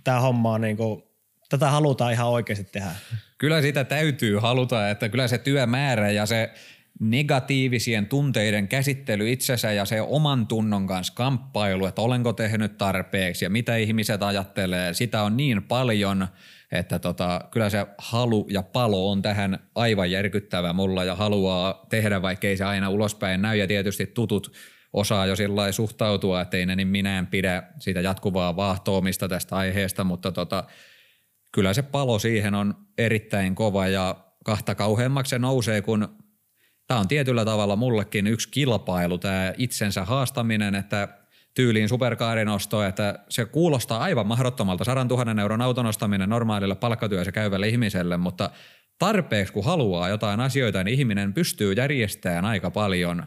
tämä 0.05 0.21
homma 0.21 0.53
on 0.53 0.61
niin 0.61 0.77
kuin, 0.77 1.03
tätä 1.49 1.71
halutaan 1.71 2.13
ihan 2.13 2.29
oikeasti 2.29 2.65
tehdä. 2.65 2.91
Kyllä 3.39 3.63
sitä 3.63 3.85
täytyy 3.85 4.39
haluta, 4.39 4.91
että 4.91 5.09
kyllä 5.09 5.29
se 5.29 5.39
työmäärä 5.39 6.11
ja 6.11 6.27
se 6.27 6.53
negatiivisien 7.01 8.07
tunteiden 8.07 8.69
käsittely 8.69 9.33
itsensä 9.33 9.73
ja 9.73 9.85
se 9.85 10.01
oman 10.01 10.47
tunnon 10.47 10.87
kanssa 10.87 11.13
kamppailu, 11.15 11.87
että 11.87 12.03
olenko 12.03 12.33
tehnyt 12.33 12.79
tarpeeksi 12.79 13.45
ja 13.45 13.51
mitä 13.51 13.77
ihmiset 13.77 14.23
ajattelee, 14.23 14.95
sitä 14.95 15.23
on 15.23 15.37
niin 15.37 15.63
paljon, 15.63 16.29
että 16.73 16.99
tota, 16.99 17.41
kyllä 17.51 17.71
se 17.71 17.87
halu 17.99 18.47
ja 18.51 18.63
palo 18.63 19.11
on 19.11 19.23
tähän 19.23 19.59
aivan 19.75 20.11
järkyttävä 20.11 20.73
mulla 20.73 21.05
ja 21.05 21.15
haluaa 21.15 21.87
tehdä, 21.89 22.23
vaikkei 22.23 22.57
se 22.57 22.65
aina 22.65 22.91
ulospäin 22.91 23.43
näy. 23.43 23.57
Ja 23.57 23.67
tietysti 23.67 24.07
tutut 24.07 24.53
osaa 24.93 25.27
jo 25.27 25.37
sillä 25.37 25.73
suhtautua, 25.73 26.41
että 26.41 26.57
ei 26.57 26.67
ne 26.67 26.77
niin 26.77 26.89
minä 26.89 27.19
en 27.19 27.27
pidä 27.27 27.63
siitä 27.79 28.01
jatkuvaa 28.01 28.57
vaahtoamista 28.57 29.29
tästä 29.29 29.57
aiheesta, 29.57 30.05
mutta 30.05 30.33
tota, 30.33 30.65
kyllä 31.53 31.75
se 31.75 31.83
palo 31.83 32.19
siihen 32.19 32.55
on 32.55 32.75
erittäin 32.99 33.55
kova 33.55 33.89
ja 33.89 34.17
kahta 34.45 34.75
kauheammaksi 34.75 35.31
se 35.31 35.39
nousee, 35.39 35.83
kun 35.83 36.09
tämä 36.87 37.01
on 37.01 37.09
tietyllä 37.09 37.45
tavalla 37.45 37.77
mullekin 37.77 38.27
yksi 38.27 38.49
kilpailu, 38.51 39.19
tämä 39.19 39.53
itsensä 39.59 40.05
haastaminen, 40.05 40.75
että 40.75 41.09
tyyliin 41.55 41.89
superkaarin 41.89 42.49
osto, 42.49 42.85
että 42.85 43.19
se 43.29 43.45
kuulostaa 43.45 43.99
aivan 43.99 44.27
mahdottomalta 44.27 44.85
100 44.85 45.05
000 45.05 45.43
euron 45.43 45.63
auton 45.63 45.87
ostaminen 45.87 46.29
normaalille 46.29 46.75
palkkatyössä 46.75 47.33
käyvälle 47.33 47.69
ihmiselle, 47.69 48.17
mutta 48.17 48.51
tarpeeksi 48.99 49.53
kun 49.53 49.65
haluaa 49.65 50.09
jotain 50.09 50.41
asioita, 50.41 50.85
niin 50.85 50.99
ihminen 50.99 51.35
pystyy 51.35 51.73
järjestämään 51.73 52.45
aika 52.45 52.71
paljon, 52.71 53.27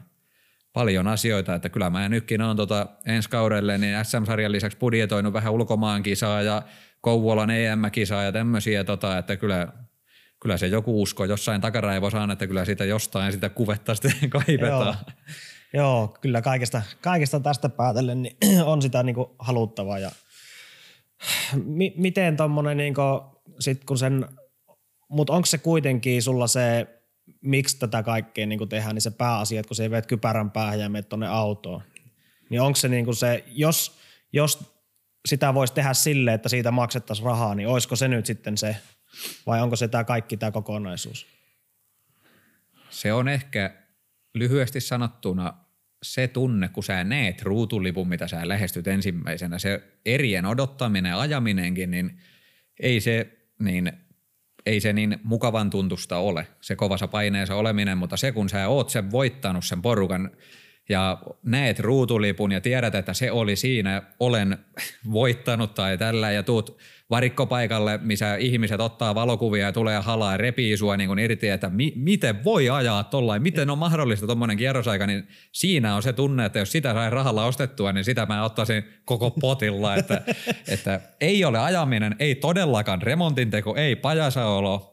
paljon 0.74 1.08
asioita, 1.08 1.56
että 1.56 1.70
kyllä 1.70 1.90
mä 1.90 2.10
nytkin 2.10 2.42
on 2.42 2.58
tota 2.58 2.88
ensi 3.06 3.30
kaudelle 3.30 3.78
niin 3.78 4.06
SM-sarjan 4.06 4.52
lisäksi 4.52 4.78
budjetoinut 4.78 5.34
vähän 5.34 5.54
ulkomaan 5.54 6.04
kisaa 6.04 6.42
ja 6.42 6.62
Kouvolan 7.02 7.50
EM-kisaa 7.50 8.24
ja 8.24 8.32
tämmöisiä, 8.32 8.84
tota, 8.84 9.18
että 9.18 9.38
kyllä, 9.38 9.68
kyllä 10.42 10.58
se 10.58 10.68
joku 10.68 11.02
usko 11.02 11.26
jossain 11.26 11.62
takaraivossa 11.62 12.22
on, 12.22 12.32
että 12.32 12.48
kyllä 12.48 12.66
sitä 12.66 12.86
jostain 12.86 13.32
sitä 13.32 13.50
kuvetta 13.50 13.96
sitten 13.96 14.30
kaivetaan. 14.40 14.86
Joo. 14.86 15.14
Joo, 15.74 16.18
kyllä 16.22 16.42
kaikesta, 16.42 16.82
kaikesta 17.02 17.40
tästä 17.40 17.70
päätellen 17.70 18.22
niin 18.22 18.38
on 18.64 18.82
sitä 18.82 19.04
niin 19.04 19.16
haluttavaa. 19.40 20.00
Ja 20.00 20.12
mi, 21.66 21.94
miten 21.98 22.38
tuommoinen, 22.38 22.78
niin 22.78 22.94
sit 23.60 23.84
kun 23.84 23.98
sen, 23.98 24.26
mutta 25.10 25.34
onko 25.34 25.46
se 25.46 25.58
kuitenkin 25.58 26.24
sulla 26.24 26.48
se, 26.48 26.88
miksi 27.42 27.80
tätä 27.80 28.04
kaikkea 28.04 28.46
niin 28.46 28.70
tehdään, 28.70 28.96
niin 28.96 29.02
se 29.02 29.12
pääasia, 29.12 29.60
että 29.60 29.68
kun 29.68 29.76
se 29.76 29.92
veet 29.92 30.06
kypärän 30.06 30.52
päähän 30.52 30.80
ja 30.80 30.90
menet 30.90 31.10
tuonne 31.10 31.28
autoon, 31.28 31.82
niin 32.50 32.62
onko 32.62 32.76
se 32.76 32.88
niin 32.88 33.16
se, 33.16 33.44
jos, 33.48 33.98
jos 34.34 34.74
sitä 35.28 35.54
voisi 35.54 35.74
tehdä 35.74 35.94
sille, 35.94 36.34
että 36.34 36.50
siitä 36.50 36.72
maksettaisiin 36.72 37.26
rahaa, 37.26 37.56
niin 37.56 37.68
olisiko 37.68 37.96
se 37.96 38.08
nyt 38.08 38.26
sitten 38.26 38.58
se, 38.58 38.76
vai 39.46 39.62
onko 39.62 39.76
se 39.76 39.88
tämä 39.88 40.04
kaikki 40.04 40.38
tämä 40.38 40.52
kokonaisuus? 40.52 41.28
Se 42.90 43.14
on 43.14 43.28
ehkä 43.28 43.74
lyhyesti 44.34 44.82
sanottuna 44.82 45.54
se 46.04 46.28
tunne, 46.28 46.70
kun 46.70 46.84
sä 46.84 47.04
näet 47.04 47.42
ruutulipun, 47.42 48.08
mitä 48.08 48.28
sä 48.28 48.48
lähestyt 48.48 48.88
ensimmäisenä, 48.88 49.60
se 49.60 49.84
erien 50.06 50.46
odottaminen, 50.46 51.16
ajaminenkin, 51.16 51.92
niin 51.92 52.18
ei 52.80 53.02
se 53.02 53.38
niin, 53.60 53.92
ei 54.66 54.80
se 54.80 54.94
niin 54.94 55.20
mukavan 55.24 55.70
tuntusta 55.70 56.18
ole, 56.18 56.48
se 56.62 56.76
kovassa 56.76 57.08
paineessa 57.08 57.56
oleminen, 57.56 57.98
mutta 57.98 58.18
se 58.18 58.32
kun 58.32 58.50
sä 58.50 58.68
oot 58.68 58.90
sen 58.90 59.12
voittanut 59.12 59.66
sen 59.66 59.82
porukan 59.82 60.32
ja 60.92 61.18
näet 61.44 61.80
ruutulipun 61.80 62.52
ja 62.52 62.62
tiedät, 62.62 62.96
että 62.96 63.14
se 63.14 63.32
oli 63.32 63.56
siinä, 63.56 64.02
olen 64.20 64.58
voittanut 65.12 65.74
tai 65.74 65.98
tällä 65.98 66.32
ja 66.32 66.44
tuut 66.44 66.78
varikkopaikalle, 67.10 68.00
missä 68.04 68.36
ihmiset 68.36 68.82
ottaa 68.82 69.16
valokuvia 69.16 69.66
ja 69.66 69.72
tulee 69.72 70.00
halaa 70.00 70.32
ja 70.32 70.38
repii 70.38 70.78
sua 70.78 70.98
niin 70.98 71.20
irti, 71.20 71.50
että 71.50 71.70
mi- 71.70 71.94
miten 71.96 72.44
voi 72.44 72.70
ajaa 72.70 73.04
tollain, 73.04 73.42
miten 73.42 73.70
on 73.70 73.78
mahdollista 73.78 74.26
tuommoinen 74.26 74.58
kierrosaika, 74.58 75.08
niin 75.08 75.28
siinä 75.52 75.96
on 75.96 76.04
se 76.04 76.14
tunne, 76.14 76.46
että 76.46 76.60
jos 76.60 76.72
sitä 76.72 76.94
sai 76.94 77.10
rahalla 77.10 77.46
ostettua, 77.46 77.94
niin 77.94 78.04
sitä 78.04 78.26
mä 78.26 78.46
ottaisin 78.46 78.84
koko 79.06 79.32
potilla, 79.32 79.96
että, 79.96 80.22
että 80.68 81.02
ei 81.22 81.46
ole 81.46 81.60
ajaminen, 81.60 82.16
ei 82.20 82.36
todellakaan 82.36 83.02
remontinteko, 83.02 83.76
ei 83.76 83.96
pajasaolo, 83.96 84.91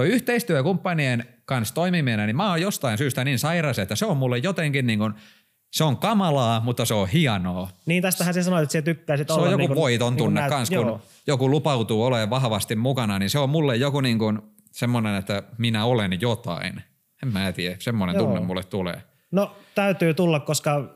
Tuo 0.00 0.06
yhteistyökumppanien 0.06 1.24
kanssa 1.44 1.74
toimiminen, 1.74 2.26
niin 2.26 2.36
mä 2.36 2.50
oon 2.50 2.60
jostain 2.60 2.98
syystä 2.98 3.24
niin 3.24 3.38
sairas, 3.38 3.78
että 3.78 3.96
se 3.96 4.06
on 4.06 4.16
mulle 4.16 4.38
jotenkin 4.38 4.86
niin 4.86 4.98
kuin, 4.98 5.14
se 5.72 5.84
on 5.84 5.96
kamalaa, 5.96 6.60
mutta 6.60 6.84
se 6.84 6.94
on 6.94 7.08
hienoa. 7.08 7.68
Niin 7.86 8.02
tästähän 8.02 8.34
se 8.34 8.42
sanoit, 8.42 8.62
että 8.62 8.72
se 8.72 8.82
tykkäisit 8.82 9.28
se 9.28 9.32
olla. 9.32 9.42
Se 9.42 9.46
on 9.46 9.52
joku 9.52 9.58
niin 9.58 9.68
kuin, 9.68 9.76
voiton 9.76 10.16
tunne 10.16 10.40
niin 10.40 10.50
kanssa, 10.50 10.76
kun 10.76 10.86
joo. 10.86 11.02
joku 11.26 11.50
lupautuu 11.50 12.04
olemaan 12.04 12.30
vahvasti 12.30 12.76
mukana, 12.76 13.18
niin 13.18 13.30
se 13.30 13.38
on 13.38 13.50
mulle 13.50 13.76
joku 13.76 14.00
niin 14.00 14.18
kuin 14.18 14.38
semmoinen, 14.72 15.14
että 15.14 15.42
minä 15.58 15.84
olen 15.84 16.20
jotain. 16.20 16.82
En 17.22 17.32
mä 17.32 17.52
tiedä, 17.52 17.76
semmoinen 17.78 18.16
joo. 18.16 18.24
tunne 18.24 18.40
mulle 18.40 18.64
tulee. 18.64 19.02
No 19.30 19.56
täytyy 19.74 20.14
tulla, 20.14 20.40
koska 20.40 20.94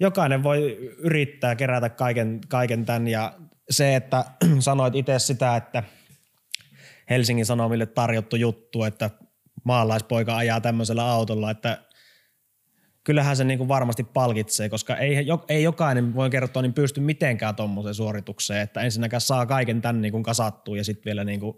jokainen 0.00 0.42
voi 0.42 0.76
yrittää 0.98 1.56
kerätä 1.56 1.88
kaiken, 1.88 2.40
kaiken 2.48 2.86
tämän 2.86 3.08
ja 3.08 3.32
se, 3.70 3.96
että 3.96 4.24
sanoit 4.58 4.94
itse 4.94 5.18
sitä, 5.18 5.56
että 5.56 5.82
Helsingin 7.10 7.46
Sanomille 7.46 7.86
tarjottu 7.86 8.36
juttu, 8.36 8.84
että 8.84 9.10
maalaispoika 9.64 10.36
ajaa 10.36 10.60
tämmöisellä 10.60 11.10
autolla, 11.10 11.50
että 11.50 11.78
kyllähän 13.04 13.36
se 13.36 13.44
niin 13.44 13.58
kuin 13.58 13.68
varmasti 13.68 14.04
palkitsee, 14.04 14.68
koska 14.68 14.96
ei, 14.96 15.16
ei 15.48 15.62
jokainen, 15.62 16.14
voi 16.14 16.30
kertoa, 16.30 16.62
niin 16.62 16.74
pysty 16.74 17.00
mitenkään 17.00 17.56
tuommoiseen 17.56 17.94
suoritukseen, 17.94 18.60
että 18.60 18.80
ensinnäkään 18.80 19.20
saa 19.20 19.46
kaiken 19.46 19.80
tämän 19.80 20.00
niin 20.00 20.12
kuin 20.12 20.22
kasattua 20.22 20.76
ja 20.76 20.84
sitten 20.84 21.04
vielä 21.04 21.24
niin 21.24 21.40
kuin 21.40 21.56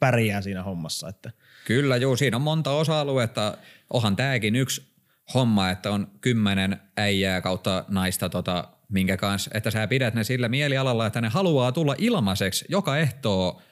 pärjää 0.00 0.40
siinä 0.40 0.62
hommassa. 0.62 1.08
Että. 1.08 1.30
Kyllä, 1.66 1.96
juu, 1.96 2.16
siinä 2.16 2.36
on 2.36 2.42
monta 2.42 2.70
osa-aluetta. 2.70 3.58
Onhan 3.90 4.16
tämäkin 4.16 4.56
yksi 4.56 4.94
homma, 5.34 5.70
että 5.70 5.90
on 5.90 6.10
kymmenen 6.20 6.80
äijää 6.96 7.40
kautta 7.40 7.84
naista, 7.88 8.28
tota, 8.28 8.68
minkä 8.88 9.16
kanssa, 9.16 9.50
että 9.54 9.70
sä 9.70 9.86
pidät 9.86 10.14
ne 10.14 10.24
sillä 10.24 10.48
mielialalla, 10.48 11.06
että 11.06 11.20
ne 11.20 11.28
haluaa 11.28 11.72
tulla 11.72 11.94
ilmaiseksi 11.98 12.64
joka 12.68 12.98
ehtoo 12.98 13.62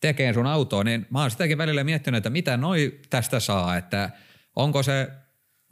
tekee 0.00 0.34
sun 0.34 0.46
autoa, 0.46 0.84
niin 0.84 1.06
mä 1.10 1.20
oon 1.20 1.30
sitäkin 1.30 1.58
välillä 1.58 1.84
miettinyt, 1.84 2.18
että 2.18 2.30
mitä 2.30 2.56
noi 2.56 3.00
tästä 3.10 3.40
saa, 3.40 3.76
että 3.76 4.10
onko 4.56 4.82
se 4.82 5.10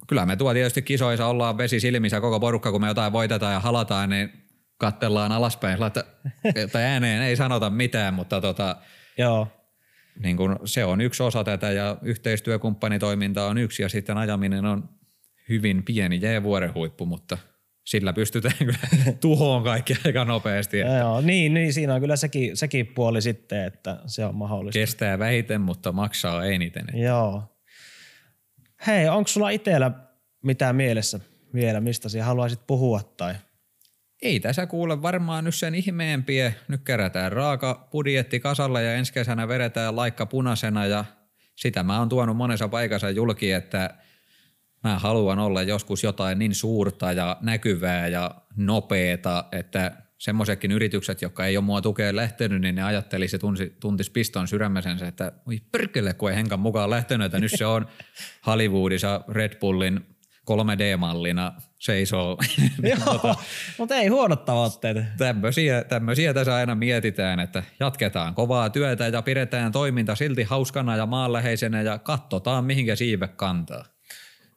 kyllä 0.06 0.26
me 0.26 0.36
tuo 0.36 0.52
tietysti 0.52 0.82
kisoissa 0.82 1.26
ollaan 1.26 1.58
vesi 1.58 1.80
silmissä 1.80 2.20
koko 2.20 2.40
porukka, 2.40 2.72
kun 2.72 2.80
me 2.80 2.88
jotain 2.88 3.12
voitetaan 3.12 3.52
ja 3.52 3.60
halataan, 3.60 4.10
niin 4.10 4.32
kattellaan 4.78 5.32
alaspäin, 5.32 5.82
että, 5.82 6.04
että 6.54 6.78
ääneen 6.78 7.22
ei 7.22 7.36
sanota 7.36 7.70
mitään, 7.70 8.14
mutta 8.14 8.40
tota, 8.40 8.76
Joo. 9.18 9.48
Niin 10.18 10.36
kun 10.36 10.58
se 10.64 10.84
on 10.84 11.00
yksi 11.00 11.22
osa 11.22 11.44
tätä 11.44 11.70
ja 11.70 11.96
yhteistyökumppanitoiminta 12.02 13.46
on 13.46 13.58
yksi 13.58 13.82
ja 13.82 13.88
sitten 13.88 14.16
ajaminen 14.16 14.64
on 14.64 14.88
hyvin 15.48 15.82
pieni 15.82 16.20
jäävuoren 16.22 16.74
huippu, 16.74 17.06
mutta 17.06 17.38
sillä 17.86 18.12
pystytään 18.12 18.54
kyllä 18.58 18.78
tuhoon 19.20 19.64
kaikki 19.64 19.96
aika 20.06 20.24
nopeasti. 20.24 20.80
Että 20.80 20.92
Joo, 20.92 21.20
niin, 21.20 21.54
niin, 21.54 21.72
siinä 21.72 21.94
on 21.94 22.00
kyllä 22.00 22.16
sekin, 22.16 22.56
sekin 22.56 22.86
puoli 22.86 23.22
sitten, 23.22 23.64
että 23.64 23.98
se 24.06 24.24
on 24.24 24.34
mahdollista. 24.34 24.78
Kestää 24.78 25.18
vähiten, 25.18 25.60
mutta 25.60 25.92
maksaa 25.92 26.44
eniten. 26.44 26.86
Joo. 26.94 27.42
Hei, 28.86 29.08
onko 29.08 29.28
sulla 29.28 29.50
itsellä 29.50 29.90
mitään 30.42 30.76
mielessä 30.76 31.20
vielä, 31.54 31.80
mistä 31.80 32.08
sinä 32.08 32.24
haluaisit 32.24 32.66
puhua 32.66 33.00
tai? 33.16 33.34
Ei 34.22 34.40
tässä 34.40 34.66
kuule 34.66 35.02
varmaan 35.02 35.44
nyt 35.44 35.54
sen 35.54 35.74
ihmeempiä. 35.74 36.52
Nyt 36.68 36.80
kerätään 36.84 37.32
raaka 37.32 37.88
budjetti 37.92 38.40
kasalle 38.40 38.82
ja 38.82 38.94
ensi 38.94 39.12
kesänä 39.12 39.48
vedetään 39.48 39.96
laikka 39.96 40.26
punaisena 40.26 40.86
ja 40.86 41.04
sitä 41.56 41.82
mä 41.82 41.98
oon 41.98 42.08
tuonut 42.08 42.36
monessa 42.36 42.68
paikassa 42.68 43.10
julki, 43.10 43.52
että 43.52 43.94
mä 44.88 44.98
haluan 44.98 45.38
olla 45.38 45.62
joskus 45.62 46.02
jotain 46.04 46.38
niin 46.38 46.54
suurta 46.54 47.12
ja 47.12 47.36
näkyvää 47.40 48.08
ja 48.08 48.30
nopeeta, 48.56 49.44
että 49.52 49.92
semmoisetkin 50.18 50.72
yritykset, 50.72 51.22
jotka 51.22 51.46
ei 51.46 51.56
ole 51.56 51.64
mua 51.64 51.80
tukea 51.80 52.16
lähtenyt, 52.16 52.60
niin 52.60 52.74
ne 52.74 52.82
ajatteli 52.82 53.28
se 53.28 53.38
tunsi, 53.38 53.76
tuntis 53.80 54.10
piston 54.10 54.48
sydämesensä, 54.48 55.08
että 55.08 55.32
oi 55.48 55.60
perkele, 55.72 56.14
kun 56.14 56.30
ei 56.30 56.36
Henkan 56.36 56.60
mukaan 56.60 56.90
lähtenyt, 56.90 57.24
että 57.24 57.38
nyt 57.38 57.52
se 57.54 57.66
on 57.66 57.86
Hollywoodissa 58.46 59.20
Red 59.28 59.58
Bullin 59.60 60.00
3D-mallina 60.50 61.52
seisoo. 61.78 62.38
Joo, 62.82 62.98
tota, 63.04 63.34
mutta 63.78 63.94
ei 63.94 64.08
huonot 64.08 64.44
tavoitteet. 64.44 64.96
Tämmöisiä, 65.18 65.84
tämmöisiä 65.84 66.34
tässä 66.34 66.54
aina 66.54 66.74
mietitään, 66.74 67.40
että 67.40 67.62
jatketaan 67.80 68.34
kovaa 68.34 68.70
työtä 68.70 69.08
ja 69.08 69.22
pidetään 69.22 69.72
toiminta 69.72 70.14
silti 70.14 70.42
hauskana 70.42 70.96
ja 70.96 71.06
maanläheisenä 71.06 71.82
ja 71.82 71.98
katsotaan 71.98 72.64
mihinkä 72.64 72.96
siive 72.96 73.28
kantaa. 73.28 73.95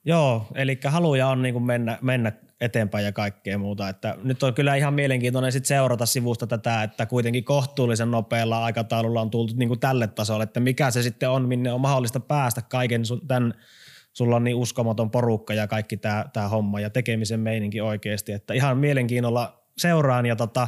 Joo, 0.10 0.48
eli 0.56 0.80
haluja 0.86 1.28
on 1.28 1.42
niin 1.42 1.54
kuin 1.54 1.66
mennä, 1.66 1.98
mennä 2.02 2.32
eteenpäin 2.62 3.06
ja 3.06 3.12
kaikkea 3.12 3.58
muuta. 3.58 3.90
Että 3.90 4.16
nyt 4.24 4.44
on 4.44 4.54
kyllä 4.54 4.76
ihan 4.76 4.94
mielenkiintoinen 4.94 5.52
sit 5.52 5.66
seurata 5.66 6.06
sivusta 6.06 6.48
tätä, 6.48 6.84
että 6.84 7.06
kuitenkin 7.06 7.44
kohtuullisen 7.44 8.12
nopealla 8.12 8.64
aikataululla 8.64 9.22
on 9.22 9.30
tultu 9.30 9.54
niin 9.58 9.70
kuin 9.70 9.80
tälle 9.80 10.08
tasolle, 10.08 10.44
että 10.44 10.60
mikä 10.60 10.92
se 10.92 11.04
sitten 11.04 11.30
on, 11.30 11.48
minne 11.48 11.74
on 11.74 11.82
mahdollista 11.82 12.20
päästä 12.20 12.62
kaiken 12.62 13.02
tämän 13.28 13.54
sulla 14.14 14.36
on 14.36 14.44
niin 14.44 14.56
uskomaton 14.56 15.12
porukka 15.12 15.54
ja 15.54 15.68
kaikki 15.68 15.98
tämä 15.98 16.48
homma 16.52 16.80
ja 16.80 16.90
tekemisen 16.90 17.40
meininki 17.40 17.82
oikeasti, 17.82 18.32
että 18.32 18.54
ihan 18.54 18.78
mielenkiinnolla 18.78 19.64
seuraan 19.78 20.26
ja 20.26 20.36
tota, 20.36 20.68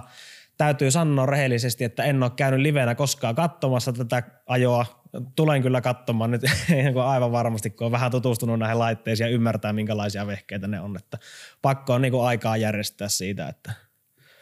täytyy 0.57 0.91
sanoa 0.91 1.25
rehellisesti, 1.25 1.83
että 1.83 2.03
en 2.03 2.23
ole 2.23 2.31
käynyt 2.35 2.59
livenä 2.59 2.95
koskaan 2.95 3.35
katsomassa 3.35 3.93
tätä 3.93 4.23
ajoa. 4.47 5.00
Tulen 5.35 5.61
kyllä 5.61 5.81
katsomaan 5.81 6.31
nyt 6.31 6.41
aivan 7.05 7.31
varmasti, 7.31 7.69
kun 7.69 7.85
on 7.85 7.91
vähän 7.91 8.11
tutustunut 8.11 8.59
näihin 8.59 8.79
laitteisiin 8.79 9.27
ja 9.27 9.33
ymmärtää, 9.33 9.73
minkälaisia 9.73 10.27
vehkeitä 10.27 10.67
ne 10.67 10.79
on. 10.79 10.95
Että 10.97 11.17
pakko 11.61 11.93
on 11.93 12.01
niin 12.01 12.11
kuin 12.11 12.25
aikaa 12.25 12.57
järjestää 12.57 13.07
siitä. 13.07 13.47
Että. 13.47 13.73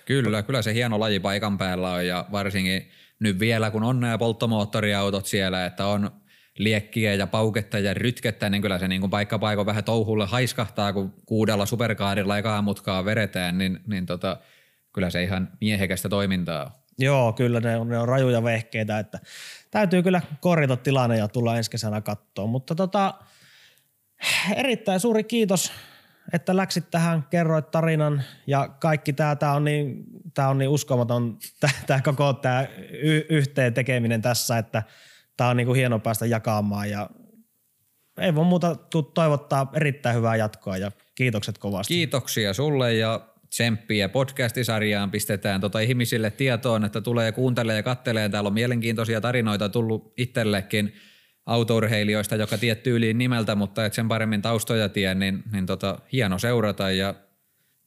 Kyllä, 0.05 0.43
kyllä 0.43 0.61
se 0.61 0.73
hieno 0.73 0.99
laji 0.99 1.19
paikan 1.19 1.57
päällä 1.57 1.91
on 1.91 2.07
ja 2.07 2.25
varsinkin 2.31 2.89
nyt 3.19 3.39
vielä, 3.39 3.71
kun 3.71 3.83
on 3.83 3.99
nämä 3.99 4.17
polttomoottoriautot 4.17 5.25
siellä, 5.25 5.65
että 5.65 5.85
on 5.85 6.11
liekkiä 6.57 7.13
ja 7.13 7.27
pauketta 7.27 7.79
ja 7.79 7.93
rytkettä, 7.93 8.49
niin 8.49 8.61
kyllä 8.61 8.79
se 8.79 8.87
niin 8.87 9.01
kuin 9.01 9.11
paikka 9.11 9.39
paikka 9.39 9.65
vähän 9.65 9.83
touhulle 9.83 10.25
haiskahtaa, 10.25 10.93
kun 10.93 11.13
kuudella 11.25 11.65
superkaarilla 11.65 12.37
ekaa 12.37 12.61
mutkaa 12.61 13.05
vedetään, 13.05 13.57
niin, 13.57 13.79
niin 13.87 14.05
tota, 14.05 14.37
kyllä 14.93 15.09
se 15.09 15.23
ihan 15.23 15.49
miehekästä 15.61 16.09
toimintaa 16.09 16.79
Joo, 16.99 17.33
kyllä 17.33 17.59
ne 17.59 17.77
on, 17.77 17.89
ne 17.89 17.97
on 17.97 18.07
rajuja 18.07 18.43
vehkeitä, 18.43 18.99
että 18.99 19.19
täytyy 19.71 20.03
kyllä 20.03 20.21
korjata 20.39 20.77
tilanne 20.77 21.17
ja 21.17 21.27
tulla 21.27 21.57
ensi 21.57 21.71
kesänä 21.71 22.01
kattoon. 22.01 22.49
Mutta 22.49 22.75
tota, 22.75 23.13
erittäin 24.55 24.99
suuri 24.99 25.23
kiitos, 25.23 25.71
että 26.33 26.57
läksit 26.57 26.91
tähän, 26.91 27.23
kerroit 27.29 27.71
tarinan 27.71 28.23
ja 28.47 28.67
kaikki 28.67 29.13
tämä 29.13 29.35
tää 29.35 29.53
on, 29.53 29.63
niin, 29.63 30.03
tää 30.33 30.49
on 30.49 30.57
niin 30.57 30.69
uskomaton, 30.69 31.37
tämä 31.87 32.01
koko 32.01 32.33
tämä 32.33 32.67
yhteen 33.29 33.73
tekeminen 33.73 34.21
tässä, 34.21 34.57
että 34.57 34.83
tämä 35.37 35.49
on 35.49 35.57
niin 35.57 35.67
kuin 35.67 35.77
hieno 35.77 35.99
päästä 35.99 36.25
jakamaan 36.25 36.89
ja 36.89 37.09
ei 38.19 38.35
voi 38.35 38.45
muuta 38.45 38.75
toivottaa 39.13 39.71
erittäin 39.73 40.15
hyvää 40.15 40.35
jatkoa 40.35 40.77
ja 40.77 40.91
kiitokset 41.15 41.57
kovasti. 41.57 41.93
Kiitoksia 41.93 42.53
sulle 42.53 42.93
ja 42.93 43.28
tsemppiä 43.49 44.09
podcastisarjaan 44.09 45.11
pistetään 45.11 45.61
tota 45.61 45.79
ihmisille 45.79 46.31
tietoon, 46.31 46.85
että 46.85 47.01
tulee 47.01 47.31
kuuntelee 47.31 47.75
ja 47.75 47.83
kattelee. 47.83 48.29
Täällä 48.29 48.47
on 48.47 48.53
mielenkiintoisia 48.53 49.21
tarinoita 49.21 49.69
tullut 49.69 50.13
itsellekin 50.17 50.93
autourheilijoista, 51.45 52.35
joka 52.35 52.57
tietty 52.57 52.95
yliin 52.95 53.17
nimeltä, 53.17 53.55
mutta 53.55 53.85
et 53.85 53.93
sen 53.93 54.07
paremmin 54.07 54.41
taustoja 54.41 54.89
tie, 54.89 55.15
niin, 55.15 55.43
niin 55.51 55.65
tota, 55.65 55.99
hieno 56.11 56.39
seurata 56.39 56.91
ja 56.91 57.15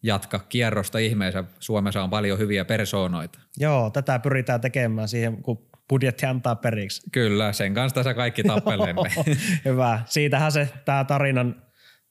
jatka 0.02 0.38
kierrosta 0.38 0.98
ihmeessä. 0.98 1.44
Suomessa 1.58 2.02
on 2.02 2.10
paljon 2.10 2.38
hyviä 2.38 2.64
persoonoita. 2.64 3.38
Joo, 3.58 3.90
tätä 3.90 4.18
pyritään 4.18 4.60
tekemään 4.60 5.08
siihen, 5.08 5.42
kun 5.42 5.68
budjetti 5.88 6.26
antaa 6.26 6.56
periksi. 6.56 7.10
Kyllä, 7.12 7.52
sen 7.52 7.74
kanssa 7.74 7.94
tässä 7.94 8.14
kaikki 8.14 8.42
tappelemme. 8.42 9.02
Hyvä. 9.64 10.00
Siitähän 10.06 10.52
se 10.52 10.68
tämä 10.84 11.04
tarinan 11.04 11.62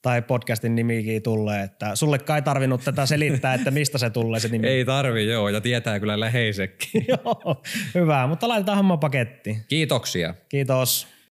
tai 0.02 0.22
podcastin 0.22 0.76
nimikin 0.76 1.24
tulee, 1.24 1.64
että 1.64 1.96
sulle 1.96 2.20
kai 2.20 2.42
tarvinnut 2.42 2.84
tätä 2.84 3.06
selittää, 3.06 3.54
että 3.54 3.72
mistä 3.72 3.98
se 3.98 4.10
tulee 4.10 4.40
se 4.40 4.48
nimi. 4.48 4.68
Ei 4.74 4.86
tarvi, 4.86 5.26
joo, 5.26 5.50
ja 5.50 5.62
tietää 5.62 6.00
kyllä 6.00 6.20
läheisekin. 6.20 7.06
joo, 7.08 7.62
hyvä, 7.96 8.28
mutta 8.28 8.48
laitetaan 8.48 8.78
homma 8.78 8.98
pakettiin. 8.98 9.58
Kiitoksia. 9.68 10.34
Kiitos. 10.50 11.08